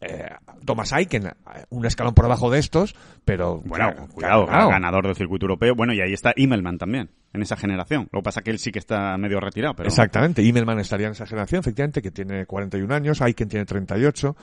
eh, 0.00 0.28
Thomas 0.64 0.92
Aiken, 0.92 1.26
eh, 1.26 1.30
un 1.70 1.86
escalón 1.86 2.14
por 2.14 2.24
debajo 2.24 2.50
de 2.50 2.58
estos, 2.58 2.94
pero 3.24 3.60
Bueno, 3.64 3.90
claro, 3.92 4.08
cuidado, 4.12 4.46
claro. 4.46 4.68
ganador 4.68 5.06
del 5.06 5.16
circuito 5.16 5.46
europeo. 5.46 5.74
Bueno, 5.74 5.92
y 5.92 6.00
ahí 6.00 6.12
está 6.12 6.32
Immelman 6.36 6.78
también, 6.78 7.10
en 7.32 7.42
esa 7.42 7.56
generación. 7.56 8.08
Lo 8.12 8.20
que 8.20 8.24
pasa 8.24 8.40
es 8.40 8.44
que 8.44 8.50
él 8.52 8.58
sí 8.58 8.70
que 8.72 8.78
está 8.78 9.16
medio 9.18 9.40
retirado, 9.40 9.74
pero... 9.74 9.88
Exactamente, 9.88 10.42
Immelman 10.42 10.78
estaría 10.80 11.06
en 11.06 11.12
esa 11.12 11.26
generación, 11.26 11.60
efectivamente, 11.60 12.00
que 12.02 12.10
tiene 12.10 12.46
41 12.46 12.94
años, 12.94 13.20
Aiken 13.22 13.48
tiene 13.48 13.64
38. 13.66 14.36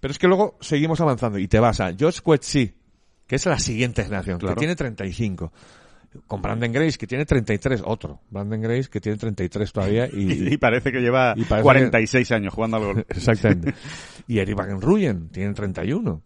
Pero 0.00 0.12
es 0.12 0.18
que 0.18 0.28
luego 0.28 0.56
seguimos 0.60 1.00
avanzando 1.00 1.38
y 1.38 1.48
te 1.48 1.58
vas 1.58 1.80
a 1.80 1.92
Josh 1.98 2.20
Coetzee, 2.20 2.74
que 3.28 3.36
es 3.36 3.46
la 3.46 3.58
siguiente 3.60 4.02
generación, 4.02 4.38
Claro. 4.40 4.56
que 4.56 4.58
tiene 4.58 4.74
35. 4.74 5.52
Con 6.26 6.40
Brandon 6.40 6.72
Grace, 6.72 6.96
que 6.98 7.06
tiene 7.06 7.26
33, 7.26 7.82
otro. 7.84 8.22
Brandon 8.30 8.60
Grace, 8.62 8.88
que 8.88 8.98
tiene 9.00 9.18
33 9.18 9.70
todavía. 9.72 10.08
Y, 10.12 10.54
Y, 10.54 10.56
parece 10.56 10.90
que 10.90 11.00
lleva 11.00 11.34
y 11.36 11.44
parece 11.44 11.62
46 11.62 12.32
años 12.32 12.54
jugando 12.54 12.78
al 12.78 12.84
golf. 12.84 12.98
exactamente. 13.10 13.74
y 14.26 14.38
Eric 14.38 14.56
Van 14.56 14.80
Ruyen, 14.80 15.28
tiene 15.28 15.52
31. 15.52 16.22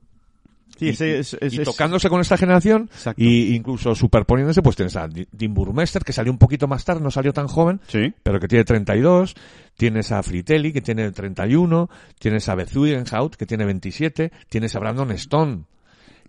Sí, 0.78 0.88
ese 0.88 1.18
es... 1.18 1.36
y 1.40 1.46
ese 1.46 1.64
tocándose 1.64 2.08
con 2.08 2.20
esta 2.20 2.36
generación 2.38 2.88
Exacto. 2.92 3.22
y 3.22 3.54
incluso 3.54 3.94
superponiéndose, 3.94 4.62
pues 4.62 4.74
tienes 4.74 4.96
a 4.96 5.06
Dean 5.06 5.52
Burmester, 5.52 6.02
que 6.02 6.12
salió 6.14 6.32
un 6.32 6.38
poquito 6.38 6.66
más 6.66 6.84
tarde, 6.84 7.02
no 7.02 7.10
salió 7.10 7.32
tan 7.32 7.46
joven, 7.46 7.80
Sí. 7.88 8.12
pero 8.22 8.40
que 8.40 8.48
tiene 8.48 8.64
32, 8.64 9.34
tienes 9.76 10.10
a 10.12 10.22
Fritelli, 10.22 10.72
que 10.72 10.80
tiene 10.80 11.10
31, 11.12 11.90
tienes 12.18 12.48
a 12.48 12.54
Bezuidenhout, 12.54 13.36
que 13.36 13.46
tiene 13.46 13.64
27, 13.66 14.32
tienes 14.48 14.74
a 14.74 14.78
Brandon 14.80 15.10
Stone, 15.12 15.64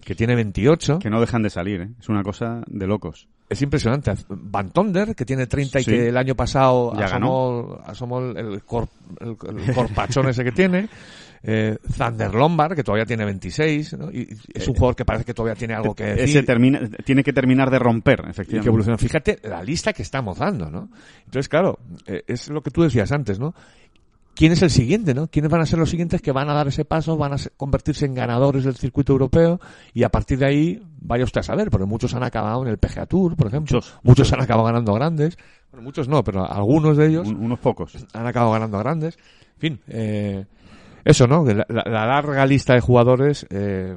que 0.04 0.16
tiene 0.16 0.36
28. 0.36 1.00
Que 1.00 1.10
no 1.10 1.20
dejan 1.22 1.44
de 1.44 1.50
salir, 1.50 1.82
¿eh? 1.82 1.89
Es 2.00 2.10
una 2.10 2.24
cosa 2.24 2.62
de 2.68 2.88
locos. 2.88 3.28
Es 3.50 3.62
impresionante. 3.62 4.12
Van 4.30 4.72
Tonder, 4.72 5.16
que 5.16 5.26
tiene 5.26 5.46
30 5.48 5.80
y 5.80 5.84
Sí. 5.84 5.92
que 5.92 6.08
el 6.10 6.18
año 6.18 6.36
pasado 6.36 6.94
Ya 6.98 7.06
asomó, 7.06 7.80
asomó 7.86 8.20
el, 8.20 8.38
el, 8.38 8.63
cor- 8.63 8.88
el- 9.20 9.38
el 9.68 9.74
corpachón 9.76 10.28
ese 10.30 10.44
que 10.44 10.52
tiene. 10.52 10.89
Eh, 11.46 11.78
Thunder 11.98 12.34
Lombard, 12.34 12.74
que 12.74 12.84
todavía 12.86 13.06
tiene 13.06 13.26
26, 13.26 13.98
¿no? 13.98 14.10
y 14.10 14.30
es 14.54 14.66
un 14.66 14.76
jugador 14.76 14.96
que 14.96 15.04
parece 15.04 15.26
que 15.26 15.34
todavía 15.34 15.56
tiene 15.56 15.74
algo 15.74 15.94
que 15.94 16.06
decir. 16.06 16.22
Eh, 16.22 16.24
Ese 16.39 16.44
termina, 16.44 16.80
tiene 17.04 17.22
que 17.22 17.34
terminar 17.34 17.70
de 17.70 17.80
romper, 17.80 18.20
y 18.22 18.24
que 18.24 18.30
efectivamente. 18.30 18.68
evoluciona. 18.70 18.98
Fíjate 18.98 19.39
la 19.44 19.62
lista 19.62 19.92
que 19.92 20.04
estamos 20.04 20.38
dando, 20.39 20.72
¿no? 20.72 20.89
Entonces, 21.26 21.50
claro, 21.50 21.80
eh, 22.08 22.24
es 22.28 22.48
lo 22.48 22.62
que 22.63 22.72
tú 22.72 22.84
decías 22.84 23.12
antes, 23.12 23.39
¿no? 23.42 23.54
¿Quién 24.36 24.52
es 24.52 24.62
el 24.63 24.72
siguiente, 24.72 25.13
no? 25.13 25.28
¿Quiénes 25.28 25.52
van 25.52 25.62
a 25.62 25.65
ser 25.65 25.78
los 25.78 25.89
siguientes 25.89 26.22
que 26.22 26.32
van 26.32 26.50
a 26.50 26.54
dar 26.54 26.67
ese 26.67 26.86
paso, 26.86 27.15
van 27.17 27.34
a 27.34 27.38
convertirse 27.56 28.06
en 28.08 28.15
ganadores 28.15 28.63
del 28.63 28.76
circuito 28.76 29.12
europeo 29.13 29.60
y 29.93 30.04
a 30.04 30.10
partir 30.10 30.39
de 30.39 30.46
ahí 30.48 30.82
vaya 31.02 31.24
usted 31.24 31.41
a 31.41 31.43
saber, 31.43 31.69
porque 31.69 31.86
muchos 31.86 32.13
han 32.15 32.24
acabado 32.24 32.63
en 32.63 32.69
el 32.69 32.78
PGA 32.80 33.06
Tour, 33.06 33.36
por 33.36 33.48
ejemplo. 33.48 33.78
Muchos. 33.78 34.00
Muchos, 34.02 34.34
han 34.34 34.41
acabado 34.41 34.65
ganando 34.65 34.93
grandes. 34.93 35.38
Bueno, 35.72 35.84
muchos 35.84 36.08
no, 36.08 36.24
pero 36.24 36.52
algunos 36.52 36.98
de 36.98 37.08
ellos 37.08 37.28
Un- 37.28 37.43
unos 37.46 37.60
pocos. 37.60 37.96
han 38.13 38.26
acabado 38.26 38.52
ganando 38.54 38.80
grandes. 38.80 39.17
En 39.56 39.60
fin, 39.60 39.80
eh, 39.88 40.46
eso, 41.06 41.28
¿no? 41.28 41.46
La- 41.46 41.65
la 41.67 42.06
larga 42.08 42.46
lista 42.48 42.74
de 42.74 42.80
jugadores 42.82 43.46
eh, 43.52 43.96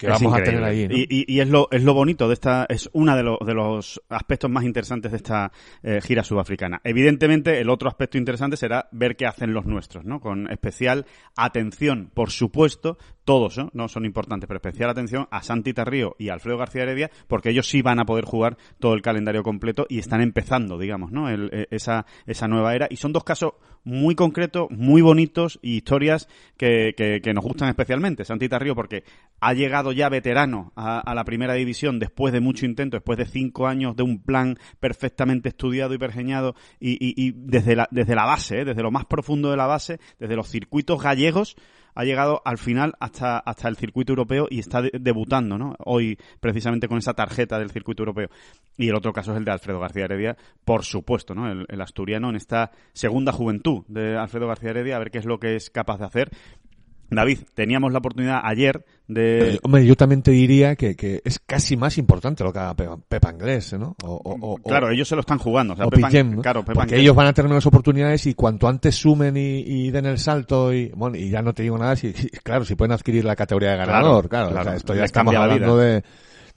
que 0.00 0.06
Es 0.06 0.12
vamos 0.14 0.32
a 0.34 0.38
increíble. 0.38 0.64
tener 0.64 0.64
ahí. 0.64 0.88
¿no? 0.88 0.96
Y, 0.96 1.06
y- 1.28 1.34
y 1.36 1.40
es 1.40 1.48
lo 1.48 1.68
es 1.70 1.82
lo 1.84 1.92
bonito 1.92 2.26
de 2.26 2.34
esta 2.34 2.64
es 2.68 2.88
uno 2.94 3.14
de, 3.14 3.22
los 3.22 3.38
de 3.44 3.52
los 3.54 4.00
aspectos 4.08 4.50
más 4.50 4.64
interesantes 4.64 5.10
de 5.12 5.18
esta 5.18 5.52
eh, 5.82 6.00
gira 6.02 6.24
sudafricana. 6.24 6.80
Evidentemente 6.84 7.60
el 7.60 7.68
otro 7.68 7.88
aspecto 7.88 8.16
interesante 8.16 8.56
será 8.56 8.88
ver 8.92 9.14
qué 9.16 9.26
hacen 9.26 9.52
los 9.52 9.66
nuestros, 9.66 10.04
¿no? 10.06 10.18
Con 10.20 10.50
especial 10.50 11.04
atención, 11.36 12.10
por 12.14 12.30
supuesto, 12.30 12.96
todos 13.30 13.60
¿no? 13.74 13.86
son 13.86 14.04
importantes, 14.06 14.48
pero 14.48 14.58
especial 14.58 14.90
atención 14.90 15.28
a 15.30 15.40
Santi 15.44 15.72
Tarrío 15.72 16.16
y 16.18 16.30
Alfredo 16.30 16.58
García 16.58 16.82
Heredia, 16.82 17.12
porque 17.28 17.50
ellos 17.50 17.68
sí 17.68 17.80
van 17.80 18.00
a 18.00 18.04
poder 18.04 18.24
jugar 18.24 18.56
todo 18.80 18.94
el 18.94 19.02
calendario 19.02 19.44
completo 19.44 19.86
y 19.88 20.00
están 20.00 20.20
empezando, 20.20 20.78
digamos, 20.78 21.12
¿no? 21.12 21.28
El- 21.28 21.48
eh, 21.52 21.66
esa 21.70 22.06
esa 22.26 22.48
nueva 22.48 22.74
era 22.74 22.88
y 22.90 22.96
son 22.96 23.12
dos 23.12 23.22
casos 23.22 23.52
muy 23.84 24.14
concretos, 24.16 24.66
muy 24.70 25.00
bonitos 25.00 25.60
y 25.62 25.76
historias 25.76 26.28
que, 26.56 26.92
que, 26.96 27.20
que 27.22 27.32
nos 27.32 27.44
gustan 27.44 27.68
especialmente. 27.68 28.24
Santi 28.24 28.48
Tarrío 28.48 28.74
porque 28.74 29.04
ha 29.40 29.54
llegado 29.54 29.92
ya 29.92 30.08
veterano 30.08 30.72
a, 30.74 30.98
a 30.98 31.14
la 31.14 31.24
primera 31.24 31.54
división 31.54 32.00
después 32.00 32.32
de 32.32 32.40
mucho 32.40 32.66
intento, 32.66 32.96
después 32.96 33.16
de 33.16 33.26
cinco 33.26 33.68
años 33.68 33.94
de 33.94 34.02
un 34.02 34.22
plan 34.22 34.58
perfectamente 34.80 35.48
estudiado 35.50 35.94
y 35.94 35.98
pergeñado 35.98 36.56
y, 36.80 36.92
y- 36.94 37.14
y 37.28 37.32
desde, 37.36 37.76
la, 37.76 37.86
desde 37.92 38.16
la 38.16 38.26
base, 38.26 38.62
¿eh? 38.62 38.64
desde 38.64 38.82
lo 38.82 38.90
más 38.90 39.04
profundo 39.06 39.50
de 39.52 39.56
la 39.56 39.66
base, 39.66 40.00
desde 40.18 40.34
los 40.36 40.48
circuitos 40.48 41.00
gallegos, 41.00 41.56
ha 41.94 42.04
llegado 42.04 42.42
al 42.44 42.58
final 42.58 42.94
hasta, 43.00 43.38
hasta 43.38 43.68
el 43.68 43.76
circuito 43.76 44.12
europeo 44.12 44.46
y 44.50 44.58
está 44.60 44.82
de- 44.82 44.92
debutando, 45.00 45.58
¿no? 45.58 45.74
Hoy, 45.84 46.18
precisamente 46.40 46.88
con 46.88 46.98
esa 46.98 47.14
tarjeta 47.14 47.58
del 47.58 47.70
circuito 47.70 48.02
europeo. 48.02 48.28
Y 48.76 48.88
el 48.88 48.94
otro 48.94 49.12
caso 49.12 49.32
es 49.32 49.38
el 49.38 49.44
de 49.44 49.52
Alfredo 49.52 49.80
García 49.80 50.04
Heredia, 50.04 50.36
por 50.64 50.84
supuesto, 50.84 51.34
¿no? 51.34 51.50
El, 51.50 51.66
el 51.68 51.80
asturiano 51.80 52.30
en 52.30 52.36
esta 52.36 52.70
segunda 52.92 53.32
juventud 53.32 53.84
de 53.88 54.16
Alfredo 54.16 54.46
García 54.46 54.70
Heredia, 54.70 54.96
a 54.96 54.98
ver 55.00 55.10
qué 55.10 55.18
es 55.18 55.26
lo 55.26 55.38
que 55.38 55.56
es 55.56 55.70
capaz 55.70 55.98
de 55.98 56.06
hacer. 56.06 56.30
David, 57.10 57.38
teníamos 57.54 57.92
la 57.92 57.98
oportunidad 57.98 58.40
ayer 58.44 58.84
de... 59.08 59.54
Eh, 59.54 59.58
Hombre, 59.62 59.84
yo 59.84 59.96
también 59.96 60.22
te 60.22 60.30
diría 60.30 60.76
que, 60.76 60.94
que 60.94 61.20
es 61.24 61.40
casi 61.44 61.76
más 61.76 61.98
importante 61.98 62.44
lo 62.44 62.52
que 62.52 62.60
haga 62.60 62.74
Pepa, 62.74 62.96
Pepa 63.08 63.32
Inglés, 63.32 63.72
¿no? 63.72 63.96
O, 64.04 64.14
o- 64.14 64.52
o- 64.52 64.56
claro, 64.58 64.90
ellos 64.90 65.08
se 65.08 65.16
lo 65.16 65.20
están 65.22 65.38
jugando. 65.38 65.74
O 65.74 65.76
sea, 65.76 65.86
o 65.86 65.90
Pepa- 65.90 66.10
¿no? 66.24 66.40
claro, 66.42 66.60
Pepa 66.62 66.74
porque 66.74 66.90
Inglés- 66.90 67.00
ellos 67.02 67.16
van 67.16 67.26
a 67.26 67.32
tener 67.32 67.48
menos 67.48 67.66
oportunidades 67.66 68.26
y 68.26 68.34
cuanto 68.34 68.68
antes 68.68 68.94
sumen 68.94 69.36
y, 69.36 69.58
y 69.60 69.90
den 69.90 70.06
el 70.06 70.18
salto 70.18 70.72
y 70.72 70.88
bueno 70.94 71.16
y 71.16 71.28
ya 71.30 71.42
no 71.42 71.52
te 71.52 71.62
digo 71.64 71.76
nada 71.78 71.96
si 71.96 72.12
claro 72.44 72.64
si 72.64 72.74
pueden 72.76 72.92
adquirir 72.92 73.24
la 73.24 73.34
categoría 73.34 73.72
de 73.72 73.76
ganador 73.78 74.28
claro, 74.28 74.48
claro, 74.50 74.60
o 74.60 74.64
sea, 74.64 74.76
esto 74.76 74.94
ya 74.94 75.04
estamos 75.04 75.34
hablando 75.34 75.76
de 75.76 76.04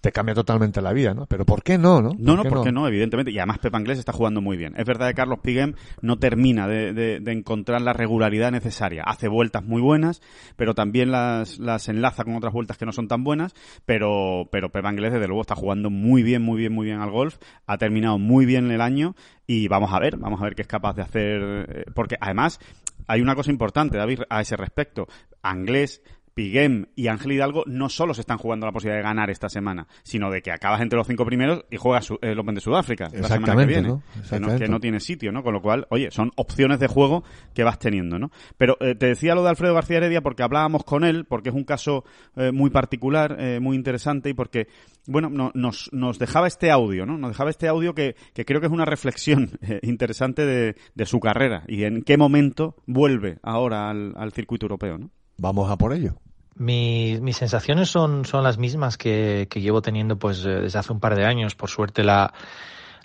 te 0.04 0.12
cambia 0.12 0.36
totalmente 0.36 0.82
la 0.82 0.92
vida 0.92 1.14
no 1.14 1.26
pero 1.28 1.46
por 1.46 1.64
qué 1.64 1.78
no 1.78 2.02
no 2.02 2.12
No, 2.20 2.36
no, 2.36 2.44
¿por 2.44 2.64
qué 2.66 2.72
no? 2.74 2.88
Evidentemente. 2.88 3.32
Y 3.32 3.40
además 3.40 3.60
Pepa 3.60 3.80
Inglés 3.80 4.00
está 4.00 4.12
jugando 4.12 4.42
muy 4.42 4.58
bien. 4.58 4.74
Es 4.78 4.86
verdad 4.86 5.08
que 5.08 5.14
Carlos 5.14 5.40
Piguem 5.42 5.74
no 6.02 6.20
termina 6.20 6.68
de, 6.68 6.92
de- 6.94 7.20
de 7.22 7.32
encontrar 7.32 7.82
la 7.82 7.94
regularidad 7.94 8.52
necesaria. 8.52 9.04
Hace 9.04 9.30
vueltas 9.30 9.64
muy 9.64 9.82
buenas, 9.82 10.22
pero 10.58 10.74
también 10.76 11.10
las, 11.12 11.58
las 11.58 11.88
enlaza 11.88 12.26
con 12.26 12.36
otras 12.36 12.52
vueltas 12.54 12.78
que 12.78 12.86
no 12.86 12.92
son 12.92 13.08
tan 13.08 13.24
buenas. 13.24 13.54
Pero, 13.86 14.50
pero 14.52 14.70
Pepa 14.72 14.92
Inglés, 14.92 15.14
desde 15.14 15.28
luego, 15.28 15.42
está 15.42 15.56
jugando 15.56 15.90
muy 15.90 16.22
bien, 16.22 16.42
muy 16.42 16.58
bien, 16.60 16.74
muy 16.74 16.86
bien 16.86 17.00
al 17.00 17.10
golf. 17.10 17.38
Ha 17.66 17.78
terminado 17.78 18.20
muy 18.20 18.46
bien 18.46 18.70
el 18.72 18.82
año 18.82 19.16
y 19.48 19.68
vamos 19.70 19.94
a 19.94 20.00
ver, 20.00 20.18
vamos 20.18 20.42
a 20.42 20.44
ver 20.44 20.56
qué 20.56 20.64
es 20.64 20.68
capaz 20.68 20.96
de 20.96 21.02
hacer. 21.04 21.42
eh, 21.70 21.86
Porque 21.96 22.18
además 22.20 22.60
hay 23.08 23.22
una 23.22 23.36
cosa 23.36 23.52
importante, 23.52 23.98
David, 23.98 24.22
a 24.30 24.42
ese 24.42 24.58
respecto. 24.58 25.08
Anglés 25.42 26.02
Piguem 26.34 26.86
y 26.96 27.08
Ángel 27.08 27.34
Hidalgo 27.34 27.64
no 27.68 27.90
solo 27.90 28.14
se 28.14 28.22
están 28.22 28.38
jugando 28.38 28.66
la 28.66 28.72
posibilidad 28.72 28.98
de 29.00 29.04
ganar 29.08 29.30
esta 29.30 29.50
semana, 29.50 29.88
sino 30.04 30.32
de 30.32 30.42
que 30.42 30.52
acabas 30.52 30.82
entre 30.82 30.98
los 30.98 31.08
cinco 31.08 31.26
primeros 31.26 31.66
y 31.70 31.78
juegas 31.78 32.10
el 32.22 32.40
Open 32.40 32.56
de 32.56 32.62
Sudáfrica 32.62 33.10
la 33.22 33.28
semana 33.28 33.54
que 33.62 33.66
viene. 33.68 33.88
¿no? 33.88 34.04
Que 34.30 34.40
no, 34.40 34.48
que 34.58 34.68
no 34.68 34.80
tiene 34.80 35.00
sitio, 35.00 35.32
¿no? 35.32 35.44
Con 35.44 35.54
lo 35.54 35.62
cual, 35.62 35.86
oye, 35.90 36.10
son 36.12 36.32
opciones 36.36 36.80
de 36.80 36.88
juego 36.88 37.24
que 37.54 37.64
vas 37.64 37.78
teniendo, 37.80 38.18
¿no? 38.20 38.32
Pero 38.58 38.78
eh, 38.80 38.96
te 38.96 39.08
decía 39.08 39.36
lo 39.36 39.44
de 39.44 39.50
Alfredo 39.50 39.74
García 39.74 39.98
Heredia 39.98 40.22
porque 40.22 40.44
hablábamos 40.44 40.84
con 40.84 41.04
él, 41.04 41.26
porque 41.26 41.50
es 41.50 41.56
un 41.56 41.64
caso 41.66 42.04
eh, 42.36 42.52
muy 42.52 42.70
particular, 42.70 43.36
eh, 43.40 43.60
muy 43.60 43.76
interesante 43.76 44.30
y 44.30 44.34
porque, 44.34 44.68
bueno, 45.08 45.30
no- 45.30 45.52
nos, 45.54 45.90
nos 45.94 46.18
dejaba 46.20 46.48
este 46.48 46.72
audio, 46.72 47.06
¿no? 47.06 47.18
Nos 47.18 47.32
dejaba 47.32 47.50
este 47.52 47.68
audio 47.68 47.94
que, 47.94 48.16
que 48.34 48.46
creo 48.46 48.60
que 48.60 48.68
es 48.68 48.74
una 48.74 48.86
reflexión 48.86 49.52
eh, 49.62 49.80
interesante 49.84 50.46
de, 50.46 50.76
de 50.96 51.06
su 51.06 51.20
carrera 51.20 51.64
y 51.68 51.84
en 51.84 52.02
qué 52.02 52.18
momento 52.18 52.76
vuelve 52.88 53.38
ahora 53.44 53.90
al, 53.90 54.14
al 54.16 54.32
circuito 54.34 54.66
europeo, 54.66 54.98
¿no? 54.98 55.10
vamos 55.36 55.70
a 55.72 55.78
por 55.78 55.94
ello 55.94 56.16
Mi- 56.56 57.18
mis 57.22 57.38
sensaciones 57.38 57.90
son, 57.90 58.26
son 58.26 58.44
las 58.44 58.58
mismas 58.58 58.98
que, 58.98 59.48
que 59.50 59.62
llevo 59.62 59.82
teniendo 59.82 60.18
pues 60.18 60.46
eh, 60.46 60.50
desde 60.62 60.80
hace 60.80 60.94
un 60.94 61.00
par 61.00 61.16
de 61.16 61.26
años. 61.26 61.56
Por 61.56 61.70
suerte 61.70 62.04
la, 62.04 62.34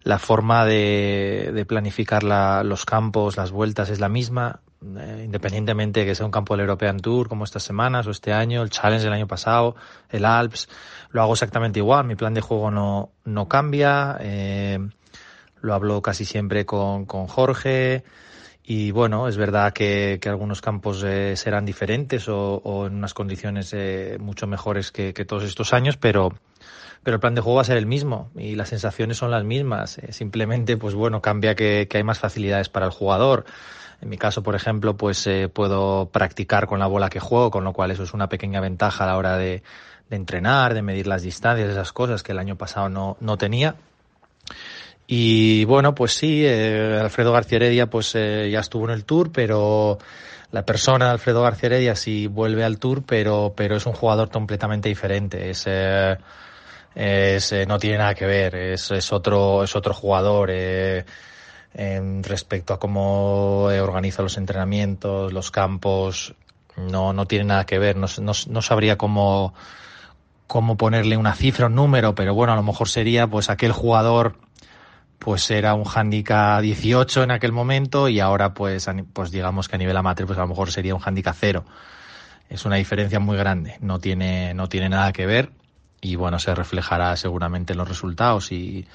la 0.02 0.18
forma 0.18 0.64
de, 0.64 1.50
de 1.54 1.64
planificar 1.64 2.22
la- 2.22 2.62
los 2.62 2.84
campos, 2.84 3.36
las 3.36 3.50
vueltas 3.50 3.88
es 3.90 4.00
la 4.00 4.08
misma, 4.08 4.60
eh, 4.82 5.22
independientemente 5.24 6.00
de 6.00 6.06
que 6.06 6.14
sea 6.14 6.26
un 6.26 6.32
campo 6.32 6.54
del 6.54 6.60
European 6.66 6.98
Tour 7.00 7.28
como 7.28 7.44
estas 7.44 7.62
semanas 7.62 8.06
o 8.06 8.10
este 8.10 8.32
año, 8.32 8.62
el 8.62 8.70
Challenge 8.70 9.02
del 9.04 9.12
año 9.14 9.26
pasado, 9.26 9.76
el 10.10 10.24
Alps, 10.24 10.68
lo 11.10 11.22
hago 11.22 11.32
exactamente 11.32 11.78
igual. 11.78 12.04
Mi 12.06 12.16
plan 12.16 12.34
de 12.34 12.40
juego 12.42 12.70
no, 12.70 13.10
no 13.24 13.48
cambia. 13.48 14.16
eh, 14.20 14.78
lo 15.60 15.74
hablo 15.74 16.00
casi 16.02 16.24
siempre 16.24 16.64
con, 16.64 17.04
con 17.06 17.26
Jorge. 17.26 18.04
Y 18.70 18.90
bueno, 18.90 19.28
es 19.28 19.38
verdad 19.38 19.72
que, 19.72 20.18
que 20.20 20.28
algunos 20.28 20.60
campos 20.60 21.02
eh, 21.02 21.36
serán 21.36 21.64
diferentes 21.64 22.28
o, 22.28 22.56
o 22.56 22.86
en 22.86 22.96
unas 22.96 23.14
condiciones 23.14 23.72
eh, 23.72 24.18
mucho 24.20 24.46
mejores 24.46 24.92
que, 24.92 25.14
que 25.14 25.24
todos 25.24 25.44
estos 25.44 25.72
años, 25.72 25.96
pero, 25.96 26.34
pero 27.02 27.14
el 27.14 27.20
plan 27.20 27.34
de 27.34 27.40
juego 27.40 27.56
va 27.56 27.62
a 27.62 27.64
ser 27.64 27.78
el 27.78 27.86
mismo 27.86 28.30
y 28.36 28.56
las 28.56 28.68
sensaciones 28.68 29.16
son 29.16 29.30
las 29.30 29.42
mismas. 29.42 29.96
Eh, 29.96 30.12
simplemente, 30.12 30.76
pues 30.76 30.94
bueno, 30.94 31.22
cambia 31.22 31.54
que, 31.54 31.88
que 31.88 31.96
hay 31.96 32.02
más 32.04 32.18
facilidades 32.18 32.68
para 32.68 32.84
el 32.84 32.92
jugador. 32.92 33.46
En 34.02 34.10
mi 34.10 34.18
caso, 34.18 34.42
por 34.42 34.54
ejemplo, 34.54 34.98
pues 34.98 35.26
eh, 35.26 35.48
puedo 35.48 36.10
practicar 36.12 36.66
con 36.66 36.78
la 36.78 36.88
bola 36.88 37.08
que 37.08 37.20
juego, 37.20 37.50
con 37.50 37.64
lo 37.64 37.72
cual 37.72 37.90
eso 37.90 38.02
es 38.02 38.12
una 38.12 38.28
pequeña 38.28 38.60
ventaja 38.60 39.04
a 39.04 39.06
la 39.06 39.16
hora 39.16 39.38
de, 39.38 39.62
de 40.10 40.16
entrenar, 40.16 40.74
de 40.74 40.82
medir 40.82 41.06
las 41.06 41.22
distancias, 41.22 41.70
esas 41.70 41.94
cosas 41.94 42.22
que 42.22 42.32
el 42.32 42.38
año 42.38 42.56
pasado 42.56 42.90
no, 42.90 43.16
no 43.20 43.38
tenía. 43.38 43.76
Y 45.10 45.64
bueno, 45.64 45.94
pues 45.94 46.12
sí, 46.12 46.44
eh, 46.44 46.98
Alfredo 47.00 47.32
García 47.32 47.56
Heredia 47.56 47.88
pues 47.88 48.14
eh, 48.14 48.50
ya 48.52 48.60
estuvo 48.60 48.84
en 48.84 48.90
el 48.90 49.04
Tour, 49.06 49.32
pero 49.32 49.98
la 50.52 50.66
persona 50.66 51.06
de 51.06 51.10
Alfredo 51.12 51.42
García 51.42 51.68
Heredia 51.68 51.96
sí 51.96 52.26
vuelve 52.26 52.62
al 52.62 52.78
Tour, 52.78 53.02
pero, 53.06 53.54
pero 53.56 53.76
es 53.76 53.86
un 53.86 53.94
jugador 53.94 54.30
completamente 54.30 54.90
diferente. 54.90 55.48
Es, 55.50 55.64
eh, 55.66 56.16
es, 56.94 57.52
eh, 57.52 57.64
no 57.66 57.78
tiene 57.78 57.98
nada 57.98 58.14
que 58.14 58.26
ver, 58.26 58.54
es, 58.54 58.90
es 58.90 59.12
otro, 59.12 59.64
es 59.64 59.74
otro 59.74 59.94
jugador. 59.94 60.50
eh, 60.52 61.04
respecto 62.22 62.74
a 62.74 62.78
cómo 62.78 63.68
eh, 63.70 63.80
organiza 63.80 64.22
los 64.22 64.36
entrenamientos, 64.36 65.32
los 65.32 65.50
campos, 65.50 66.34
no, 66.76 67.12
no 67.12 67.26
tiene 67.26 67.44
nada 67.46 67.66
que 67.66 67.78
ver, 67.78 67.96
no, 67.96 68.06
no, 68.20 68.32
no 68.48 68.62
sabría 68.62 68.96
cómo, 68.98 69.54
cómo 70.46 70.76
ponerle 70.76 71.16
una 71.16 71.34
cifra, 71.34 71.66
un 71.66 71.74
número, 71.74 72.14
pero 72.14 72.34
bueno, 72.34 72.52
a 72.52 72.56
lo 72.56 72.62
mejor 72.62 72.88
sería 72.88 73.26
pues 73.26 73.50
aquel 73.50 73.72
jugador 73.72 74.36
pues 75.28 75.50
era 75.50 75.74
un 75.74 75.84
handicap 75.86 76.62
18 76.62 77.24
en 77.24 77.32
aquel 77.32 77.52
momento 77.52 78.08
y 78.08 78.18
ahora 78.18 78.54
pues, 78.54 78.88
pues 79.12 79.30
digamos 79.30 79.68
que 79.68 79.76
a 79.76 79.78
nivel 79.78 79.94
amateur 79.94 80.26
pues 80.26 80.38
a 80.38 80.40
lo 80.40 80.48
mejor 80.48 80.72
sería 80.72 80.94
un 80.94 81.02
handicap 81.04 81.36
0. 81.38 81.66
Es 82.48 82.64
una 82.64 82.76
diferencia 82.76 83.20
muy 83.20 83.36
grande, 83.36 83.76
no 83.82 83.98
tiene, 83.98 84.54
no 84.54 84.70
tiene 84.70 84.88
nada 84.88 85.12
que 85.12 85.26
ver 85.26 85.50
y 86.00 86.16
bueno, 86.16 86.38
se 86.38 86.54
reflejará 86.54 87.14
seguramente 87.16 87.74
en 87.74 87.78
los 87.78 87.86
resultados 87.86 88.52
y, 88.52 88.88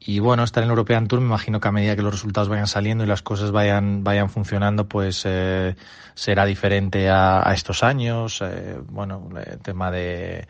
y 0.00 0.20
bueno, 0.20 0.42
estar 0.42 0.64
en 0.64 0.70
European 0.70 1.06
Tour 1.06 1.20
me 1.20 1.26
imagino 1.26 1.60
que 1.60 1.68
a 1.68 1.72
medida 1.72 1.96
que 1.96 2.02
los 2.02 2.14
resultados 2.14 2.48
vayan 2.48 2.66
saliendo 2.66 3.04
y 3.04 3.06
las 3.06 3.20
cosas 3.20 3.50
vayan, 3.50 4.04
vayan 4.04 4.30
funcionando, 4.30 4.88
pues 4.88 5.20
eh, 5.26 5.76
será 6.14 6.46
diferente 6.46 7.10
a, 7.10 7.46
a 7.46 7.52
estos 7.52 7.82
años. 7.82 8.40
Eh, 8.40 8.78
bueno, 8.88 9.28
el 9.44 9.58
tema 9.58 9.90
de 9.90 10.48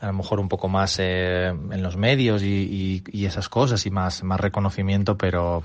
a 0.00 0.06
lo 0.06 0.12
mejor 0.14 0.40
un 0.40 0.48
poco 0.48 0.68
más 0.68 0.98
eh, 0.98 1.48
en 1.48 1.82
los 1.82 1.96
medios 1.96 2.42
y, 2.42 2.46
y, 2.46 3.04
y, 3.12 3.26
esas 3.26 3.48
cosas 3.48 3.84
y 3.84 3.90
más, 3.90 4.22
más 4.22 4.40
reconocimiento, 4.40 5.18
pero, 5.18 5.62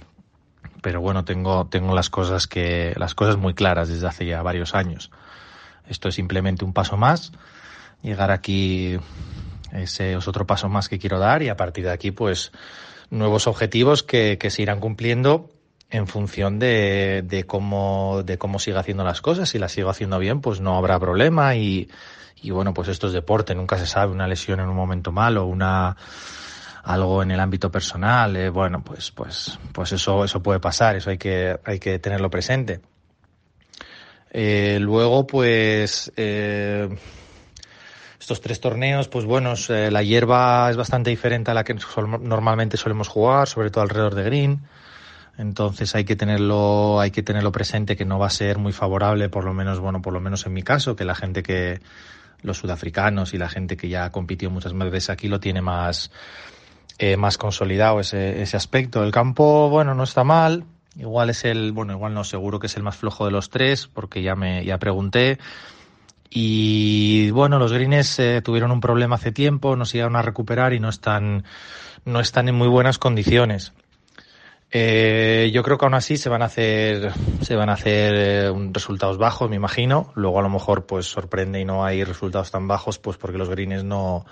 pero 0.82 1.00
bueno, 1.00 1.24
tengo, 1.24 1.68
tengo 1.68 1.96
las 1.96 2.10
cosas 2.10 2.46
que, 2.46 2.94
las 2.98 3.16
cosas 3.16 3.38
muy 3.38 3.54
claras 3.54 3.88
desde 3.88 4.08
hace 4.08 4.26
ya 4.26 4.42
varios 4.42 4.76
años. 4.76 5.10
Esto 5.88 6.10
es 6.10 6.16
simplemente 6.16 6.66
un 6.66 6.74
paso 6.74 6.98
más. 6.98 7.32
Llegar 8.02 8.32
aquí 8.32 9.00
ese 9.72 10.14
es 10.14 10.28
otro 10.28 10.46
paso 10.46 10.68
más 10.68 10.90
que 10.90 11.00
quiero 11.00 11.18
dar 11.18 11.42
y 11.42 11.50
a 11.50 11.56
partir 11.56 11.86
de 11.86 11.92
aquí, 11.92 12.12
pues, 12.12 12.52
nuevos 13.10 13.48
objetivos 13.48 14.04
que, 14.04 14.38
que 14.38 14.50
se 14.50 14.64
irán 14.64 14.82
cumpliendo 14.82 15.50
en 15.90 16.08
función 16.08 16.60
de, 16.60 17.24
de 17.26 17.46
cómo, 17.46 18.22
de 18.26 18.38
cómo 18.38 18.60
siga 18.60 18.82
haciendo 18.82 19.06
las 19.06 19.22
cosas. 19.22 19.48
Si 19.48 19.60
las 19.60 19.72
sigo 19.72 19.90
haciendo 19.90 20.20
bien, 20.20 20.42
pues 20.42 20.60
no 20.60 20.76
habrá 20.76 21.00
problema 21.00 21.56
y, 21.56 21.90
y 22.42 22.52
bueno, 22.52 22.74
pues 22.74 22.88
esto 22.90 23.08
es 23.08 23.14
deporte, 23.14 23.56
nunca 23.56 23.78
se 23.78 23.88
sabe, 23.88 24.12
una 24.12 24.28
lesión 24.28 24.60
en 24.60 24.70
un 24.70 24.76
momento 24.76 25.12
malo, 25.12 25.46
una 25.46 25.96
algo 26.84 27.24
en 27.24 27.32
el 27.32 27.40
ámbito 27.40 27.72
personal, 27.72 28.36
eh, 28.36 28.50
bueno, 28.50 28.84
pues 28.84 29.12
pues 29.12 29.58
pues 29.72 29.92
eso 29.92 30.24
eso 30.24 30.44
puede 30.44 30.60
pasar, 30.60 30.96
eso 30.96 31.10
hay 31.10 31.18
que 31.18 31.60
hay 31.66 31.80
que 31.80 32.00
tenerlo 32.00 32.30
presente. 32.30 32.82
Eh, 34.38 34.80
luego, 34.82 35.26
pues 35.26 36.12
eh, 36.18 36.90
estos 38.20 38.42
tres 38.42 38.60
torneos, 38.60 39.08
pues 39.08 39.24
bueno, 39.24 39.54
eh, 39.70 39.90
la 39.90 40.04
hierba 40.04 40.70
es 40.70 40.76
bastante 40.76 41.10
diferente 41.10 41.52
a 41.52 41.54
la 41.54 41.64
que 41.64 41.74
normalmente 42.20 42.76
solemos 42.76 43.08
jugar, 43.08 43.48
sobre 43.48 43.70
todo 43.70 43.84
alrededor 43.84 44.14
de 44.14 44.24
green. 44.24 44.68
Entonces 45.38 45.96
hay 45.96 46.04
que 46.04 46.18
tenerlo, 46.18 47.00
hay 47.00 47.12
que 47.12 47.24
tenerlo 47.24 47.54
presente 47.54 47.96
que 47.96 48.04
no 48.04 48.20
va 48.20 48.28
a 48.28 48.30
ser 48.30 48.58
muy 48.58 48.74
favorable, 48.74 49.30
por 49.30 49.46
lo 49.46 49.54
menos, 49.54 49.80
bueno, 49.80 50.02
por 50.02 50.12
lo 50.12 50.20
menos 50.20 50.46
en 50.46 50.52
mi 50.52 50.64
caso, 50.64 50.98
que 50.98 51.06
la 51.06 51.16
gente 51.16 51.42
que, 51.42 51.80
los 52.46 52.58
sudafricanos 52.58 53.34
y 53.34 53.38
la 53.38 53.50
gente 53.50 53.78
que 53.78 53.90
ya 53.90 54.10
compitió 54.12 54.50
muchas 54.50 54.74
veces 54.74 55.10
aquí 55.10 55.28
lo 55.28 55.40
tiene 55.40 55.62
más, 55.62 56.12
eh, 56.98 57.18
más 57.18 57.38
consolidado 57.38 58.00
ese, 58.00 58.42
ese 58.42 58.58
aspecto. 58.58 59.04
El 59.04 59.12
campo, 59.12 59.70
bueno, 59.70 59.94
no 59.96 60.04
está 60.04 60.24
mal. 60.24 60.66
Igual 60.98 61.30
es 61.30 61.44
el, 61.44 61.74
bueno, 61.74 61.94
igual 61.94 62.14
no, 62.14 62.24
seguro 62.24 62.60
que 62.60 62.68
es 62.68 62.78
el 62.78 62.84
más 62.84 62.96
flojo 62.96 63.26
de 63.26 63.32
los 63.32 63.50
tres, 63.50 63.88
porque 63.88 64.22
ya 64.22 64.36
me, 64.36 64.64
ya 64.64 64.78
pregunté. 64.78 65.40
Y 66.30 67.30
bueno, 67.32 67.60
los 67.60 67.72
greens 67.74 68.20
eh, 68.20 68.42
tuvieron 68.42 68.72
un 68.72 68.80
problema 68.80 69.16
hace 69.16 69.32
tiempo, 69.32 69.76
no 69.76 69.86
se 69.86 70.00
iban 70.00 70.16
a 70.16 70.22
recuperar 70.22 70.74
y 70.74 70.80
no 70.80 70.90
están, 70.90 71.44
no 72.06 72.20
están 72.20 72.48
en 72.50 72.56
muy 72.56 72.68
buenas 72.68 72.98
condiciones. 72.98 73.74
Eh, 74.72 75.52
yo 75.54 75.64
creo 75.64 75.78
que 75.78 75.86
aún 75.86 75.94
así 75.94 76.18
se 76.18 76.28
van 76.30 76.42
a 76.42 76.46
hacer, 76.46 77.12
se 77.42 77.56
van 77.56 77.70
a 77.70 77.74
hacer 77.74 78.14
eh, 78.16 78.54
resultados 78.72 79.18
bajos, 79.18 79.50
me 79.50 79.56
imagino. 79.56 80.12
Luego 80.16 80.40
a 80.40 80.42
lo 80.42 80.50
mejor 80.50 80.86
pues 80.86 81.06
sorprende 81.06 81.60
y 81.62 81.66
no 81.66 81.86
hay 81.86 82.04
resultados 82.04 82.52
tan 82.52 82.68
bajos, 82.68 83.00
pues 83.00 83.18
porque 83.18 83.38
los 83.38 83.50
greens 83.50 83.84
no, 83.84 84.26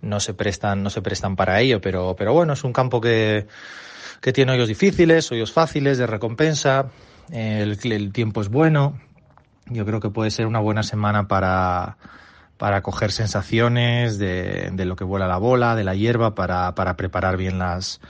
no 0.00 0.20
se 0.20 0.34
prestan, 0.34 0.82
no 0.82 0.90
se 0.90 1.02
prestan 1.02 1.36
para 1.36 1.60
ello. 1.60 1.80
Pero, 1.80 2.16
pero 2.16 2.32
bueno, 2.32 2.54
es 2.54 2.64
un 2.64 2.72
campo 2.72 3.00
que, 3.00 3.46
que 4.20 4.32
tiene 4.32 4.52
hoyos 4.52 4.68
difíciles, 4.68 5.30
hoyos 5.30 5.52
fáciles 5.52 5.98
de 5.98 6.06
recompensa. 6.06 6.90
El, 7.30 7.78
el 7.82 8.12
tiempo 8.12 8.40
es 8.40 8.48
bueno. 8.48 8.98
Yo 9.66 9.84
creo 9.84 10.00
que 10.00 10.10
puede 10.10 10.30
ser 10.30 10.46
una 10.46 10.60
buena 10.60 10.82
semana 10.82 11.28
para, 11.28 11.96
para 12.56 12.82
coger 12.82 13.12
sensaciones 13.12 14.18
de, 14.18 14.70
de 14.72 14.84
lo 14.84 14.96
que 14.96 15.04
vuela 15.04 15.26
la 15.26 15.38
bola, 15.38 15.74
de 15.74 15.84
la 15.84 15.94
hierba, 15.94 16.34
para, 16.34 16.74
para 16.74 16.96
preparar 16.96 17.36
bien 17.36 17.58
las, 17.58 18.00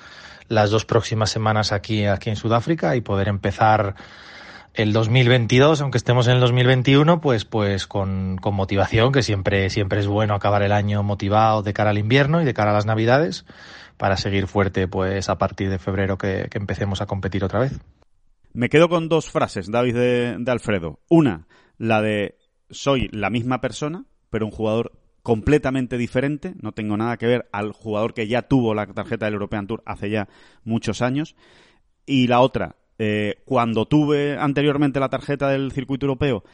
las 0.48 0.70
dos 0.70 0.84
próximas 0.84 1.30
semanas 1.30 1.72
aquí, 1.72 2.04
aquí 2.04 2.30
en 2.30 2.36
Sudáfrica 2.36 2.96
y 2.96 3.00
poder 3.00 3.28
empezar 3.28 3.94
el 4.74 4.92
2022, 4.92 5.80
aunque 5.80 5.98
estemos 5.98 6.28
en 6.28 6.34
el 6.34 6.40
2021, 6.40 7.20
pues, 7.20 7.44
pues 7.44 7.86
con, 7.86 8.36
con 8.36 8.54
motivación, 8.54 9.10
que 9.10 9.22
siempre, 9.22 9.70
siempre 9.70 10.00
es 10.00 10.06
bueno 10.06 10.34
acabar 10.34 10.62
el 10.62 10.72
año 10.72 11.02
motivado 11.02 11.62
de 11.62 11.72
cara 11.72 11.90
al 11.90 11.98
invierno 11.98 12.42
y 12.42 12.44
de 12.44 12.54
cara 12.54 12.72
a 12.72 12.74
las 12.74 12.86
navidades, 12.86 13.46
para 13.96 14.18
seguir 14.18 14.46
fuerte, 14.46 14.86
pues 14.86 15.30
a 15.30 15.38
partir 15.38 15.70
de 15.70 15.78
febrero 15.78 16.18
que, 16.18 16.48
que 16.50 16.58
empecemos 16.58 17.00
a 17.00 17.06
competir 17.06 17.42
otra 17.42 17.60
vez. 17.60 17.80
Me 18.52 18.68
quedo 18.68 18.88
con 18.88 19.08
dos 19.08 19.30
frases, 19.30 19.70
David 19.70 19.94
de, 19.94 20.36
de 20.38 20.52
Alfredo. 20.52 21.00
Una, 21.08 21.46
la 21.78 22.02
de 22.02 22.36
soy 22.70 23.08
la 23.12 23.30
misma 23.30 23.60
persona, 23.60 24.04
pero 24.30 24.46
un 24.46 24.52
jugador 24.52 24.92
completamente 25.26 25.98
diferente, 25.98 26.54
no 26.62 26.70
tengo 26.70 26.96
nada 26.96 27.16
que 27.16 27.26
ver 27.26 27.48
al 27.50 27.72
jugador 27.72 28.14
que 28.14 28.28
ya 28.28 28.42
tuvo 28.42 28.74
la 28.74 28.86
tarjeta 28.86 29.24
del 29.24 29.34
European 29.34 29.66
Tour 29.66 29.82
hace 29.84 30.08
ya 30.08 30.28
muchos 30.62 31.02
años. 31.02 31.34
Y 32.06 32.28
la 32.28 32.38
otra, 32.38 32.76
eh, 33.00 33.42
cuando 33.44 33.86
tuve 33.86 34.38
anteriormente 34.38 35.00
la 35.00 35.08
tarjeta 35.08 35.48
del 35.48 35.72
circuito 35.72 36.06
europeo, 36.06 36.44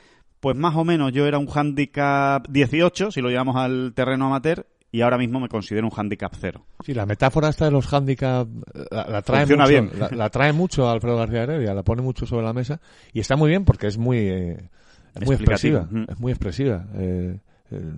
pues 0.40 0.56
más 0.56 0.74
o 0.74 0.84
menos 0.84 1.12
yo 1.12 1.26
era 1.26 1.36
un 1.36 1.48
handicap 1.54 2.48
18, 2.48 3.10
si 3.10 3.20
lo 3.20 3.28
llevamos 3.28 3.56
al 3.56 3.92
terreno 3.94 4.28
amateur, 4.28 4.66
y 4.90 5.02
ahora 5.02 5.18
mismo 5.18 5.38
me 5.38 5.50
considero 5.50 5.86
un 5.86 5.92
handicap 5.94 6.32
cero. 6.40 6.64
Sí, 6.82 6.94
la 6.94 7.04
metáfora 7.04 7.50
esta 7.50 7.66
de 7.66 7.72
los 7.72 7.92
handicap 7.92 8.48
la, 8.90 9.04
la 9.06 9.20
trae 9.20 9.40
Funciona 9.40 9.64
mucho, 9.64 9.70
bien. 9.70 9.90
La, 9.98 10.08
la, 10.16 10.30
trae 10.30 10.54
mucho 10.54 10.88
Alfredo 10.88 11.18
García 11.18 11.42
Heredia, 11.42 11.74
la 11.74 11.82
pone 11.82 12.00
mucho 12.00 12.24
sobre 12.24 12.46
la 12.46 12.54
mesa 12.54 12.80
y 13.12 13.20
está 13.20 13.36
muy 13.36 13.50
bien 13.50 13.66
porque 13.66 13.86
es 13.86 13.98
muy 13.98 14.16
eh, 14.16 14.70
es 15.14 15.26
muy 15.26 15.34
expresiva, 15.34 15.86
es 16.08 16.18
muy 16.18 16.32
expresiva. 16.32 16.86
Eh, 16.94 17.38
eh, 17.70 17.92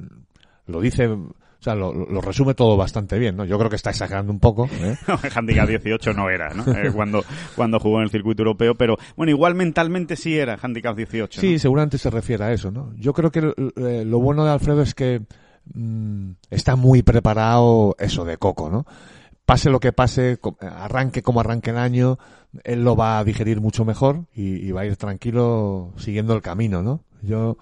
lo 0.67 0.81
dice, 0.81 1.09
o 1.65 1.65
sea, 1.65 1.75
lo, 1.75 1.95
lo, 1.95 2.21
resume 2.21 2.53
todo 2.53 2.77
bastante 2.77 3.19
bien, 3.19 3.39
¿no? 3.39 3.47
Yo 3.47 3.57
creo 3.57 3.71
que 3.71 3.77
está 3.77 3.89
exagerando 3.89 4.31
un 4.31 4.39
poco. 4.39 4.69
¿eh? 4.71 4.97
handicap 5.35 5.67
18 5.67 6.13
no 6.13 6.29
era, 6.29 6.51
¿no? 6.51 6.63
Eh, 6.71 6.93
cuando, 6.93 7.25
cuando 7.57 7.81
jugó 7.81 8.01
en 8.01 8.05
el 8.05 8.11
circuito 8.11 8.43
europeo, 8.43 8.75
pero 8.75 8.99
bueno, 9.17 9.31
igual 9.31 9.55
mentalmente 9.55 10.15
sí 10.17 10.37
era 10.37 10.59
handicap 10.61 10.95
18. 10.95 11.41
Sí, 11.41 11.55
¿no? 11.55 11.59
seguramente 11.59 11.97
se 11.97 12.11
refiere 12.11 12.45
a 12.45 12.53
eso, 12.53 12.71
¿no? 12.71 12.93
Yo 12.97 13.15
creo 13.15 13.33
que 13.33 13.55
eh, 13.77 14.05
lo 14.05 14.19
bueno 14.19 14.45
de 14.45 14.51
Alfredo 14.51 14.83
es 14.83 14.95
que 14.95 15.23
mmm, 15.73 16.33
está 16.51 16.77
muy 16.77 17.03
preparado 17.03 17.97
eso 17.99 18.27
de 18.27 18.37
coco, 18.37 18.69
¿no? 18.69 18.85
Pase 19.47 19.71
lo 19.71 19.81
que 19.81 19.93
pase, 19.93 20.39
arranque 20.61 21.23
como 21.23 21.41
arranque 21.41 21.71
el 21.71 21.79
año, 21.79 22.19
él 22.63 22.85
lo 22.85 22.95
va 22.95 23.19
a 23.19 23.25
digerir 23.25 23.63
mucho 23.63 23.87
mejor 23.87 24.27
y, 24.35 24.57
y 24.57 24.71
va 24.73 24.83
a 24.83 24.87
ir 24.87 24.97
tranquilo 24.97 25.95
siguiendo 25.97 26.35
el 26.35 26.43
camino, 26.43 26.83
¿no? 26.83 27.01
Yo, 27.23 27.57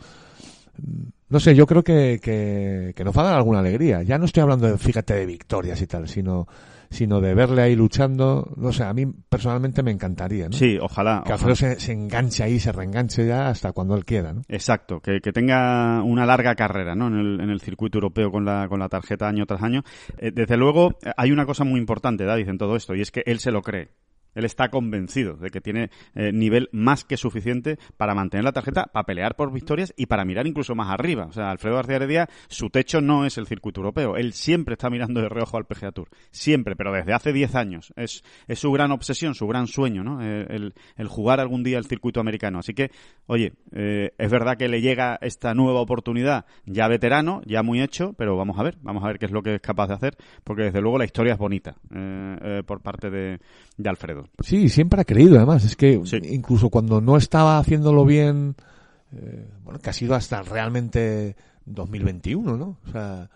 no 1.32 1.40
sé, 1.40 1.54
yo 1.54 1.66
creo 1.66 1.82
que, 1.82 2.20
que, 2.22 2.92
que 2.94 3.04
nos 3.04 3.16
va 3.16 3.22
a 3.22 3.24
dar 3.24 3.36
alguna 3.36 3.60
alegría. 3.60 4.02
Ya 4.02 4.18
no 4.18 4.26
estoy 4.26 4.42
hablando 4.42 4.66
de, 4.66 4.76
fíjate, 4.76 5.14
de 5.14 5.24
victorias 5.24 5.80
y 5.80 5.86
tal, 5.86 6.06
sino, 6.06 6.46
sino 6.90 7.22
de 7.22 7.32
verle 7.32 7.62
ahí 7.62 7.74
luchando. 7.74 8.52
No 8.54 8.70
sé, 8.70 8.84
a 8.84 8.92
mí 8.92 9.06
personalmente 9.06 9.82
me 9.82 9.92
encantaría, 9.92 10.50
¿no? 10.50 10.52
Sí, 10.52 10.76
ojalá. 10.78 11.22
Que 11.24 11.32
Alfredo 11.32 11.56
se, 11.56 11.80
se, 11.80 11.92
enganche 11.92 12.42
ahí, 12.42 12.60
se 12.60 12.70
reenganche 12.70 13.26
ya 13.26 13.48
hasta 13.48 13.72
cuando 13.72 13.94
él 13.94 14.04
quiera, 14.04 14.34
¿no? 14.34 14.42
Exacto, 14.46 15.00
que, 15.00 15.20
que 15.22 15.32
tenga 15.32 16.02
una 16.02 16.26
larga 16.26 16.54
carrera, 16.54 16.94
¿no? 16.94 17.06
En 17.06 17.14
el, 17.14 17.40
en 17.40 17.48
el 17.48 17.62
circuito 17.62 17.96
europeo 17.96 18.30
con 18.30 18.44
la, 18.44 18.68
con 18.68 18.78
la 18.78 18.90
tarjeta 18.90 19.26
año 19.26 19.46
tras 19.46 19.62
año. 19.62 19.84
Eh, 20.18 20.32
desde 20.34 20.58
luego, 20.58 20.98
hay 21.16 21.32
una 21.32 21.46
cosa 21.46 21.64
muy 21.64 21.80
importante, 21.80 22.26
David, 22.26 22.50
en 22.50 22.58
todo 22.58 22.76
esto, 22.76 22.94
y 22.94 23.00
es 23.00 23.10
que 23.10 23.22
él 23.24 23.38
se 23.38 23.52
lo 23.52 23.62
cree. 23.62 23.88
Él 24.34 24.44
está 24.44 24.68
convencido 24.70 25.34
de 25.34 25.50
que 25.50 25.60
tiene 25.60 25.90
eh, 26.14 26.32
nivel 26.32 26.68
más 26.72 27.04
que 27.04 27.16
suficiente 27.16 27.78
para 27.96 28.14
mantener 28.14 28.44
la 28.44 28.52
tarjeta, 28.52 28.86
para 28.86 29.04
pelear 29.04 29.36
por 29.36 29.52
victorias 29.52 29.92
y 29.96 30.06
para 30.06 30.24
mirar 30.24 30.46
incluso 30.46 30.74
más 30.74 30.90
arriba. 30.90 31.26
O 31.26 31.32
sea, 31.32 31.50
Alfredo 31.50 31.76
García 31.76 31.96
Heredia, 31.96 32.28
su 32.48 32.70
techo 32.70 33.00
no 33.00 33.26
es 33.26 33.38
el 33.38 33.46
circuito 33.46 33.80
europeo. 33.80 34.16
Él 34.16 34.32
siempre 34.32 34.74
está 34.74 34.90
mirando 34.90 35.20
de 35.20 35.28
reojo 35.28 35.56
al 35.56 35.66
PGA 35.66 35.92
Tour. 35.92 36.08
Siempre, 36.30 36.76
pero 36.76 36.92
desde 36.92 37.12
hace 37.12 37.32
10 37.32 37.54
años. 37.54 37.92
Es, 37.96 38.22
su 38.54 38.70
gran 38.72 38.92
obsesión, 38.92 39.34
su 39.34 39.46
gran 39.46 39.66
sueño, 39.66 40.04
¿no? 40.04 40.22
El, 40.22 40.74
el, 40.96 41.08
jugar 41.08 41.40
algún 41.40 41.62
día 41.62 41.78
el 41.78 41.86
circuito 41.86 42.20
americano. 42.20 42.58
Así 42.58 42.74
que, 42.74 42.90
oye, 43.26 43.54
eh, 43.72 44.12
es 44.18 44.30
verdad 44.30 44.56
que 44.56 44.68
le 44.68 44.80
llega 44.80 45.18
esta 45.20 45.54
nueva 45.54 45.80
oportunidad 45.80 46.46
ya 46.64 46.88
veterano, 46.88 47.42
ya 47.44 47.62
muy 47.62 47.80
hecho, 47.80 48.14
pero 48.14 48.36
vamos 48.36 48.58
a 48.58 48.62
ver, 48.62 48.76
vamos 48.82 49.02
a 49.04 49.08
ver 49.08 49.18
qué 49.18 49.26
es 49.26 49.32
lo 49.32 49.42
que 49.42 49.56
es 49.56 49.60
capaz 49.60 49.88
de 49.88 49.94
hacer, 49.94 50.16
porque 50.44 50.64
desde 50.64 50.80
luego 50.80 50.98
la 50.98 51.04
historia 51.04 51.34
es 51.34 51.38
bonita 51.38 51.76
eh, 51.94 52.62
por 52.66 52.80
parte 52.80 53.10
de 53.10 53.38
Alfredo. 53.84 54.21
Sí, 54.42 54.68
siempre 54.68 55.00
ha 55.00 55.04
creído, 55.04 55.36
además. 55.36 55.64
Es 55.64 55.76
que 55.76 56.00
sí. 56.04 56.18
incluso 56.30 56.68
cuando 56.70 57.00
no 57.00 57.16
estaba 57.16 57.58
haciéndolo 57.58 58.04
bien, 58.04 58.54
eh, 59.14 59.48
bueno, 59.64 59.78
que 59.80 59.90
ha 59.90 59.92
sido 59.92 60.14
hasta 60.14 60.42
realmente 60.42 61.36
2021, 61.66 62.56
¿no? 62.56 62.78
O 62.88 62.90
sea, 62.92 63.28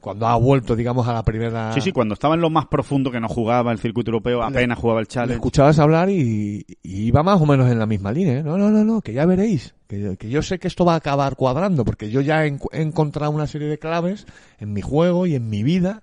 cuando 0.00 0.26
ha 0.26 0.36
vuelto, 0.36 0.76
digamos, 0.76 1.08
a 1.08 1.14
la 1.14 1.22
primera... 1.22 1.72
Sí, 1.72 1.80
sí, 1.80 1.90
cuando 1.92 2.12
estaba 2.12 2.34
en 2.34 2.42
lo 2.42 2.50
más 2.50 2.66
profundo 2.66 3.10
que 3.10 3.20
no 3.20 3.28
jugaba 3.28 3.72
el 3.72 3.78
circuito 3.78 4.10
europeo, 4.10 4.42
apenas 4.42 4.78
jugaba 4.78 5.00
el 5.00 5.04
Le 5.04 5.08
challenge. 5.08 5.34
escuchabas 5.36 5.78
hablar 5.78 6.10
y, 6.10 6.66
y 6.82 7.04
iba 7.06 7.22
más 7.22 7.40
o 7.40 7.46
menos 7.46 7.70
en 7.70 7.78
la 7.78 7.86
misma 7.86 8.12
línea. 8.12 8.40
¿eh? 8.40 8.42
No, 8.42 8.58
no, 8.58 8.70
no, 8.70 8.84
no, 8.84 9.00
que 9.00 9.14
ya 9.14 9.24
veréis. 9.24 9.74
Que, 9.86 10.00
yo- 10.02 10.16
que 10.18 10.28
yo 10.28 10.42
sé 10.42 10.58
que 10.58 10.68
esto 10.68 10.84
va 10.84 10.92
a 10.92 10.96
acabar 10.96 11.36
cuadrando, 11.36 11.86
porque 11.86 12.10
yo 12.10 12.20
ya 12.20 12.44
he, 12.44 12.58
he 12.72 12.82
encontrado 12.82 13.32
una 13.32 13.46
serie 13.46 13.68
de 13.68 13.78
claves 13.78 14.26
en 14.58 14.74
mi 14.74 14.82
juego 14.82 15.26
y 15.26 15.36
en 15.36 15.48
mi 15.48 15.62
vida, 15.62 16.02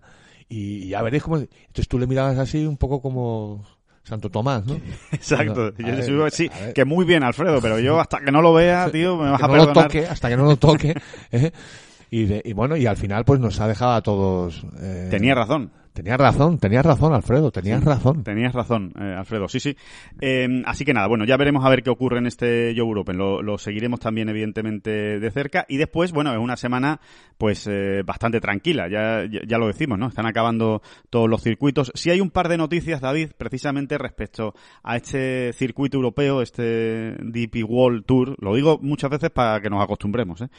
y 0.50 0.88
ya 0.88 1.04
veréis 1.04 1.22
cómo... 1.22 1.38
Entonces 1.38 1.88
tú 1.88 2.00
le 2.00 2.08
mirabas 2.08 2.40
así 2.40 2.66
un 2.66 2.78
poco 2.78 3.02
como 3.04 3.64
Santo 4.04 4.30
Tomás, 4.30 4.66
¿no? 4.66 4.76
Exacto. 5.12 5.72
Yo 5.78 5.86
ver, 5.86 6.04
sigo- 6.04 6.30
sí, 6.30 6.49
que 6.74 6.86
muy 6.86 7.06
bien, 7.06 7.24
Alfredo, 7.24 7.62
pero 7.62 7.80
yo 7.80 7.99
hasta 7.99 8.20
que 8.20 8.32
no 8.32 8.41
lo 8.41 8.54
vea, 8.54 8.89
tío, 8.91 9.16
me 9.18 9.30
vas 9.30 9.39
que 9.39 9.45
a 9.45 9.47
no 9.47 9.56
lo 9.56 9.66
perdonar. 9.68 9.84
toque, 9.91 10.08
hasta 10.08 10.30
que 10.30 10.38
no 10.38 10.45
lo 10.45 10.56
toque. 10.58 10.95
¿eh? 11.32 11.52
Y, 12.10 12.26
de- 12.26 12.41
y 12.43 12.54
bueno, 12.54 12.76
y 12.76 12.86
al 12.88 12.97
final 12.97 13.24
pues 13.26 13.39
nos 13.39 13.60
ha 13.60 13.68
dejado 13.68 13.93
a 13.93 14.02
todos... 14.02 14.64
eh, 14.82 15.08
Tenía 15.12 15.34
razón. 15.36 15.72
Tenías 15.94 16.18
razón, 16.18 16.58
tenías 16.58 16.86
razón, 16.86 17.14
Alfredo, 17.14 17.52
tenías 17.52 17.84
razón. 17.84 18.24
Tenías 18.24 18.54
razón, 18.54 18.94
eh, 18.98 19.14
Alfredo. 19.18 19.50
Sí, 19.50 19.60
sí. 19.60 19.76
Eh, 20.22 20.64
así 20.66 20.86
que 20.86 20.94
nada, 20.94 21.08
bueno, 21.08 21.26
ya 21.26 21.36
veremos 21.36 21.66
a 21.66 21.70
ver 21.70 21.84
qué 21.84 21.89
ocurre 21.89 22.20
en 22.20 22.28
este 22.28 22.74
Yo 22.74 22.84
Europe. 22.84 23.14
Lo, 23.14 23.42
lo 23.42 23.58
seguiremos 23.58 24.00
también, 24.00 24.30
evidentemente, 24.30 25.20
de 25.20 25.32
cerca. 25.32 25.66
Y 25.68 25.76
después, 25.76 26.14
bueno, 26.14 26.32
es 26.32 26.39
una 26.39 26.56
semana, 26.56 27.02
pues, 27.38 27.68
eh, 27.68 28.04
bastante 28.06 28.39
tranquila. 28.39 28.88
Ya, 28.89 29.26
ya, 29.30 29.42
ya 29.46 29.58
lo 29.58 29.68
decimos, 29.68 30.00
¿no? 30.00 30.08
Están 30.08 30.26
acabando 30.26 30.82
todos 31.10 31.30
los 31.30 31.42
circuitos. 31.42 31.92
Sí 31.94 32.10
hay 32.10 32.22
un 32.22 32.30
par 32.32 32.48
de 32.48 32.58
noticias, 32.58 33.02
David, 33.02 33.32
precisamente 33.38 33.98
respecto 33.98 34.54
a 34.84 34.96
este 34.96 35.52
circuito 35.54 35.98
europeo, 35.98 36.42
este 36.42 37.18
DP 37.20 37.66
World 37.68 38.06
Tour. 38.06 38.36
Lo 38.39 38.56
digo 38.56 38.80
muchas 38.82 39.10
veces 39.10 39.30
para 39.30 39.60
que 39.60 39.70
nos 39.70 39.84
acostumbremos, 39.84 40.42
¿eh? 40.42 40.50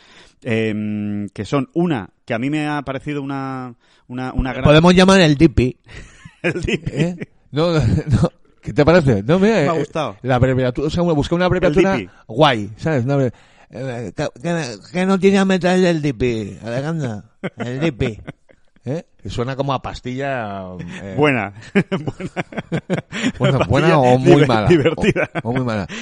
Eh, 0.42 1.26
que 1.32 1.44
son 1.44 1.70
una, 1.72 2.10
que 2.24 2.34
a 2.34 2.38
mí 2.38 2.50
me 2.50 2.68
ha 2.68 2.82
parecido 2.82 3.22
una, 3.22 3.74
una, 4.08 4.32
una 4.32 4.52
gran... 4.52 4.64
Podemos 4.64 4.94
llamar 4.94 5.20
el 5.20 5.36
Dipi. 5.36 5.76
El 6.42 6.60
DP. 6.60 6.88
¿eh? 6.88 7.16
No, 7.52 7.72
no. 7.72 8.30
¿Qué 8.60 8.72
te 8.72 8.84
parece? 8.84 9.22
No, 9.22 9.38
mira, 9.38 9.54
Me 9.54 9.68
ha 9.68 9.74
eh, 9.74 9.78
gustado. 9.78 10.16
La 10.22 10.36
abreviatura, 10.36 10.88
o 10.88 10.90
sea, 10.90 11.02
busqué 11.02 11.34
una 11.34 11.46
abreviatura 11.46 11.96
DP. 11.96 12.10
guay, 12.26 12.70
¿sabes? 12.76 13.04
Una 13.04 13.30
eh, 13.70 14.12
¿Qué, 14.14 14.28
qué, 14.42 14.76
qué 14.92 15.06
noticia 15.06 15.44
me 15.44 15.58
traes 15.58 15.82
del 15.82 16.02
Dipi, 16.02 16.58
Alejandra? 16.64 17.24
El 17.56 17.80
Dipi. 17.80 18.18
¿Eh? 18.84 19.04
Suena 19.26 19.54
como 19.54 19.72
a 19.74 19.80
pastilla... 19.80 20.62
eh, 21.02 21.14
Buena. 21.16 21.52
Pastilla 23.38 23.64
buena 23.68 23.98
o 23.98 24.18
muy 24.18 24.44
mala. 24.46 24.66
Divertida. 24.68 25.30
O, 25.42 25.50
o 25.50 25.52
muy 25.52 25.64
mala. 25.64 25.86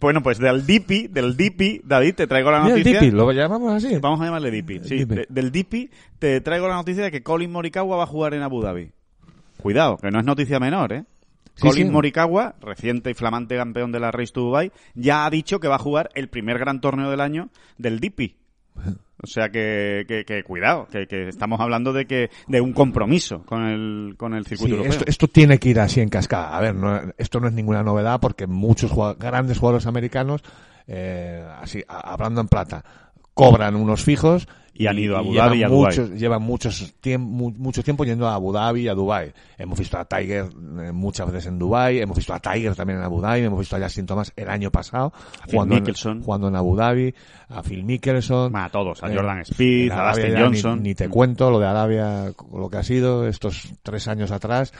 Bueno, 0.00 0.22
pues 0.22 0.38
del 0.38 0.64
DIPI, 0.66 1.08
del 1.08 1.36
DIPI, 1.36 1.82
David, 1.84 2.14
te 2.14 2.26
traigo 2.26 2.50
la 2.50 2.60
noticia. 2.60 3.00
Dipi, 3.00 3.10
lo 3.10 3.30
llamamos 3.32 3.72
así. 3.72 3.98
Vamos 3.98 4.20
a 4.20 4.24
llamarle 4.26 4.50
DIPI. 4.50 4.80
Sí, 4.84 4.96
Dipi. 4.98 5.14
de- 5.16 5.26
del 5.28 5.50
DIPI 5.50 5.90
te 6.18 6.40
traigo 6.40 6.68
la 6.68 6.74
noticia 6.76 7.02
de 7.04 7.10
que 7.10 7.22
Colin 7.22 7.50
Morikawa 7.50 7.96
va 7.96 8.04
a 8.04 8.06
jugar 8.06 8.34
en 8.34 8.42
Abu 8.42 8.62
Dhabi. 8.62 8.92
Cuidado, 9.58 9.96
que 9.98 10.10
no 10.10 10.18
es 10.20 10.24
noticia 10.24 10.58
menor, 10.60 10.92
¿eh? 10.92 11.04
Sí, 11.56 11.66
Colin 11.68 11.88
sí. 11.88 11.92
Morikawa, 11.92 12.54
reciente 12.60 13.10
y 13.10 13.14
flamante 13.14 13.56
campeón 13.56 13.92
de 13.92 14.00
la 14.00 14.10
Race 14.12 14.32
to 14.32 14.40
Dubai, 14.40 14.72
ya 14.94 15.26
ha 15.26 15.30
dicho 15.30 15.58
que 15.60 15.68
va 15.68 15.74
a 15.74 15.80
jugar 15.80 16.08
el 16.14 16.28
primer 16.28 16.58
gran 16.58 16.80
torneo 16.80 17.10
del 17.10 17.20
año 17.20 17.50
del 17.76 17.98
DIPI. 18.00 18.36
O 19.22 19.26
sea 19.26 19.50
que, 19.50 20.06
que, 20.08 20.24
que 20.24 20.42
cuidado, 20.44 20.86
que, 20.90 21.06
que 21.06 21.28
estamos 21.28 21.60
hablando 21.60 21.92
de 21.92 22.06
que 22.06 22.30
de 22.48 22.60
un 22.62 22.72
compromiso 22.72 23.42
con 23.44 23.64
el 23.66 24.14
con 24.16 24.32
el 24.34 24.46
circuito 24.46 24.66
Sí, 24.76 24.78
europeo. 24.78 24.92
esto, 24.92 25.04
esto 25.10 25.28
tiene 25.28 25.58
que 25.58 25.68
ir 25.68 25.78
así 25.80 26.00
en 26.00 26.08
cascada. 26.08 26.56
A 26.56 26.60
ver, 26.60 26.74
no- 26.74 27.00
esto 27.18 27.38
no 27.38 27.48
es 27.48 27.52
ninguna 27.52 27.82
novedad 27.82 28.18
porque 28.20 28.46
muchos 28.46 28.90
grandes 29.18 29.58
jugadores 29.58 29.86
americanos, 29.86 30.42
eh, 30.86 31.44
así, 31.60 31.84
hablando 31.86 32.40
en 32.40 32.48
plata, 32.48 32.82
cobran 33.34 33.76
unos 33.76 34.02
fijos 34.02 34.48
Y 34.72 34.86
han 34.86 34.98
ido 34.98 35.16
a 35.16 35.18
Abu 35.18 35.34
Dhabi 35.34 35.58
y 35.58 35.62
a 35.62 35.68
Dubái. 35.68 35.86
muchos, 35.98 36.10
Llevan 36.18 36.42
muchos 36.42 36.94
tiemp- 37.02 37.18
mu- 37.20 37.52
mucho 37.58 37.82
tiempo 37.82 38.04
yendo 38.04 38.26
a 38.28 38.34
Abu 38.34 38.52
Dhabi 38.52 38.82
y 38.82 38.88
a 38.88 38.94
Dubai. 38.94 39.32
Hemos 39.58 39.78
visto 39.78 39.98
a 39.98 40.04
Tiger 40.06 40.46
eh, 40.80 40.92
muchas 40.92 41.26
veces 41.26 41.46
en 41.46 41.58
Dubai, 41.58 41.98
hemos 42.00 42.16
visto 42.16 42.32
a 42.32 42.40
Tiger 42.40 42.74
también 42.74 42.98
en 43.00 43.04
Abu 43.04 43.20
Dhabi, 43.20 43.40
hemos 43.42 43.58
visto 43.58 43.76
a 43.76 43.80
Justin 43.80 44.06
Thomas 44.06 44.32
el 44.36 44.48
año 44.48 44.70
pasado 44.70 45.12
Phil 45.44 45.52
jugando 45.52 45.76
en, 45.76 46.22
jugando 46.22 46.48
en 46.48 46.56
Abu 46.56 46.76
Dhabi, 46.76 47.14
a 47.48 47.62
Phil 47.62 47.84
Mickelson. 47.84 48.56
A 48.56 48.68
todos, 48.70 49.02
a 49.02 49.08
Eh, 49.12 49.16
Jordan 49.16 49.44
Spieth, 49.44 49.92
en 49.92 49.98
a 49.98 50.08
Dustin 50.08 50.30
ya 50.32 50.38
ni- 50.38 50.42
Johnson. 50.44 50.82
Ni, 50.82 50.94
te 50.94 51.08
cuento 51.08 51.50
lo 51.50 51.58
de 51.58 51.66
Arabia, 51.66 52.32
lo 52.56 52.70
que 52.70 52.76
ha 52.78 52.82
sido 52.82 53.26
estos 53.26 53.68
tres 53.82 54.08
años 54.08 54.30
atrás. 54.30 54.72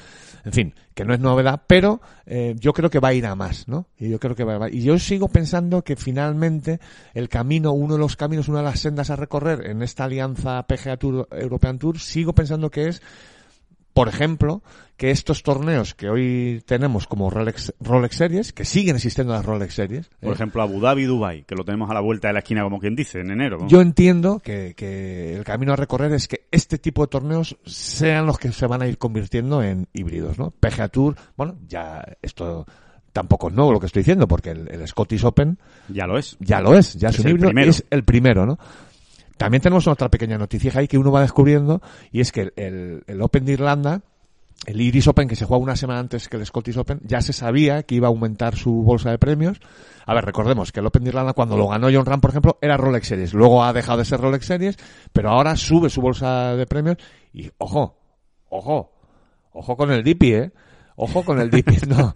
En 0.43 0.53
fin, 0.55 0.74
que 0.95 1.05
no 1.05 1.12
es 1.12 1.20
novedad, 1.20 1.61
pero 1.66 2.01
eh, 2.24 2.55
yo 2.59 2.72
creo 2.72 2.88
que 2.88 2.99
va 2.99 3.09
a 3.09 3.12
ir 3.12 3.26
a 3.26 3.34
más, 3.34 3.68
¿no? 3.68 3.88
Y 3.99 4.09
yo 4.09 4.18
creo 4.18 4.34
que 4.34 4.43
va 4.43 4.64
a 4.64 4.70
Y 4.70 4.80
yo 4.80 4.99
sigo 4.99 5.28
pensando 5.28 5.82
que 5.82 5.97
finalmente 5.97 6.80
el 7.12 7.28
camino, 7.28 7.72
uno 7.72 7.95
de 7.95 8.01
los 8.01 8.16
caminos, 8.16 8.49
una 8.49 8.61
de 8.61 8.64
las 8.64 8.80
sendas 8.80 9.11
a 9.11 9.16
recorrer 9.16 9.66
en 9.66 9.82
esta 9.91 10.05
alianza 10.05 10.62
PGA 10.66 10.97
Tour, 10.97 11.28
European 11.32 11.78
Tour, 11.78 11.99
sigo 11.99 12.32
pensando 12.32 12.70
que 12.70 12.88
es 12.88 13.03
por 13.93 14.07
ejemplo, 14.09 14.62
que 14.97 15.11
estos 15.11 15.43
torneos 15.43 15.95
que 15.95 16.09
hoy 16.09 16.62
tenemos 16.64 17.09
como 17.09 17.28
Rolex, 17.28 17.74
Rolex 17.80 18.16
Series, 18.16 18.53
que 18.53 18.64
siguen 18.64 18.95
existiendo 18.95 19.32
las 19.32 19.45
Rolex 19.45 19.74
Series, 19.74 20.09
Por 20.20 20.30
¿eh? 20.30 20.34
ejemplo, 20.34 20.62
Abu 20.62 20.80
Dhabi 20.80 21.05
Dubai, 21.05 21.43
que 21.43 21.57
lo 21.57 21.64
tenemos 21.64 21.91
a 21.91 21.95
la 21.95 22.01
vuelta 22.01 22.28
de 22.28 22.34
la 22.34 22.38
esquina, 22.38 22.62
como 22.62 22.78
quien 22.78 22.95
dice, 22.95 23.18
en 23.18 23.32
enero. 23.32 23.59
¿no? 23.59 23.66
Yo 23.68 23.80
entiendo 23.80 24.38
que, 24.38 24.74
que 24.76 25.34
el 25.34 25.43
camino 25.45 25.72
a 25.72 25.76
recorrer 25.76 26.12
es 26.12 26.28
que 26.28 26.47
este 26.53 26.78
tipo 26.78 27.03
de 27.03 27.09
torneos 27.09 27.59
sean 27.66 28.26
los 28.26 28.38
que 28.38 28.53
se 28.53 28.66
van 28.68 28.80
a 28.80 28.86
ir 28.86 28.97
convirtiendo 28.97 29.61
en 29.61 29.88
híbridos, 29.93 30.38
¿no? 30.38 30.53
PGA 30.53 30.88
Tour, 30.88 31.16
bueno, 31.36 31.57
ya 31.68 32.05
esto 32.22 32.64
tampoco 33.12 33.49
es 33.49 33.55
nuevo 33.55 33.72
lo 33.72 33.80
que 33.80 33.86
estoy 33.86 34.01
diciendo, 34.03 34.28
porque 34.28 34.51
el, 34.51 34.68
el 34.70 34.86
Scottish 34.86 35.24
Open 35.24 35.59
Ya 35.88 36.07
lo 36.07 36.16
es. 36.16 36.36
ya 36.38 36.61
lo 36.61 36.78
es, 36.78 36.95
ya 36.95 37.09
es, 37.09 37.16
Es 37.16 37.20
un 37.22 37.26
el 37.26 37.32
híbrido, 37.32 37.49
primero. 37.49 37.70
es 37.70 37.84
el 37.91 38.05
primero, 38.05 38.47
¿no? 38.47 38.57
También 39.41 39.62
tenemos 39.62 39.86
otra 39.86 40.11
pequeña 40.11 40.36
noticia 40.36 40.70
ahí 40.74 40.86
que 40.86 40.99
uno 40.99 41.11
va 41.11 41.22
descubriendo, 41.22 41.80
y 42.12 42.20
es 42.20 42.30
que 42.30 42.53
el, 42.57 43.22
Open 43.22 43.47
de 43.47 43.53
Irlanda, 43.53 44.03
el 44.66 44.78
Iris 44.78 45.09
Open 45.09 45.28
que 45.28 45.34
se 45.34 45.47
juega 45.47 45.62
una 45.62 45.76
semana 45.76 45.99
antes 45.99 46.28
que 46.28 46.36
el 46.36 46.45
Scottish 46.45 46.76
Open, 46.76 47.01
ya 47.05 47.22
se 47.22 47.32
sabía 47.32 47.84
que 47.84 47.95
iba 47.95 48.07
a 48.07 48.11
aumentar 48.11 48.55
su 48.55 48.70
bolsa 48.82 49.11
de 49.11 49.16
premios. 49.16 49.59
A 50.05 50.12
ver, 50.12 50.26
recordemos 50.26 50.72
que 50.72 50.80
el 50.80 50.86
Open 50.86 51.05
de 51.05 51.09
Irlanda 51.09 51.32
cuando 51.32 51.57
lo 51.57 51.68
ganó 51.68 51.88
John 51.91 52.05
Ram, 52.05 52.20
por 52.20 52.28
ejemplo, 52.28 52.59
era 52.61 52.76
Rolex 52.76 53.07
Series. 53.07 53.32
Luego 53.32 53.64
ha 53.64 53.72
dejado 53.72 53.97
de 53.97 54.05
ser 54.05 54.20
Rolex 54.20 54.45
Series, 54.45 54.76
pero 55.11 55.30
ahora 55.30 55.57
sube 55.57 55.88
su 55.88 56.03
bolsa 56.03 56.55
de 56.55 56.66
premios 56.66 56.99
y, 57.32 57.51
ojo, 57.57 57.97
ojo, 58.51 58.93
ojo 59.53 59.74
con 59.74 59.91
el 59.91 60.05
Dipi, 60.05 60.34
¿eh? 60.34 60.53
Ojo 61.03 61.24
con 61.24 61.40
el 61.40 61.51
Dipi. 61.51 61.76
No, 61.88 62.12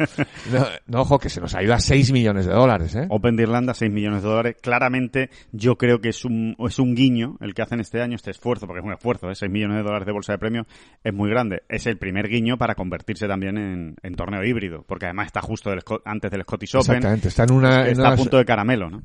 no, 0.52 0.66
no, 0.86 1.00
ojo, 1.00 1.18
que 1.18 1.28
se 1.30 1.40
nos 1.40 1.54
ha 1.54 1.62
ido 1.62 1.72
a 1.74 1.80
6 1.80 2.12
millones 2.12 2.46
de 2.46 2.52
dólares, 2.52 2.94
¿eh? 2.94 3.06
Open 3.08 3.34
de 3.36 3.44
Irlanda, 3.44 3.72
6 3.74 3.90
millones 3.90 4.22
de 4.22 4.28
dólares. 4.28 4.56
Claramente, 4.60 5.30
yo 5.52 5.76
creo 5.76 6.00
que 6.00 6.10
es 6.10 6.24
un, 6.24 6.54
es 6.58 6.78
un 6.78 6.94
guiño 6.94 7.36
el 7.40 7.54
que 7.54 7.62
hacen 7.62 7.80
este 7.80 8.02
año, 8.02 8.14
este 8.16 8.30
esfuerzo, 8.30 8.66
porque 8.66 8.80
es 8.80 8.86
un 8.86 8.92
esfuerzo, 8.92 9.30
¿eh? 9.30 9.34
6 9.34 9.50
millones 9.50 9.78
de 9.78 9.82
dólares 9.84 10.06
de 10.06 10.12
bolsa 10.12 10.32
de 10.32 10.38
premios 10.38 10.66
es 11.02 11.14
muy 11.14 11.30
grande. 11.30 11.62
Es 11.68 11.86
el 11.86 11.96
primer 11.98 12.28
guiño 12.28 12.58
para 12.58 12.74
convertirse 12.74 13.26
también 13.26 13.56
en, 13.56 13.96
en 14.02 14.14
torneo 14.14 14.44
híbrido, 14.44 14.84
porque 14.86 15.06
además 15.06 15.26
está 15.26 15.40
justo 15.40 15.70
del 15.70 15.80
antes 16.04 16.30
del 16.30 16.42
Scottish 16.42 16.76
Open. 16.76 16.96
Exactamente, 16.96 17.28
está 17.28 17.44
en 17.44 17.52
una, 17.52 17.82
en 17.86 17.92
Está 17.92 18.04
a 18.04 18.08
una- 18.08 18.16
punto 18.16 18.36
de 18.36 18.44
caramelo, 18.44 18.90
¿no? 18.90 19.02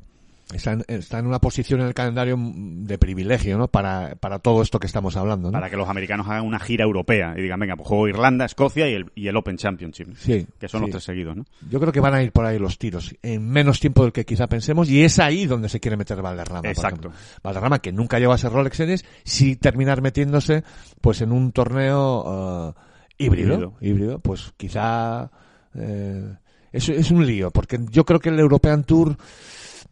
Está 0.52 0.72
en, 0.72 0.84
está 0.88 1.18
en 1.18 1.26
una 1.26 1.38
posición 1.38 1.80
en 1.80 1.86
el 1.86 1.94
calendario 1.94 2.36
de 2.38 2.98
privilegio, 2.98 3.56
¿no? 3.58 3.68
Para, 3.68 4.16
para 4.16 4.38
todo 4.38 4.62
esto 4.62 4.78
que 4.78 4.86
estamos 4.86 5.16
hablando, 5.16 5.48
¿no? 5.50 5.52
Para 5.52 5.70
que 5.70 5.76
los 5.76 5.88
americanos 5.88 6.26
hagan 6.28 6.44
una 6.44 6.58
gira 6.58 6.84
europea 6.84 7.34
y 7.36 7.42
digan, 7.42 7.60
venga, 7.60 7.76
pues 7.76 7.88
juego 7.88 8.08
Irlanda, 8.08 8.44
Escocia 8.44 8.88
y 8.88 8.94
el, 8.94 9.10
y 9.14 9.28
el 9.28 9.36
Open 9.36 9.56
Championship. 9.56 10.14
Sí, 10.16 10.46
Que 10.58 10.68
son 10.68 10.80
sí. 10.80 10.86
los 10.86 10.90
tres 10.90 11.04
seguidos, 11.04 11.36
¿no? 11.36 11.44
Yo 11.70 11.80
creo 11.80 11.92
que 11.92 12.00
van 12.00 12.14
a 12.14 12.22
ir 12.22 12.32
por 12.32 12.44
ahí 12.44 12.58
los 12.58 12.78
tiros 12.78 13.14
en 13.22 13.48
menos 13.48 13.80
tiempo 13.80 14.02
del 14.02 14.12
que 14.12 14.24
quizá 14.24 14.46
pensemos 14.48 14.90
y 14.90 15.02
es 15.04 15.18
ahí 15.18 15.46
donde 15.46 15.68
se 15.68 15.80
quiere 15.80 15.96
meter 15.96 16.20
Valderrama. 16.22 16.68
Exacto. 16.68 17.12
Valderrama 17.42 17.78
que 17.78 17.92
nunca 17.92 18.18
llegó 18.18 18.32
a 18.32 18.38
ser 18.38 18.50
Rolex 18.52 18.76
Series, 18.76 19.04
sí 19.24 19.56
terminar 19.56 20.02
metiéndose 20.02 20.64
pues 21.00 21.20
en 21.20 21.32
un 21.32 21.52
torneo 21.52 22.74
eh, 22.76 22.80
híbrido, 23.18 23.54
Híbrido. 23.54 23.74
híbrido, 23.80 24.18
pues 24.18 24.52
quizá 24.56 25.30
eh, 25.74 26.34
es, 26.72 26.88
es 26.88 27.10
un 27.10 27.26
lío 27.26 27.50
porque 27.50 27.78
yo 27.90 28.04
creo 28.04 28.18
que 28.20 28.30
el 28.30 28.38
European 28.40 28.84
Tour 28.84 29.16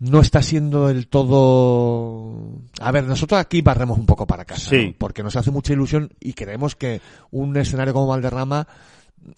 no 0.00 0.20
está 0.20 0.42
siendo 0.42 0.88
del 0.88 1.08
todo... 1.08 2.34
A 2.80 2.92
ver, 2.92 3.04
nosotros 3.04 3.40
aquí 3.40 3.62
barremos 3.62 3.98
un 3.98 4.06
poco 4.06 4.26
para 4.26 4.44
casa, 4.44 4.70
Sí. 4.70 4.86
¿no? 4.88 4.94
porque 4.98 5.22
nos 5.22 5.36
hace 5.36 5.50
mucha 5.50 5.72
ilusión 5.72 6.10
y 6.20 6.34
creemos 6.34 6.76
que 6.76 7.00
un 7.30 7.56
escenario 7.56 7.92
como 7.94 8.06
Valderrama 8.06 8.66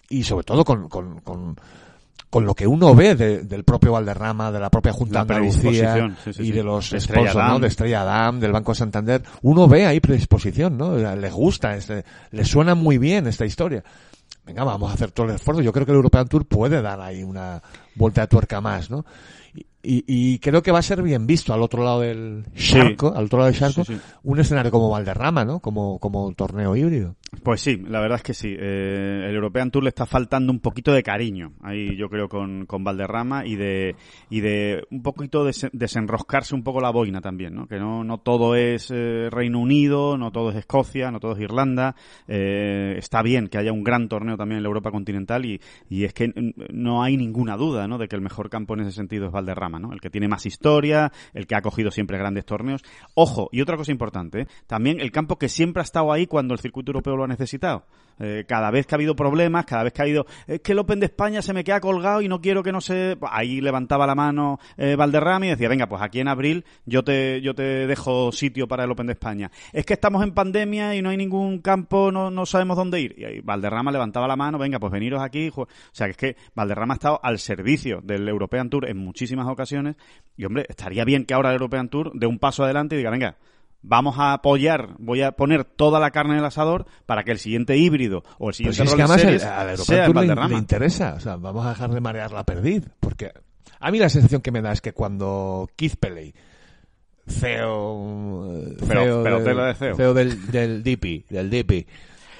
y 0.09 0.23
sobre 0.23 0.43
todo 0.43 0.63
con, 0.63 0.87
con, 0.89 1.19
con, 1.21 1.55
con 2.29 2.45
lo 2.45 2.53
que 2.53 2.67
uno 2.67 2.93
ve 2.93 3.15
de- 3.15 3.39
del 3.41 3.63
propio 3.63 3.93
Valderrama, 3.93 4.51
de 4.51 4.59
la 4.59 4.69
propia 4.69 4.93
Junta 4.93 5.23
de 5.25 5.33
La 5.33 5.35
Andalucía 5.39 6.15
sí, 6.23 6.33
sí, 6.33 6.43
y 6.43 6.51
de 6.51 6.63
los 6.63 6.91
De 6.91 6.99
sponsors, 7.01 7.35
¿no? 7.35 7.59
De 7.59 7.67
Estrella 7.67 8.03
Damm, 8.03 8.39
del 8.39 8.51
Banco 8.51 8.75
Santander, 8.75 9.23
uno 9.41 9.67
ve 9.67 9.85
ahí 9.87 9.99
predisposición, 9.99 10.77
¿no? 10.77 10.95
Les 10.95 11.33
gusta, 11.33 11.75
este, 11.75 12.05
les 12.31 12.47
suena 12.47 12.75
muy 12.75 12.97
bien 12.99 13.25
esta 13.27 13.45
historia. 13.45 13.83
Venga, 14.45 14.63
vamos 14.63 14.89
a 14.91 14.93
hacer 14.93 15.11
todo 15.11 15.27
el 15.27 15.35
esfuerzo. 15.35 15.61
Yo 15.61 15.71
creo 15.73 15.85
que 15.85 15.91
el 15.91 15.97
European 15.97 16.27
Tour 16.27 16.45
puede 16.45 16.81
dar 16.81 16.99
ahí 17.01 17.23
una, 17.23 17.61
vuelta 17.95 18.21
de 18.21 18.27
tuerca 18.27 18.61
más, 18.61 18.89
¿no? 18.89 19.05
Y, 19.53 19.65
y, 19.83 20.39
creo 20.39 20.61
que 20.61 20.71
va 20.71 20.79
a 20.79 20.83
ser 20.83 21.01
bien 21.01 21.25
visto 21.27 21.53
al 21.53 21.61
otro 21.61 21.83
lado 21.83 22.01
del 22.01 22.43
charco, 22.55 23.13
al 23.15 23.25
otro 23.25 23.39
lado 23.39 23.51
del 23.51 23.59
charco, 23.59 23.83
Sí, 23.83 23.95
sí. 23.95 24.01
un 24.23 24.39
escenario 24.39 24.71
como 24.71 24.89
Valderrama, 24.89 25.43
¿no? 25.45 25.59
Como, 25.59 25.99
como 25.99 26.31
torneo 26.33 26.75
híbrido. 26.75 27.15
Pues 27.43 27.61
sí, 27.61 27.77
la 27.87 28.01
verdad 28.01 28.17
es 28.17 28.23
que 28.23 28.33
sí. 28.33 28.53
Eh, 28.59 29.25
el 29.29 29.35
European 29.35 29.71
Tour 29.71 29.83
le 29.83 29.89
está 29.89 30.05
faltando 30.05 30.51
un 30.51 30.59
poquito 30.59 30.91
de 30.93 31.01
cariño 31.01 31.53
ahí, 31.61 31.95
yo 31.95 32.09
creo, 32.09 32.27
con, 32.27 32.65
con 32.65 32.83
Valderrama 32.83 33.45
y 33.45 33.55
de, 33.55 33.95
y 34.29 34.41
de 34.41 34.83
un 34.91 35.01
poquito 35.01 35.45
des- 35.45 35.69
desenroscarse 35.71 36.53
un 36.55 36.63
poco 36.63 36.81
la 36.81 36.89
boina 36.89 37.21
también, 37.21 37.55
¿no? 37.55 37.67
Que 37.67 37.79
no, 37.79 38.03
no 38.03 38.17
todo 38.17 38.55
es 38.55 38.91
eh, 38.93 39.29
Reino 39.31 39.59
Unido, 39.59 40.17
no 40.17 40.31
todo 40.31 40.49
es 40.51 40.57
Escocia, 40.57 41.09
no 41.09 41.19
todo 41.21 41.33
es 41.33 41.39
Irlanda. 41.39 41.95
Eh, 42.27 42.95
está 42.97 43.21
bien 43.21 43.47
que 43.47 43.57
haya 43.57 43.71
un 43.71 43.83
gran 43.83 44.09
torneo 44.09 44.35
también 44.35 44.57
en 44.57 44.63
la 44.63 44.67
Europa 44.67 44.91
continental 44.91 45.45
y, 45.45 45.61
y 45.89 46.03
es 46.03 46.13
que 46.13 46.33
no 46.73 47.01
hay 47.01 47.15
ninguna 47.15 47.55
duda, 47.55 47.87
¿no? 47.87 47.97
De 47.97 48.07
que 48.09 48.15
el 48.17 48.21
mejor 48.21 48.49
campo 48.49 48.73
en 48.73 48.81
ese 48.81 48.91
sentido 48.91 49.27
es 49.27 49.31
Valderrama, 49.31 49.70
El 49.91 50.01
que 50.01 50.09
tiene 50.09 50.27
más 50.27 50.45
historia, 50.45 51.11
el 51.33 51.47
que 51.47 51.55
ha 51.55 51.61
cogido 51.61 51.91
siempre 51.91 52.17
grandes 52.17 52.45
torneos. 52.45 52.81
Ojo, 53.15 53.49
y 53.51 53.61
otra 53.61 53.77
cosa 53.77 53.91
importante, 53.91 54.47
también 54.67 54.99
el 54.99 55.11
campo 55.11 55.37
que 55.37 55.49
siempre 55.49 55.81
ha 55.81 55.83
estado 55.83 56.11
ahí 56.11 56.27
cuando 56.27 56.53
el 56.53 56.59
circuito 56.59 56.91
europeo 56.91 57.15
lo 57.15 57.23
ha 57.23 57.27
necesitado. 57.27 57.85
Eh, 58.21 58.45
cada 58.47 58.69
vez 58.69 58.85
que 58.85 58.93
ha 58.93 58.97
habido 58.97 59.15
problemas, 59.15 59.65
cada 59.65 59.83
vez 59.83 59.93
que 59.93 60.01
ha 60.01 60.05
habido, 60.05 60.27
es 60.45 60.61
que 60.61 60.73
el 60.73 60.79
Open 60.79 60.99
de 60.99 61.07
España 61.07 61.41
se 61.41 61.53
me 61.53 61.63
queda 61.63 61.79
colgado 61.79 62.21
y 62.21 62.27
no 62.27 62.39
quiero 62.39 62.61
que 62.61 62.71
no 62.71 62.79
se... 62.79 63.17
Ahí 63.29 63.61
levantaba 63.61 64.05
la 64.05 64.13
mano 64.13 64.59
eh, 64.77 64.95
Valderrama 64.95 65.47
y 65.47 65.49
decía, 65.49 65.67
venga, 65.67 65.87
pues 65.87 66.01
aquí 66.03 66.19
en 66.19 66.27
abril 66.27 66.63
yo 66.85 67.03
te, 67.03 67.41
yo 67.41 67.55
te 67.55 67.87
dejo 67.87 68.31
sitio 68.31 68.67
para 68.67 68.83
el 68.83 68.91
Open 68.91 69.07
de 69.07 69.13
España. 69.13 69.49
Es 69.73 69.85
que 69.85 69.93
estamos 69.93 70.23
en 70.23 70.33
pandemia 70.33 70.93
y 70.95 71.01
no 71.01 71.09
hay 71.09 71.17
ningún 71.17 71.59
campo, 71.59 72.11
no, 72.11 72.29
no 72.29 72.45
sabemos 72.45 72.77
dónde 72.77 73.01
ir. 73.01 73.15
Y 73.17 73.25
ahí 73.25 73.41
Valderrama 73.41 73.91
levantaba 73.91 74.27
la 74.27 74.35
mano, 74.35 74.59
venga, 74.59 74.79
pues 74.79 74.91
veniros 74.91 75.21
aquí. 75.21 75.49
O 75.55 75.67
sea, 75.91 76.05
que 76.07 76.11
es 76.11 76.17
que 76.17 76.35
Valderrama 76.53 76.93
ha 76.93 76.95
estado 76.95 77.19
al 77.23 77.39
servicio 77.39 78.01
del 78.03 78.27
European 78.27 78.69
Tour 78.69 78.87
en 78.87 78.97
muchísimas 78.97 79.47
ocasiones 79.47 79.95
y, 80.37 80.45
hombre, 80.45 80.65
estaría 80.69 81.05
bien 81.05 81.25
que 81.25 81.33
ahora 81.33 81.49
el 81.49 81.55
European 81.55 81.89
Tour 81.89 82.11
dé 82.13 82.27
un 82.27 82.39
paso 82.39 82.63
adelante 82.63 82.95
y 82.95 82.99
diga, 82.99 83.09
venga, 83.09 83.37
vamos 83.81 84.17
a 84.19 84.33
apoyar, 84.33 84.95
voy 84.99 85.21
a 85.21 85.31
poner 85.33 85.63
toda 85.63 85.99
la 85.99 86.11
carne 86.11 86.33
en 86.33 86.39
el 86.39 86.45
asador 86.45 86.85
para 87.05 87.23
que 87.23 87.31
el 87.31 87.39
siguiente 87.39 87.77
híbrido 87.77 88.23
o 88.37 88.49
el 88.49 88.55
siguiente 88.55 88.83
es 88.83 88.89
que 88.89 89.01
el, 89.01 89.41
al 89.43 89.77
sea 89.77 90.05
en 90.05 90.49
le, 90.51 90.57
interesa. 90.57 91.15
O 91.15 91.19
sea, 91.19 91.35
vamos 91.35 91.65
a 91.65 91.69
dejar 91.69 91.91
de 91.91 92.01
marear 92.01 92.31
la 92.31 92.43
perdiz. 92.43 92.83
Porque 92.99 93.31
a 93.79 93.91
mí 93.91 93.99
la 93.99 94.09
sensación 94.09 94.41
que 94.41 94.51
me 94.51 94.61
da 94.61 94.71
es 94.71 94.81
que 94.81 94.93
cuando 94.93 95.69
Keith 95.75 95.95
Pelley, 95.99 96.33
CEO, 97.27 98.51
eh, 98.53 98.77
Pero- 98.87 99.23
pero 99.23 99.35
del, 99.37 99.43
tela 99.45 99.65
de 99.67 99.73
CEO. 99.75 100.13
del, 100.13 100.51
del 100.51 100.83
DP, 100.83 101.25
del 101.29 101.49
DP, 101.49 101.87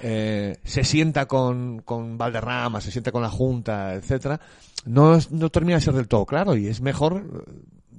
eh, 0.04 0.58
se 0.64 0.84
sienta 0.84 1.28
con, 1.28 1.82
con 1.82 2.18
Valderrama, 2.18 2.82
se 2.82 2.92
sienta 2.92 3.12
con 3.12 3.22
la 3.22 3.30
Junta, 3.30 3.94
etcétera, 3.94 4.40
no, 4.86 5.18
no 5.30 5.50
termina 5.50 5.78
de 5.78 5.82
ser 5.82 5.94
del 5.94 6.08
todo 6.08 6.26
claro 6.26 6.56
y 6.56 6.68
es 6.68 6.82
mejor 6.82 7.46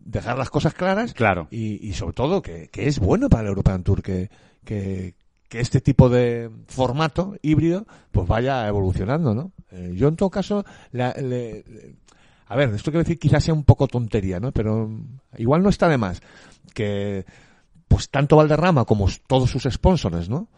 dejar 0.05 0.37
las 0.39 0.51
cosas 0.51 0.75
claras 0.75 1.15
Claro. 1.15 1.49
y, 1.51 1.87
y 1.87 1.93
sobre 1.95 2.15
todo 2.15 2.43
que, 2.43 2.69
que 2.69 2.87
es 2.89 2.99
bueno 2.99 3.29
para 3.29 3.43
el 3.43 3.49
European 3.49 3.83
Tour 3.85 4.03
que, 4.03 4.31
que, 4.65 5.15
que 5.49 5.61
este 5.61 5.81
tipo 5.81 6.09
de 6.09 6.51
formato 6.69 7.37
híbrido 7.43 7.87
pues 8.11 8.27
vaya 8.29 8.67
evolucionando, 8.67 9.35
¿no? 9.35 9.53
Eh, 9.71 9.93
yo 9.95 10.09
en 10.09 10.17
todo 10.17 10.31
caso, 10.31 10.65
la- 10.91 11.13
le- 11.15 11.65
le- 11.67 11.97
a 12.47 12.57
ver, 12.57 12.71
esto 12.75 12.91
quiero 12.91 13.05
decir 13.05 13.19
quizás 13.19 13.45
sea 13.45 13.55
un 13.55 13.65
poco 13.65 13.87
tontería, 13.89 14.39
¿no? 14.41 14.53
Pero 14.53 14.91
igual 15.39 15.63
no 15.63 15.69
está 15.71 15.89
de 15.89 15.99
más 15.99 16.21
que 16.75 17.25
pues 17.89 18.09
tanto 18.11 18.37
Valderrama 18.37 18.85
como 18.85 19.07
todos 19.27 19.51
sus 19.51 19.65
sponsors, 19.65 20.29
¿no? 20.29 20.49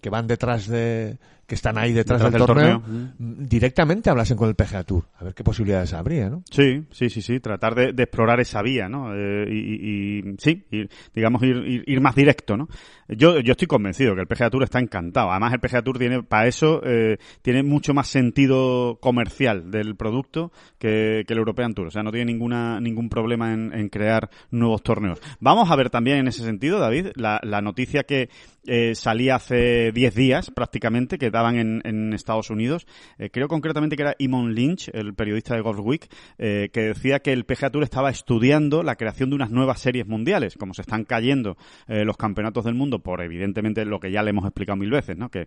Que 0.00 0.10
van 0.10 0.26
detrás 0.28 0.66
de, 0.68 1.18
que 1.48 1.54
están 1.56 1.78
ahí 1.78 1.92
detrás, 1.92 2.18
Detrás 2.20 2.32
del, 2.32 2.40
del 2.40 2.46
torneo, 2.46 2.80
torneo. 2.82 3.12
mm, 3.18 3.48
directamente 3.48 4.10
hablasen 4.10 4.36
con 4.36 4.48
el 4.50 4.54
PGA 4.54 4.84
Tour, 4.84 5.04
a 5.18 5.24
ver 5.24 5.34
qué 5.34 5.42
posibilidades 5.42 5.94
habría, 5.94 6.28
¿no? 6.28 6.42
Sí, 6.50 6.84
sí, 6.92 7.08
sí, 7.10 7.22
sí, 7.22 7.40
tratar 7.40 7.74
de, 7.74 7.92
de 7.94 8.02
explorar 8.04 8.38
esa 8.38 8.60
vía, 8.62 8.88
¿no? 8.88 9.14
Eh, 9.16 9.46
y, 9.50 9.56
y- 9.56 10.18
y, 10.18 10.34
sí, 10.38 10.64
ir- 10.70 10.90
digamos 11.14 11.42
ir, 11.42 11.56
ir, 11.66 11.84
ir 11.86 12.00
más 12.00 12.14
directo, 12.14 12.56
¿no? 12.56 12.68
Yo, 13.08 13.40
yo 13.40 13.52
estoy 13.52 13.66
convencido 13.66 14.14
que 14.14 14.20
el 14.20 14.26
PGA 14.26 14.50
Tour 14.50 14.64
está 14.64 14.78
encantado. 14.78 15.30
Además, 15.30 15.54
el 15.54 15.60
PGA 15.60 15.80
Tour 15.80 15.98
tiene, 15.98 16.22
para 16.22 16.46
eso, 16.46 16.82
eh, 16.84 17.16
tiene 17.40 17.62
mucho 17.62 17.94
más 17.94 18.06
sentido 18.08 18.98
comercial 19.00 19.70
del 19.70 19.96
producto 19.96 20.52
que, 20.78 21.24
que 21.26 21.32
el 21.32 21.38
European 21.38 21.72
Tour. 21.72 21.86
O 21.86 21.90
sea, 21.90 22.02
no 22.02 22.12
tiene 22.12 22.26
ninguna, 22.30 22.78
ningún 22.80 23.08
problema 23.08 23.54
en, 23.54 23.72
en 23.72 23.88
crear 23.88 24.28
nuevos 24.50 24.82
torneos. 24.82 25.18
Vamos 25.40 25.70
a 25.70 25.76
ver 25.76 25.88
también 25.88 26.18
en 26.18 26.28
ese 26.28 26.44
sentido, 26.44 26.78
David, 26.78 27.06
la, 27.14 27.40
la 27.42 27.62
noticia 27.62 28.04
que 28.04 28.28
eh, 28.66 28.94
salía 28.94 29.36
hace 29.36 29.90
10 29.92 30.14
días 30.14 30.50
prácticamente, 30.50 31.16
que 31.16 31.30
daban 31.38 31.56
en, 31.56 32.12
Estados 32.12 32.50
Unidos. 32.50 32.86
Eh, 33.18 33.30
creo 33.30 33.48
concretamente 33.48 33.96
que 33.96 34.02
era 34.02 34.14
Imon 34.18 34.54
Lynch, 34.54 34.90
el 34.92 35.14
periodista 35.14 35.54
de 35.54 35.60
Golf 35.60 35.80
Week, 35.80 36.08
eh, 36.38 36.68
que 36.72 36.80
decía 36.82 37.20
que 37.20 37.32
el 37.32 37.44
PGA 37.44 37.70
Tour 37.70 37.84
estaba 37.84 38.10
estudiando 38.10 38.82
la 38.82 38.96
creación 38.96 39.30
de 39.30 39.36
unas 39.36 39.50
nuevas 39.50 39.80
series 39.80 40.06
mundiales, 40.06 40.56
como 40.56 40.74
se 40.74 40.82
están 40.82 41.04
cayendo 41.04 41.56
eh, 41.86 42.04
los 42.04 42.16
campeonatos 42.16 42.64
del 42.64 42.74
mundo 42.74 43.00
por 43.00 43.22
evidentemente 43.22 43.84
lo 43.84 44.00
que 44.00 44.10
ya 44.10 44.22
le 44.22 44.30
hemos 44.30 44.44
explicado 44.44 44.76
mil 44.76 44.90
veces, 44.90 45.16
¿no? 45.16 45.30
Que, 45.30 45.46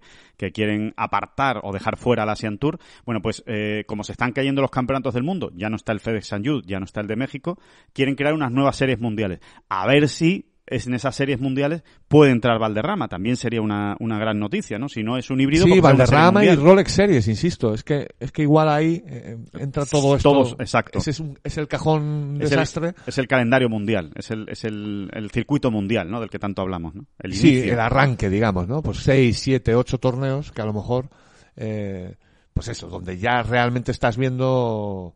quieren 0.52 0.94
apartar 0.98 1.62
o 1.64 1.72
dejar 1.72 1.98
fuera 1.98 2.24
al 2.24 2.30
Asian 2.30 2.58
Tour. 2.58 2.80
Bueno, 3.06 3.22
pues 3.22 3.44
como 3.86 4.04
se 4.04 4.12
están 4.12 4.32
cayendo 4.32 4.62
los 4.62 4.72
campeonatos 4.72 5.14
del 5.14 5.24
mundo, 5.24 5.52
ya 5.56 5.70
no 5.70 5.76
está 5.76 5.92
el 5.92 6.00
FedEx 6.00 6.28
San 6.28 6.44
Jude, 6.44 6.64
ya 6.66 6.80
no 6.80 6.86
está 6.86 7.00
el 7.00 7.08
de 7.08 7.16
México, 7.16 7.60
quieren 7.94 8.16
crear 8.16 8.34
unas 8.34 8.52
nuevas 8.52 8.76
series 8.76 9.00
mundiales. 9.00 9.40
A 9.70 9.86
ver 9.86 10.10
si 10.10 10.51
es 10.72 10.88
en 10.88 10.96
esas 10.96 11.16
series 11.16 11.40
mundiales 11.40 11.84
puede 12.08 12.32
entrar 12.32 12.58
Valderrama. 12.58 13.08
También 13.08 13.36
sería 13.38 13.62
una, 13.62 13.96
una 14.00 14.18
gran 14.18 14.40
noticia, 14.40 14.80
¿no? 14.80 14.90
Si 14.90 15.04
no 15.04 15.18
es 15.18 15.30
un 15.30 15.40
híbrido. 15.42 15.66
Sí, 15.66 15.70
porque 15.70 15.80
es 15.80 15.84
una 15.96 16.06
serie 16.08 16.22
Valderrama 16.24 16.46
y. 16.46 16.56
Rolex 16.56 16.92
Series, 16.92 17.28
insisto. 17.28 17.74
Es 17.74 17.84
que, 17.84 18.08
es 18.20 18.32
que 18.32 18.42
igual 18.42 18.70
ahí 18.70 19.04
eh, 19.06 19.38
entra 19.60 19.86
todo 19.86 20.16
esto. 20.16 20.32
Todos, 20.32 20.56
exacto. 20.60 20.98
Ese 21.00 21.12
es, 21.12 21.20
un- 21.20 21.38
es 21.44 21.58
el 21.58 21.68
cajón 21.68 22.38
Es 22.42 22.44
el, 22.52 22.58
desastre. 22.58 22.94
es 23.06 23.18
el 23.18 23.28
calendario 23.28 23.70
mundial, 23.70 24.12
es 24.16 24.32
el, 24.32 24.48
es 24.50 24.64
el, 24.64 25.10
el 25.14 25.30
circuito 25.32 25.70
mundial, 25.70 26.10
¿no? 26.10 26.20
Del 26.20 26.30
que 26.30 26.40
tanto 26.40 26.62
hablamos, 26.62 26.96
¿no? 26.96 27.06
El 27.20 27.34
Sí, 27.34 27.50
inicio. 27.54 27.74
el 27.74 27.80
arranque, 27.80 28.30
digamos, 28.30 28.68
¿no? 28.68 28.82
Pues 28.82 28.98
seis, 29.00 29.38
siete, 29.40 29.76
ocho 29.76 29.98
torneos 30.00 30.52
que 30.52 30.62
a 30.62 30.66
lo 30.66 30.74
mejor, 30.74 31.10
eh, 31.58 32.16
pues 32.54 32.68
eso, 32.70 32.88
donde 32.88 33.18
ya 33.18 33.44
realmente 33.44 33.92
estás 33.92 34.18
viendo, 34.18 35.16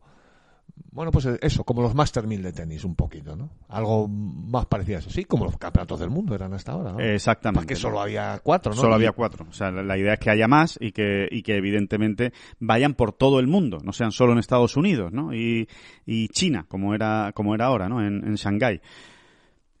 bueno, 0.96 1.12
pues 1.12 1.26
eso, 1.42 1.62
como 1.62 1.82
los 1.82 1.94
Master 1.94 2.26
1000 2.26 2.42
de 2.42 2.52
tenis 2.54 2.82
un 2.82 2.94
poquito, 2.94 3.36
¿no? 3.36 3.50
Algo 3.68 4.08
más 4.08 4.64
parecido 4.64 4.96
a 4.96 5.00
eso. 5.00 5.10
Sí, 5.10 5.26
como 5.26 5.44
los 5.44 5.58
campeonatos 5.58 6.00
del 6.00 6.08
mundo 6.08 6.34
eran 6.34 6.54
hasta 6.54 6.72
ahora, 6.72 6.92
¿no? 6.92 7.00
Exactamente. 7.00 7.60
Porque 7.60 7.76
solo 7.76 8.00
había 8.00 8.40
cuatro, 8.42 8.74
¿no? 8.74 8.80
Solo 8.80 8.94
había 8.94 9.12
cuatro. 9.12 9.44
O 9.46 9.52
sea, 9.52 9.70
la, 9.70 9.82
la 9.82 9.98
idea 9.98 10.14
es 10.14 10.18
que 10.18 10.30
haya 10.30 10.48
más 10.48 10.78
y 10.80 10.92
que, 10.92 11.28
y 11.30 11.42
que 11.42 11.54
evidentemente 11.56 12.32
vayan 12.60 12.94
por 12.94 13.12
todo 13.12 13.40
el 13.40 13.46
mundo, 13.46 13.78
no 13.84 13.92
sean 13.92 14.10
solo 14.10 14.32
en 14.32 14.38
Estados 14.38 14.74
Unidos, 14.78 15.12
¿no? 15.12 15.34
Y, 15.34 15.68
y 16.06 16.28
China, 16.28 16.64
como 16.66 16.94
era, 16.94 17.30
como 17.34 17.54
era 17.54 17.66
ahora, 17.66 17.90
¿no? 17.90 18.00
En, 18.00 18.26
en 18.26 18.34
Shanghái. 18.36 18.80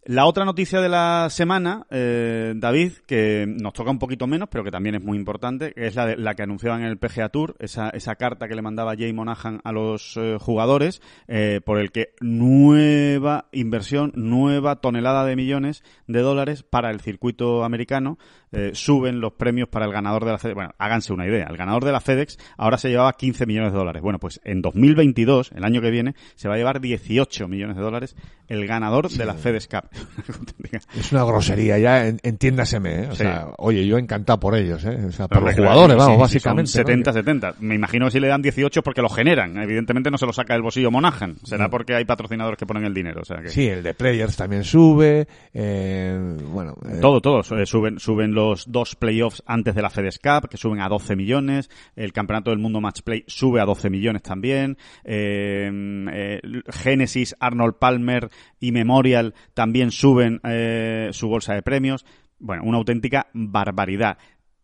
La 0.08 0.26
otra 0.26 0.44
noticia 0.44 0.80
de 0.80 0.88
la 0.88 1.26
semana, 1.30 1.84
eh, 1.90 2.54
David, 2.54 2.92
que 3.08 3.44
nos 3.48 3.72
toca 3.72 3.90
un 3.90 3.98
poquito 3.98 4.28
menos, 4.28 4.48
pero 4.48 4.62
que 4.62 4.70
también 4.70 4.94
es 4.94 5.02
muy 5.02 5.18
importante, 5.18 5.72
es 5.74 5.96
la, 5.96 6.06
de- 6.06 6.16
la 6.16 6.34
que 6.36 6.44
anunciaban 6.44 6.82
en 6.82 6.86
el 6.86 6.96
PGA 6.96 7.28
Tour, 7.30 7.56
esa, 7.58 7.90
esa 7.90 8.14
carta 8.14 8.46
que 8.46 8.54
le 8.54 8.62
mandaba 8.62 8.94
Jay 8.96 9.12
Monahan 9.12 9.60
a 9.64 9.72
los 9.72 10.16
eh, 10.16 10.36
jugadores, 10.40 11.02
eh, 11.26 11.60
por 11.64 11.80
el 11.80 11.90
que 11.90 12.10
nueva 12.20 13.46
inversión, 13.50 14.12
nueva 14.14 14.76
tonelada 14.76 15.24
de 15.24 15.34
millones 15.34 15.82
de 16.06 16.20
dólares 16.20 16.62
para 16.62 16.92
el 16.92 17.00
circuito 17.00 17.64
americano, 17.64 18.16
eh, 18.56 18.70
suben 18.74 19.20
los 19.20 19.32
premios 19.34 19.68
para 19.68 19.84
el 19.86 19.92
ganador 19.92 20.24
de 20.24 20.32
la 20.32 20.38
FedEx. 20.38 20.54
Bueno, 20.54 20.70
háganse 20.78 21.12
una 21.12 21.26
idea, 21.26 21.46
el 21.50 21.56
ganador 21.56 21.84
de 21.84 21.92
la 21.92 22.00
FedEx 22.00 22.38
ahora 22.56 22.78
se 22.78 22.88
llevaba 22.88 23.12
15 23.12 23.46
millones 23.46 23.72
de 23.72 23.78
dólares. 23.78 24.02
Bueno, 24.02 24.18
pues 24.18 24.40
en 24.44 24.62
2022, 24.62 25.52
el 25.54 25.64
año 25.64 25.80
que 25.80 25.90
viene, 25.90 26.14
se 26.34 26.48
va 26.48 26.54
a 26.54 26.58
llevar 26.58 26.80
18 26.80 27.48
millones 27.48 27.76
de 27.76 27.82
dólares 27.82 28.16
el 28.48 28.66
ganador 28.66 29.08
de 29.10 29.24
la 29.26 29.34
FedEx 29.34 29.66
Cup. 29.68 29.84
Es 30.96 31.12
una 31.12 31.24
grosería, 31.24 31.78
ya 31.78 32.06
en- 32.06 32.18
entiéndaseme, 32.22 33.02
¿eh? 33.04 33.08
O 33.10 33.12
Sí. 33.12 33.18
sea, 33.22 33.48
oye, 33.58 33.86
yo 33.86 33.98
encantado 33.98 34.38
por 34.40 34.54
ellos, 34.56 34.84
¿eh? 34.84 35.06
O 35.08 35.12
sea, 35.12 35.28
por 35.28 35.42
los 35.42 35.54
jugadores, 35.54 35.96
vamos, 35.96 36.14
sí, 36.16 36.20
básicamente. 36.36 36.70
son 36.70 36.80
¿no? 36.82 36.86
70, 36.88 37.12
70. 37.12 37.54
Me 37.60 37.74
imagino 37.74 38.06
que 38.06 38.12
si 38.12 38.20
le 38.20 38.28
dan 38.28 38.42
18 38.42 38.80
es 38.80 38.84
porque 38.84 39.02
lo 39.02 39.08
generan. 39.08 39.56
Evidentemente 39.58 40.10
no 40.10 40.18
se 40.18 40.26
lo 40.26 40.32
saca 40.32 40.54
del 40.54 40.62
bolsillo 40.62 40.90
Monahan. 40.90 41.36
Será 41.44 41.68
porque 41.68 41.94
hay 41.94 42.04
patrocinadores 42.04 42.58
que 42.58 42.66
ponen 42.66 42.84
el 42.84 42.94
dinero. 42.94 43.22
O 43.22 43.24
sea 43.24 43.38
que... 43.38 43.48
Sí, 43.48 43.66
el 43.66 43.82
de 43.82 43.94
Players 43.94 44.36
también 44.36 44.64
sube, 44.64 45.26
eh, 45.54 46.36
bueno... 46.44 46.74
eh, 46.88 46.98
Todo, 47.00 47.20
todo. 47.20 47.42
Suben, 47.42 47.98
suben 47.98 48.32
los 48.34 48.45
dos 48.66 48.96
playoffs 48.96 49.42
antes 49.46 49.74
de 49.74 49.82
la 49.82 49.90
FedEx 49.90 50.18
Cup, 50.18 50.48
que 50.48 50.56
suben 50.56 50.80
a 50.80 50.88
12 50.88 51.16
millones. 51.16 51.70
El 51.94 52.12
Campeonato 52.12 52.50
del 52.50 52.58
Mundo 52.58 52.80
Match 52.80 53.02
Play 53.02 53.24
sube 53.26 53.60
a 53.60 53.64
12 53.64 53.90
millones 53.90 54.22
también. 54.22 54.78
Eh, 55.04 55.70
eh, 56.12 56.40
Genesis, 56.68 57.34
Arnold 57.40 57.76
Palmer 57.78 58.30
y 58.60 58.72
Memorial 58.72 59.34
también 59.54 59.90
suben 59.90 60.40
eh, 60.44 61.10
su 61.12 61.28
bolsa 61.28 61.54
de 61.54 61.62
premios. 61.62 62.04
Bueno, 62.38 62.64
una 62.64 62.78
auténtica 62.78 63.28
barbaridad. 63.32 64.18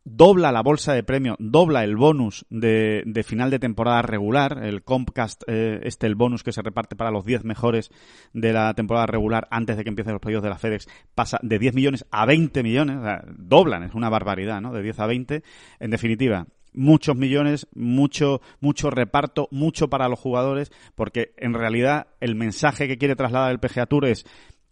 Dobla 0.04 0.50
la 0.50 0.62
bolsa 0.62 0.94
de 0.94 1.04
premios, 1.04 1.36
dobla 1.38 1.84
el 1.84 1.96
bonus 1.96 2.44
de, 2.50 3.04
de 3.06 3.22
final 3.22 3.50
de 3.50 3.60
temporada 3.60 4.02
regular, 4.02 4.58
el 4.64 4.82
Comcast, 4.82 5.44
eh, 5.46 5.78
este, 5.84 6.08
el 6.08 6.16
bonus 6.16 6.42
que 6.42 6.50
se 6.50 6.60
reparte 6.60 6.96
para 6.96 7.12
los 7.12 7.24
10 7.24 7.44
mejores 7.44 7.88
de 8.32 8.52
la 8.52 8.74
temporada 8.74 9.06
regular 9.06 9.46
antes 9.52 9.76
de 9.76 9.84
que 9.84 9.90
empiecen 9.90 10.14
los 10.14 10.20
playoffs 10.20 10.42
de 10.42 10.50
la 10.50 10.58
FedEx, 10.58 10.88
pasa 11.14 11.38
de 11.42 11.56
10 11.60 11.74
millones 11.74 12.04
a 12.10 12.26
20 12.26 12.64
millones, 12.64 12.96
o 12.96 13.02
sea, 13.04 13.24
doblan, 13.28 13.84
es 13.84 13.94
una 13.94 14.08
barbaridad, 14.08 14.60
¿no? 14.60 14.72
De 14.72 14.82
10 14.82 14.98
a 14.98 15.06
20. 15.06 15.42
En 15.78 15.90
definitiva, 15.92 16.48
muchos 16.72 17.16
millones, 17.16 17.68
mucho, 17.72 18.40
mucho 18.58 18.90
reparto, 18.90 19.46
mucho 19.52 19.88
para 19.88 20.08
los 20.08 20.18
jugadores, 20.18 20.72
porque 20.96 21.32
en 21.36 21.54
realidad 21.54 22.08
el 22.18 22.34
mensaje 22.34 22.88
que 22.88 22.98
quiere 22.98 23.14
trasladar 23.14 23.52
el 23.52 23.60
PGA 23.60 23.86
Tour 23.86 24.06
es, 24.06 24.26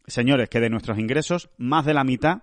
señores, 0.09 0.49
que 0.49 0.59
de 0.59 0.70
nuestros 0.70 0.99
ingresos, 0.99 1.51
más 1.57 1.85
de 1.87 1.95
la 1.95 2.03
mitad 2.03 2.43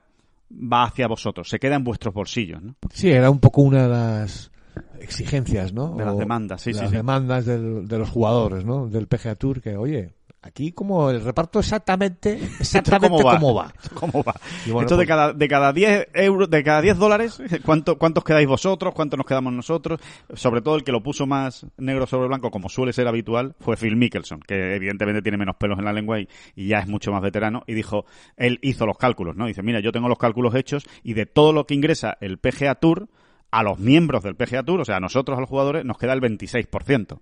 va 0.51 0.83
hacia 0.85 1.07
vosotros, 1.07 1.49
se 1.49 1.59
queda 1.59 1.75
en 1.75 1.83
vuestros 1.83 2.13
bolsillos, 2.13 2.61
¿no? 2.61 2.75
Sí, 2.93 3.09
era 3.09 3.29
un 3.29 3.39
poco 3.39 3.61
una 3.61 3.83
de 3.83 3.89
las 3.89 4.51
exigencias, 4.99 5.73
¿no? 5.73 5.95
De 5.95 6.05
las 6.05 6.17
demandas, 6.17 6.61
sí, 6.61 6.73
las 6.73 6.89
sí. 6.89 6.95
demandas 6.95 7.45
del- 7.45 7.87
de 7.87 7.97
los 7.97 8.09
jugadores, 8.09 8.65
¿no? 8.65 8.87
Del 8.87 9.07
PGA 9.07 9.35
Tour, 9.35 9.61
que, 9.61 9.75
oye, 9.77 10.13
aquí 10.41 10.71
como 10.71 11.09
el 11.09 11.23
reparto 11.23 11.59
exactamente, 11.59 12.33
exactamente 12.59 13.17
¿Cómo 13.17 13.23
va? 13.23 13.39
cómo 13.39 13.53
va. 13.53 13.73
¿Cómo 13.93 14.23
va? 14.23 14.35
Y 14.65 14.71
bueno, 14.71 14.85
Esto 14.85 14.95
de 14.95 14.99
pues- 15.05 15.07
cada 15.07 15.33
de 15.33 15.47
cada 15.47 15.73
10 15.73 16.07
euros, 16.13 16.49
de 16.49 16.63
cada 16.63 16.81
10 16.81 16.97
dólares, 16.97 17.41
¿cuánto, 17.65 17.97
¿cuántos 17.97 18.23
quedáis 18.23 18.47
vosotros? 18.47 18.93
¿Cuántos 18.93 19.17
nos 19.17 19.25
quedamos 19.25 19.51
nosotros? 19.53 19.99
Sobre 20.33 20.61
todo 20.61 20.75
el 20.75 20.83
que 20.83 20.91
lo 20.91 21.01
puso 21.03 21.25
más 21.25 21.65
negro 21.77 22.07
sobre 22.07 22.27
blanco, 22.27 22.51
como 22.51 22.69
suele 22.69 22.93
ser 22.93 23.07
habitual, 23.07 23.55
fue 23.59 23.75
Phil 23.77 23.95
Mickelson, 23.95 24.39
que 24.39 24.75
evidentemente 24.75 25.21
tiene 25.21 25.37
menos 25.37 25.55
pelos 25.57 25.79
en 25.79 25.85
la 25.85 25.93
lengua 25.93 26.19
y, 26.19 26.27
y 26.55 26.67
ya 26.67 26.79
es 26.79 26.87
mucho 26.87 27.11
más 27.11 27.21
veterano, 27.21 27.63
y 27.67 27.73
dijo, 27.73 28.05
él 28.37 28.59
hizo 28.61 28.85
los 28.85 28.97
cálculos, 28.97 29.35
¿no? 29.35 29.47
Dice, 29.47 29.63
mira, 29.63 29.79
yo 29.79 29.91
tengo 29.91 30.07
los 30.07 30.17
cálculos 30.17 30.55
hechos 30.55 30.85
y 31.03 31.13
de 31.13 31.25
todo 31.25 31.51
lo 31.53 31.65
que 31.65 31.73
ingresa 31.75 32.17
el 32.21 32.37
PGA 32.37 32.75
Tour, 32.75 33.09
a 33.49 33.63
los 33.63 33.79
miembros 33.79 34.23
del 34.23 34.35
PGA 34.35 34.61
Tour, 34.63 34.81
o 34.81 34.85
sea, 34.85 34.97
a 34.97 34.99
nosotros, 34.99 35.37
a 35.37 35.41
los 35.41 35.49
jugadores, 35.49 35.85
nos 35.85 35.97
queda 35.97 36.11
el 36.13 36.19
26%. 36.21 37.19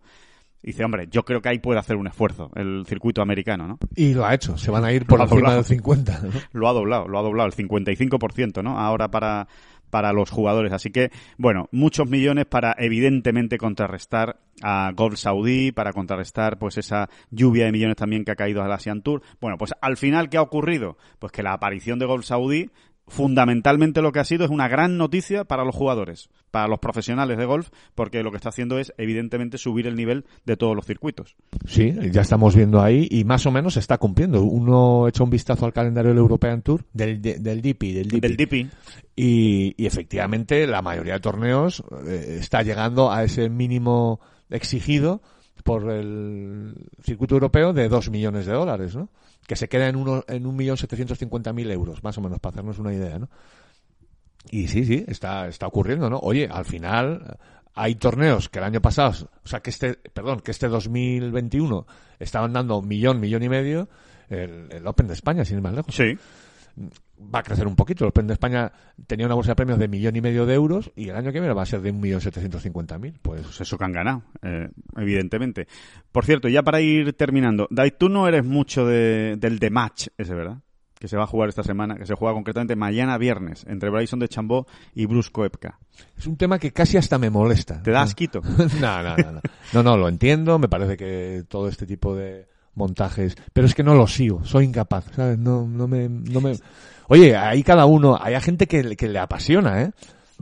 Dice, 0.65 0.83
hombre, 0.83 1.07
yo 1.11 1.23
creo 1.23 1.43
que 1.43 1.49
ahí 1.49 1.59
puede 1.59 1.79
hacer 1.79 1.95
un 1.95 2.07
esfuerzo 2.07 2.49
el 2.55 2.85
circuito 2.87 3.21
americano, 3.21 3.67
¿no? 3.67 3.77
Y 3.95 4.15
lo 4.15 4.25
ha 4.25 4.33
hecho, 4.33 4.57
se 4.57 4.71
van 4.71 4.83
a 4.83 4.91
ir 4.91 5.05
por 5.05 5.19
Lo 5.19 5.25
encima 5.25 5.53
del 5.53 5.63
50. 5.63 6.21
¿no? 6.23 6.29
lo 6.53 6.67
ha 6.67 6.73
doblado, 6.73 7.07
lo 7.07 7.19
ha 7.19 7.21
doblado, 7.21 7.47
el 7.47 7.53
55%, 7.53 8.63
¿no? 8.63 8.79
Ahora 8.79 9.09
para, 9.11 9.47
para 9.91 10.11
los 10.11 10.31
jugadores. 10.31 10.73
Así 10.73 10.89
que, 10.89 11.11
bueno, 11.37 11.69
muchos 11.71 12.09
millones 12.09 12.47
para 12.47 12.75
evidentemente 12.79 13.59
contrarrestar 13.59 14.39
a 14.63 14.91
Golf 14.95 15.19
Saudí, 15.19 15.71
para 15.71 15.93
contrarrestar 15.93 16.57
pues 16.57 16.79
esa 16.79 17.09
lluvia 17.29 17.65
de 17.65 17.71
millones 17.71 17.97
también 17.97 18.25
que 18.25 18.31
ha 18.31 18.35
caído 18.35 18.63
al 18.63 18.71
Asian 18.71 19.03
Tour. 19.03 19.21
Bueno, 19.39 19.59
pues 19.59 19.71
al 19.79 19.97
final, 19.97 20.29
¿qué 20.29 20.37
ha 20.37 20.41
ocurrido? 20.41 20.97
Pues 21.19 21.31
que 21.31 21.43
la 21.43 21.53
aparición 21.53 21.99
de 21.99 22.07
Golf 22.07 22.25
Saudí 22.25 22.71
fundamentalmente 23.07 24.01
lo 24.01 24.11
que 24.11 24.19
ha 24.19 24.23
sido 24.23 24.45
es 24.45 24.51
una 24.51 24.67
gran 24.67 24.97
noticia 24.97 25.43
para 25.43 25.63
los 25.63 25.75
jugadores, 25.75 26.29
para 26.51 26.67
los 26.67 26.79
profesionales 26.79 27.37
de 27.37 27.45
golf, 27.45 27.69
porque 27.93 28.23
lo 28.23 28.31
que 28.31 28.37
está 28.37 28.49
haciendo 28.49 28.79
es 28.79 28.93
evidentemente 28.97 29.57
subir 29.57 29.87
el 29.87 29.95
nivel 29.95 30.25
de 30.45 30.57
todos 30.57 30.75
los 30.75 30.85
circuitos. 30.85 31.35
Sí, 31.67 31.93
ya 32.11 32.21
estamos 32.21 32.55
viendo 32.55 32.81
ahí 32.81 33.07
y 33.11 33.23
más 33.23 33.45
o 33.45 33.51
menos 33.51 33.73
se 33.75 33.79
está 33.79 33.97
cumpliendo. 33.97 34.41
Uno 34.43 35.07
echa 35.07 35.23
un 35.23 35.29
vistazo 35.29 35.65
al 35.65 35.73
calendario 35.73 36.09
del 36.09 36.17
European 36.19 36.61
Tour, 36.61 36.83
del, 36.93 37.21
de- 37.21 37.39
del 37.39 37.61
DP, 37.61 37.81
del 37.93 38.07
DP. 38.09 38.21
Del 38.21 38.37
DP, 38.37 38.53
Y, 39.15 39.73
y 39.77 39.85
efectivamente 39.85 40.65
la 40.67 40.81
mayoría 40.81 41.13
de 41.13 41.19
torneos 41.19 41.83
eh, 42.07 42.37
está 42.39 42.63
llegando 42.63 43.11
a 43.11 43.23
ese 43.23 43.49
mínimo 43.49 44.19
exigido 44.49 45.21
por 45.63 45.89
el 45.89 46.75
circuito 47.03 47.35
europeo 47.35 47.73
de 47.73 47.87
2 47.89 48.09
millones 48.11 48.45
de 48.45 48.53
dólares, 48.53 48.95
¿no? 48.95 49.09
Que 49.47 49.55
se 49.55 49.69
queda 49.69 49.87
en, 49.87 49.95
uno, 49.95 50.23
en 50.27 50.43
1.750.000 50.43 51.71
euros, 51.71 52.03
más 52.03 52.17
o 52.17 52.21
menos, 52.21 52.39
para 52.39 52.53
hacernos 52.53 52.79
una 52.79 52.93
idea, 52.93 53.19
¿no? 53.19 53.29
Y 54.49 54.67
sí, 54.67 54.85
sí, 54.85 55.03
está, 55.07 55.47
está 55.47 55.67
ocurriendo, 55.67 56.09
¿no? 56.09 56.19
Oye, 56.19 56.47
al 56.51 56.65
final 56.65 57.37
hay 57.73 57.95
torneos 57.95 58.49
que 58.49 58.59
el 58.59 58.65
año 58.65 58.81
pasado, 58.81 59.29
o 59.43 59.47
sea, 59.47 59.59
que 59.59 59.69
este, 59.69 59.95
perdón, 59.95 60.39
que 60.39 60.51
este 60.51 60.67
2021 60.67 61.85
estaban 62.19 62.53
dando 62.53 62.81
millón, 62.81 63.19
millón 63.19 63.43
y 63.43 63.49
medio, 63.49 63.89
el, 64.29 64.67
el 64.71 64.87
Open 64.87 65.07
de 65.07 65.13
España, 65.13 65.45
sin 65.45 65.57
ir 65.57 65.63
más 65.63 65.73
lejos 65.73 65.95
sí. 65.95 66.17
Va 67.19 67.39
a 67.39 67.43
crecer 67.43 67.67
un 67.67 67.75
poquito. 67.75 68.03
El 68.03 68.09
Open 68.09 68.27
de 68.27 68.33
España 68.33 68.71
tenía 69.07 69.25
una 69.25 69.35
bolsa 69.35 69.51
de 69.51 69.55
premios 69.55 69.79
de 69.79 69.87
millón 69.87 70.15
y 70.15 70.21
medio 70.21 70.45
de 70.45 70.53
euros 70.53 70.91
y 70.95 71.09
el 71.09 71.15
año 71.15 71.31
que 71.31 71.39
viene 71.39 71.53
va 71.53 71.63
a 71.63 71.65
ser 71.65 71.81
de 71.81 71.91
un 71.91 71.99
millón 71.99 72.21
setecientos 72.21 72.61
cincuenta 72.61 72.97
mil. 72.97 73.19
Pues 73.21 73.43
Pues 73.43 73.61
eso 73.61 73.77
que 73.77 73.83
han 73.83 73.91
ganado, 73.91 74.23
eh, 74.41 74.69
evidentemente. 74.97 75.67
Por 76.11 76.25
cierto, 76.25 76.47
ya 76.47 76.63
para 76.63 76.81
ir 76.81 77.13
terminando, 77.13 77.67
David, 77.69 77.93
tú 77.97 78.09
no 78.09 78.27
eres 78.27 78.45
mucho 78.45 78.85
de, 78.85 79.35
del 79.37 79.59
The 79.59 79.69
Match, 79.69 80.07
ese, 80.17 80.33
¿verdad? 80.33 80.59
Que 80.97 81.07
se 81.09 81.17
va 81.17 81.23
a 81.23 81.27
jugar 81.27 81.49
esta 81.49 81.63
semana, 81.63 81.95
que 81.95 82.05
se 82.05 82.15
juega 82.15 82.33
concretamente 82.33 82.75
mañana 82.75 83.17
viernes, 83.17 83.65
entre 83.67 83.89
Bryson 83.89 84.19
de 84.19 84.29
Chambó 84.29 84.65
y 84.93 85.05
Bruce 85.05 85.29
Koepka. 85.29 85.77
es 86.17 86.25
un 86.25 86.37
tema 86.37 86.57
que 86.57 86.71
casi 86.71 86.97
hasta 86.97 87.17
me 87.17 87.29
molesta. 87.29 87.83
¿Te 87.83 87.91
da 87.91 88.01
asquito? 88.01 88.41
no, 88.79 89.03
no, 89.03 89.17
no, 89.17 89.31
no. 89.33 89.41
No, 89.73 89.83
no, 89.83 89.97
lo 89.97 90.07
entiendo. 90.07 90.57
Me 90.57 90.69
parece 90.69 90.95
que 90.95 91.43
todo 91.49 91.67
este 91.67 91.85
tipo 91.85 92.15
de 92.15 92.47
montajes, 92.75 93.35
pero 93.53 93.67
es 93.67 93.75
que 93.75 93.83
no 93.83 93.93
lo 93.95 94.07
sigo. 94.07 94.43
Soy 94.45 94.65
incapaz, 94.65 95.05
¿sabes? 95.15 95.37
No, 95.37 95.67
no 95.67 95.87
me, 95.87 96.07
no 96.09 96.41
me. 96.41 96.55
Oye, 97.07 97.35
ahí 97.35 97.63
cada 97.63 97.85
uno, 97.85 98.17
hay 98.19 98.39
gente 98.41 98.67
que, 98.67 98.95
que 98.95 99.07
le 99.07 99.19
apasiona, 99.19 99.83
¿eh? 99.83 99.91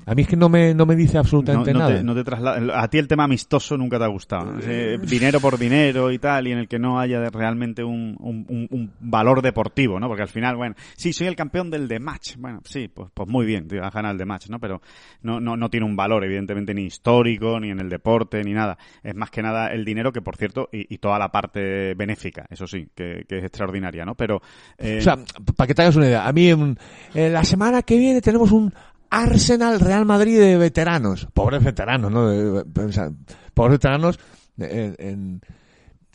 A 0.06 0.16
mí 0.16 0.24
es 0.24 0.28
que 0.28 0.36
no 0.36 0.50
me, 0.50 0.74
no 0.74 0.86
me 0.86 0.96
dice 0.96 1.18
absolutamente 1.18 1.72
no 1.74 1.80
nada. 1.80 1.96
te, 1.98 2.04
no 2.04 2.16
te 2.16 2.24
traslada- 2.24 2.82
A 2.82 2.88
ti 2.89 2.98
el 2.98 3.08
tema 3.08 3.24
amistoso 3.26 3.78
nunca 3.78 3.98
te 4.00 4.04
ha 4.06 4.08
gustado. 4.08 4.54
Eh, 4.64 4.98
dinero 5.02 5.39
por 5.39 5.58
dinero 5.58 6.12
y 6.12 6.20
tal, 6.20 6.48
y 6.48 6.52
en 6.52 6.58
el 6.60 6.68
que 6.68 6.80
no 6.80 7.00
haya 7.00 7.20
de- 7.20 7.30
realmente 7.30 7.84
un, 7.84 8.16
un- 8.20 8.68
un- 8.70 8.91
valor 9.00 9.41
deportivo, 9.41 10.00
¿no? 10.00 10.08
Porque 10.08 10.24
al 10.24 10.28
final, 10.30 10.56
bueno, 10.56 10.76
sí, 10.96 11.14
soy 11.14 11.28
el 11.28 11.36
campeón 11.36 11.70
del 11.70 11.88
The 11.88 12.00
Match. 12.00 12.36
Bueno, 12.38 12.62
sí, 12.66 12.88
pues, 12.94 13.10
pues 13.14 13.30
muy 13.30 13.46
bien, 13.46 13.68
te 13.68 13.80
vas 13.80 13.88
a 13.94 13.98
ganar 13.98 14.12
el 14.14 14.18
The 14.18 14.26
Match, 14.26 14.50
¿no? 14.50 14.60
Pero 14.60 14.82
no, 15.22 15.39
no, 15.39 15.56
no 15.56 15.70
tiene 15.70 15.86
un 15.86 15.96
valor, 15.96 16.24
evidentemente, 16.24 16.74
ni 16.74 16.86
histórico, 16.86 17.60
ni 17.60 17.70
en 17.70 17.80
el 17.80 17.89
deporte, 17.89 18.44
ni 18.44 18.52
nada. 18.54 18.78
Es 19.04 19.16
más 19.16 19.30
que 19.30 19.41
nada 19.41 19.68
el 19.68 19.86
dinero 19.86 20.12
que, 20.12 20.22
por 20.22 20.36
cierto, 20.38 20.70
y, 20.72 20.94
y 20.94 20.98
toda 20.98 21.18
la 21.20 21.30
parte 21.30 21.94
benéfica, 21.94 22.46
eso 22.50 22.66
sí, 22.68 22.88
que, 22.96 23.26
que 23.28 23.38
es 23.38 23.44
extraordinaria, 23.44 24.06
¿no? 24.06 24.16
Pero... 24.16 24.41
eh, 24.78 24.98
O 25.00 25.02
sea, 25.02 25.18
para 25.56 25.68
que 25.68 25.74
te 25.76 25.82
hagas 25.84 25.96
una 25.96 26.08
idea, 26.08 26.28
a 26.28 26.34
mí 26.34 26.50
en, 26.50 26.78
en 27.14 27.34
la 27.34 27.44
semana 27.44 27.82
que 27.84 27.98
viene 27.98 28.22
tenemos 28.22 28.52
un 28.52 28.74
Arsenal 29.14 29.80
Real 29.80 30.05
Madrid 30.05 30.39
de 30.39 30.57
veteranos. 30.57 31.28
Pobres 31.34 31.64
veteranos, 31.64 32.11
¿no? 32.11 32.28
De- 32.30 32.64
de- 32.64 32.84
o 32.86 32.91
sea, 32.91 33.11
pobres 33.53 33.74
veteranos. 33.74 34.20
en- 34.57 34.95
en- 34.99 35.41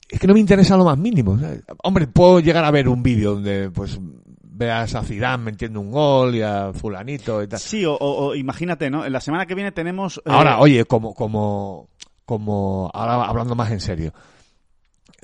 es 0.09 0.19
que 0.21 0.27
no 0.27 0.35
me 0.35 0.41
interesa 0.41 0.77
lo 0.77 0.85
más 0.85 0.97
mínimo. 0.99 1.39
¿sabes? 1.39 1.63
Hombre, 1.83 2.07
puedo 2.07 2.41
llegar 2.41 2.65
a 2.65 2.71
ver 2.71 2.89
un 2.89 3.03
vídeo 3.03 3.35
donde 3.35 3.71
pues 3.71 3.99
veas 4.43 4.95
a 4.95 5.03
Zidane 5.03 5.43
metiendo 5.45 5.81
un 5.81 5.91
gol 5.91 6.35
y 6.35 6.43
a 6.43 6.73
fulanito 6.73 7.43
y 7.43 7.49
tal. 7.49 7.59
Sí, 7.61 7.85
o, 7.87 8.35
imagínate, 8.35 8.91
¿no? 8.91 9.05
En 9.05 9.13
la 9.13 9.21
semana 9.21 9.47
que 9.47 9.55
viene 9.55 9.71
tenemos... 9.73 10.19
eh, 10.19 10.23
Ahora, 10.31 10.59
oye, 10.59 10.85
como, 10.85 11.15
como, 11.15 11.89
como, 12.25 12.91
ahora 12.95 13.25
hablando 13.25 13.55
más 13.55 13.71
en 13.71 13.81
serio, 13.81 14.13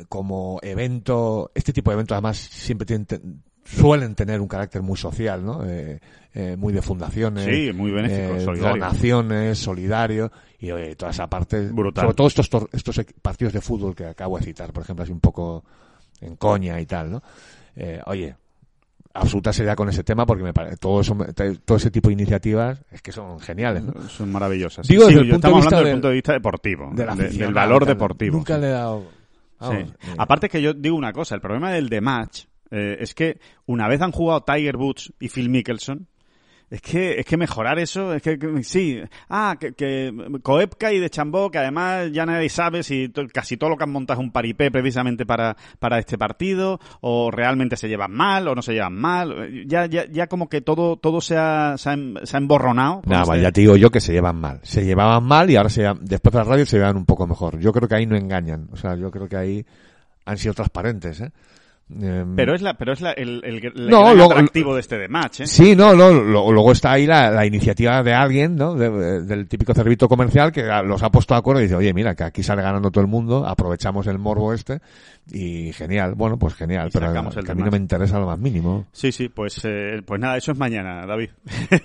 como 0.09 0.59
evento, 0.63 1.51
este 1.55 1.73
tipo 1.73 1.91
de 1.91 1.95
eventos 1.95 2.15
además 2.15 2.37
siempre 2.39 2.87
tienen, 2.87 3.07
suelen 3.65 4.15
tener 4.15 4.41
un 4.41 4.49
carácter 4.49 4.83
muy 4.83 4.97
social, 4.97 5.45
¿no? 5.45 5.65
Eh, 5.65 5.99
eh, 6.35 6.57
muy 6.59 6.73
de 6.73 6.83
fundaciones. 6.83 7.45
Sí, 7.45 7.73
muy 7.73 7.91
benéfico, 7.91 8.37
eh, 8.37 8.41
solidario. 8.41 8.73
Donaciones, 8.83 9.59
solidario, 9.59 10.31
y 10.59 10.71
oye, 10.71 10.95
toda 10.97 11.11
esa 11.13 11.29
parte, 11.29 11.69
Brutal. 11.69 12.03
sobre 12.05 12.15
todo 12.15 12.27
estos, 12.27 12.51
estos 12.73 12.99
equ- 12.99 13.15
partidos 13.23 13.53
de 13.53 13.61
fútbol 13.61 13.95
que 13.95 14.07
acabo 14.07 14.39
de 14.39 14.45
citar, 14.45 14.73
por 14.73 14.83
ejemplo, 14.83 15.03
así 15.05 15.13
un 15.13 15.21
poco 15.21 15.65
en 16.21 16.37
coña 16.37 16.81
y 16.81 16.87
tal, 16.87 17.11
¿no? 17.11 17.23
Oye, 18.07 18.35
absoluta 19.15 19.53
seriedad 19.53 19.77
con 19.77 19.89
ese 19.89 20.03
tema 20.05 20.27
porque 20.27 20.43
me 20.43 20.53
parece, 20.53 20.77
todo 20.77 21.01
eso, 21.01 21.17
todo 21.65 21.77
ese 21.77 21.91
tipo 21.91 22.09
de 22.09 22.15
iniciativas 22.15 22.83
es 22.91 23.01
que 23.01 23.13
son 23.13 23.39
geniales, 23.41 23.85
¿no? 23.85 24.09
Son 24.09 24.31
maravillosas. 24.33 24.87
Digo, 24.89 25.03
Sí, 25.05 25.09
desde 25.11 25.21
el 25.23 25.27
yo- 25.29 25.33
punto 25.35 25.49
de 25.49 25.53
estamos 25.55 25.67
hablando 25.67 25.79
del- 25.79 25.87
el 25.89 25.95
punto 25.95 26.09
de 26.09 26.15
vista 26.15 26.33
deportivo, 26.33 26.91
del 26.95 27.39
de- 27.39 27.47
valor 27.53 27.87
deportivo. 27.87 28.37
Nunca 28.37 28.59
le 28.59 28.67
he 28.67 28.71
dado. 28.71 29.05
vamos, 29.61 29.85
Sí. 30.01 30.11
Aparte 30.19 30.47
es 30.47 30.53
que 30.53 30.61
yo 30.61 30.75
digo 30.75 30.97
una 30.97 31.13
cosa, 31.13 31.35
el 31.37 31.41
problema 31.41 31.71
del 31.73 31.89
The 31.89 32.01
Match 32.01 32.45
eh, 32.75 32.97
es 33.01 33.15
que 33.15 33.39
una 33.67 33.89
vez 33.89 34.01
han 34.03 34.13
jugado 34.13 34.43
Tiger 34.43 34.77
Woods 34.77 35.13
y 35.21 35.29
Phil 35.29 35.49
Mickelson, 35.49 36.07
es 36.71 36.81
que, 36.81 37.21
es 37.21 37.27
que 37.27 37.37
mejorar 37.37 37.79
eso, 37.79 38.15
es 38.15 38.23
que, 38.23 38.37
que- 38.39 38.65
sí, 38.65 38.99
ah, 39.29 39.55
que, 39.61 39.75
que 39.75 40.13
Koepka 40.43 40.93
y 40.93 40.99
de 40.99 41.09
Chambó, 41.11 41.51
que 41.51 41.59
además 41.59 42.11
ya 42.11 42.27
nadie 42.27 42.49
sabe 42.49 42.83
si 42.83 43.11
to- 43.11 43.29
casi 43.33 43.57
todo 43.57 43.71
lo 43.71 43.77
que 43.77 43.85
han 43.85 43.93
montado 43.93 44.19
es 44.21 44.25
un 44.27 44.33
paripé 44.33 44.71
precisamente 44.73 45.25
para, 45.25 45.57
para 45.79 45.99
este 46.01 46.19
partido, 46.19 46.81
o 47.01 47.31
realmente 47.31 47.77
se 47.77 47.87
llevan 47.89 48.13
mal, 48.13 48.49
o 48.49 48.55
no 48.57 48.63
se 48.63 48.73
llevan 48.73 48.95
mal, 48.95 49.67
ya, 49.67 49.87
ya, 49.87 50.07
ya 50.11 50.27
como 50.27 50.49
que 50.49 50.63
todo, 50.63 50.97
todo 50.97 51.21
se 51.21 51.37
ha, 51.37 51.77
se 51.77 51.91
ha, 51.91 51.93
em- 51.93 52.17
se 52.25 52.37
ha 52.37 52.41
emborronado. 52.41 53.03
Nada, 53.07 53.23
este- 53.35 53.43
ya 53.43 53.53
te 53.53 53.61
digo 53.61 53.77
yo 53.77 53.91
que 53.91 54.01
se 54.01 54.13
llevan 54.13 54.41
mal. 54.41 54.59
Se 54.65 54.85
llevaban 54.85 55.23
mal 55.23 55.49
y 55.51 55.57
ahora 55.57 55.69
se 55.69 55.83
después 56.01 56.33
de 56.33 56.39
la 56.39 56.45
radio 56.45 56.67
se 56.67 56.79
llevan 56.79 56.97
un 56.97 57.05
poco 57.07 57.27
mejor. 57.29 57.61
Yo 57.61 57.73
creo 57.73 57.87
que 57.89 57.95
ahí 57.95 58.07
no 58.07 58.17
engañan. 58.17 58.69
O 58.73 58.77
sea, 58.77 58.97
yo 58.97 59.11
creo 59.13 59.29
que 59.29 59.37
ahí 59.37 59.67
han 60.25 60.39
sido 60.39 60.55
transparentes, 60.55 61.21
¿eh? 61.21 61.31
Em, 61.91 62.35
Pero 62.35 62.55
es 62.55 62.63
la, 62.63 62.75
pero 62.75 62.95
es 62.95 63.01
la, 63.03 63.13
el, 63.13 63.43
el, 63.45 63.63
el 63.65 63.91
No, 63.91 64.15
luego- 64.15 64.33
atractivo 64.33 64.75
de 64.75 64.81
este 64.81 64.99
The 64.99 65.09
Match, 65.09 65.41
¿eh? 65.41 65.47
Sí, 65.47 65.77
no, 65.77 65.95
no, 65.95 66.11
lo- 66.11 66.51
luego 66.51 66.73
está 66.73 66.93
ahí 66.93 67.07
la, 67.07 67.31
la 67.31 67.45
iniciativa 67.45 68.03
de 68.03 68.15
alguien, 68.15 68.57
¿no? 68.57 68.75
De- 68.75 69.23
del 69.23 69.47
típico 69.47 69.75
servito 69.75 70.09
comercial 70.09 70.51
que 70.51 70.63
los 70.85 71.03
ha 71.03 71.11
puesto 71.11 71.35
de 71.35 71.39
acuerdo 71.41 71.61
y 71.61 71.65
dice, 71.65 71.77
oye, 71.77 71.93
mira, 71.93 72.15
que 72.15 72.25
aquí 72.25 72.43
sale 72.43 72.63
ganando 72.63 72.91
todo 72.91 73.03
el 73.03 73.11
mundo, 73.11 73.47
aprovechamos 73.47 74.07
el 74.07 74.19
morbo 74.19 74.55
este 74.55 74.81
y 75.31 75.73
genial, 75.73 76.15
bueno, 76.15 76.39
pues 76.39 76.55
genial, 76.55 76.91
pero 76.93 77.07
el 77.07 77.45
que 77.45 77.53
a 77.53 77.55
mí 77.55 77.63
no 77.63 77.71
me 77.71 77.79
interesa 77.79 78.19
lo 78.19 78.27
más 78.27 78.39
mínimo. 78.39 78.87
Sí, 78.93 79.11
sí, 79.11 79.29
pues, 79.29 79.61
eh, 79.65 80.03
pues 80.05 80.21
nada, 80.21 80.37
eso 80.37 80.53
es 80.53 80.59
mañana, 80.59 81.07
David. 81.07 81.31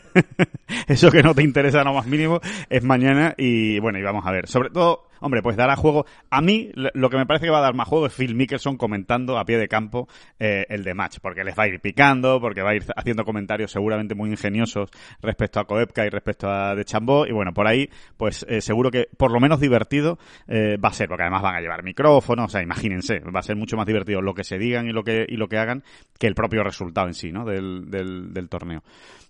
eso 0.88 1.10
que 1.10 1.24
no 1.24 1.34
te 1.34 1.44
interesa 1.44 1.84
lo 1.84 1.94
más 1.94 2.06
mínimo 2.06 2.40
es 2.70 2.84
mañana 2.84 3.34
y 3.38 3.80
bueno, 3.80 4.00
y 4.00 4.04
vamos 4.04 4.26
a 4.26 4.32
ver. 4.32 4.48
Sobre 4.48 4.70
todo, 4.70 5.10
hombre, 5.22 5.42
pues 5.42 5.56
dará 5.56 5.76
juego. 5.76 6.06
A 6.30 6.42
mí, 6.42 6.72
lo 6.74 7.10
que 7.10 7.18
me 7.18 7.26
parece 7.26 7.46
que 7.46 7.52
va 7.52 7.60
a 7.60 7.62
dar 7.62 7.74
más 7.74 7.88
juego 7.88 8.08
es 8.08 8.14
Phil 8.14 8.36
Mickelson 8.36 8.78
comentando 8.78 9.38
a 9.38 9.46
pie 9.46 9.58
de 9.58 9.68
campo 9.68 10.08
eh, 10.40 10.66
el 10.70 10.84
de 10.84 10.94
match, 10.94 11.18
porque 11.22 11.44
les 11.44 11.58
va 11.58 11.64
a 11.64 11.68
ir 11.68 11.80
picando, 11.80 12.40
porque 12.40 12.62
va 12.62 12.72
a 12.72 12.76
ir 12.76 12.86
haciendo 12.96 13.26
comentarios 13.26 13.72
seguramente 13.72 14.16
muy 14.16 14.30
ingeniosos 14.30 14.90
respecto 15.22 15.60
a 15.60 15.66
Koepka 15.66 16.06
y 16.06 16.10
respecto 16.10 16.50
a 16.50 16.76
De 16.76 16.86
Chambó, 16.86 17.26
y 17.26 17.32
bueno, 17.32 17.54
por 17.54 17.68
ahí, 17.68 17.90
pues 18.18 18.46
eh, 18.50 18.62
seguro 18.62 18.92
que 18.92 19.08
por 19.18 19.32
lo 19.32 19.40
menos 19.40 19.60
divertido 19.60 20.18
eh, 20.48 20.78
va 20.78 20.90
a 20.90 20.94
ser, 20.94 21.08
porque 21.08 21.24
además 21.24 21.42
van 21.42 21.56
a 21.56 21.62
llevar 21.62 21.84
micrófonos, 21.84 22.46
o 22.46 22.50
sea, 22.50 22.62
imagínense, 22.62 23.20
va 23.36 23.40
a 23.40 23.44
ser 23.44 23.56
mucho 23.56 23.78
más 23.78 23.86
divertido 23.86 24.22
lo 24.22 24.34
que 24.34 24.44
se 24.44 24.58
digan 24.58 24.88
y 24.88 24.92
lo 24.92 25.04
que, 25.04 25.26
y 25.28 25.38
lo 25.38 25.48
que 25.48 25.58
hagan 25.58 25.84
que 26.18 26.28
el 26.28 26.36
propio 26.36 26.64
resultado 26.64 27.08
en 27.08 27.14
sí, 27.14 27.32
¿no? 27.32 27.46
Del, 27.46 27.90
del, 27.90 28.50
torneo, 28.50 28.84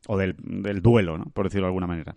o 0.07 0.17
del, 0.17 0.35
del 0.37 0.81
duelo, 0.81 1.17
¿no? 1.17 1.25
Por 1.25 1.45
decirlo 1.45 1.65
de 1.65 1.69
alguna 1.69 1.87
manera. 1.87 2.15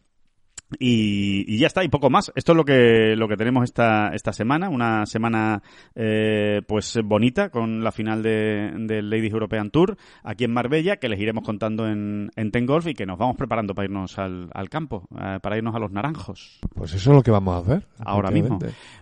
Y, 0.78 1.58
ya 1.58 1.66
está, 1.66 1.84
y 1.84 1.88
poco 1.88 2.10
más. 2.10 2.32
Esto 2.34 2.52
es 2.52 2.56
lo 2.56 2.64
que, 2.64 3.14
lo 3.16 3.28
que 3.28 3.36
tenemos 3.36 3.64
esta, 3.64 4.08
esta 4.08 4.32
semana, 4.32 4.68
una 4.68 5.06
semana 5.06 5.62
eh, 5.94 6.62
pues 6.66 6.98
bonita 7.04 7.50
con 7.50 7.82
la 7.84 7.92
final 7.92 8.22
del 8.22 8.86
de 8.86 9.02
Ladies 9.02 9.32
European 9.32 9.70
Tour 9.70 9.96
aquí 10.22 10.44
en 10.44 10.52
Marbella, 10.52 10.96
que 10.96 11.08
les 11.08 11.20
iremos 11.20 11.44
contando 11.44 11.86
en, 11.86 12.30
en 12.36 12.50
Ten 12.50 12.66
Golf 12.66 12.86
y 12.86 12.94
que 12.94 13.06
nos 13.06 13.18
vamos 13.18 13.36
preparando 13.36 13.74
para 13.74 13.86
irnos 13.86 14.18
al, 14.18 14.50
al 14.52 14.68
campo, 14.68 15.08
eh, 15.20 15.38
para 15.42 15.56
irnos 15.56 15.74
a 15.74 15.78
los 15.78 15.92
naranjos. 15.92 16.60
Pues 16.74 16.94
eso 16.94 17.10
es 17.10 17.16
lo 17.16 17.22
que 17.22 17.30
vamos 17.30 17.54
a 17.54 17.58
hacer. 17.58 17.86
Ahora 17.98 18.30
mismo. 18.30 18.58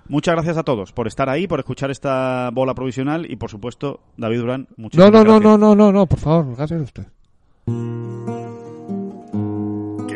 Muchas 0.09 0.35
gracias 0.35 0.57
a 0.57 0.63
todos 0.63 0.93
por 0.93 1.07
estar 1.07 1.29
ahí, 1.29 1.47
por 1.47 1.61
escuchar 1.61 1.91
esta 1.91 2.51
bola 2.53 2.75
provisional 2.75 3.31
y 3.31 3.37
por 3.37 3.51
supuesto, 3.51 4.01
David 4.17 4.41
Durán, 4.41 4.69
muchas 4.77 4.99
no, 4.99 5.05
no, 5.07 5.11
gracias. 5.11 5.43
No, 5.43 5.59
no, 5.59 5.59
no, 5.59 5.75
no, 5.75 5.93
no, 5.93 6.07
por 6.07 6.19
favor, 6.19 6.57
gracias 6.57 6.81
a 6.81 6.85
usted. 6.85 8.40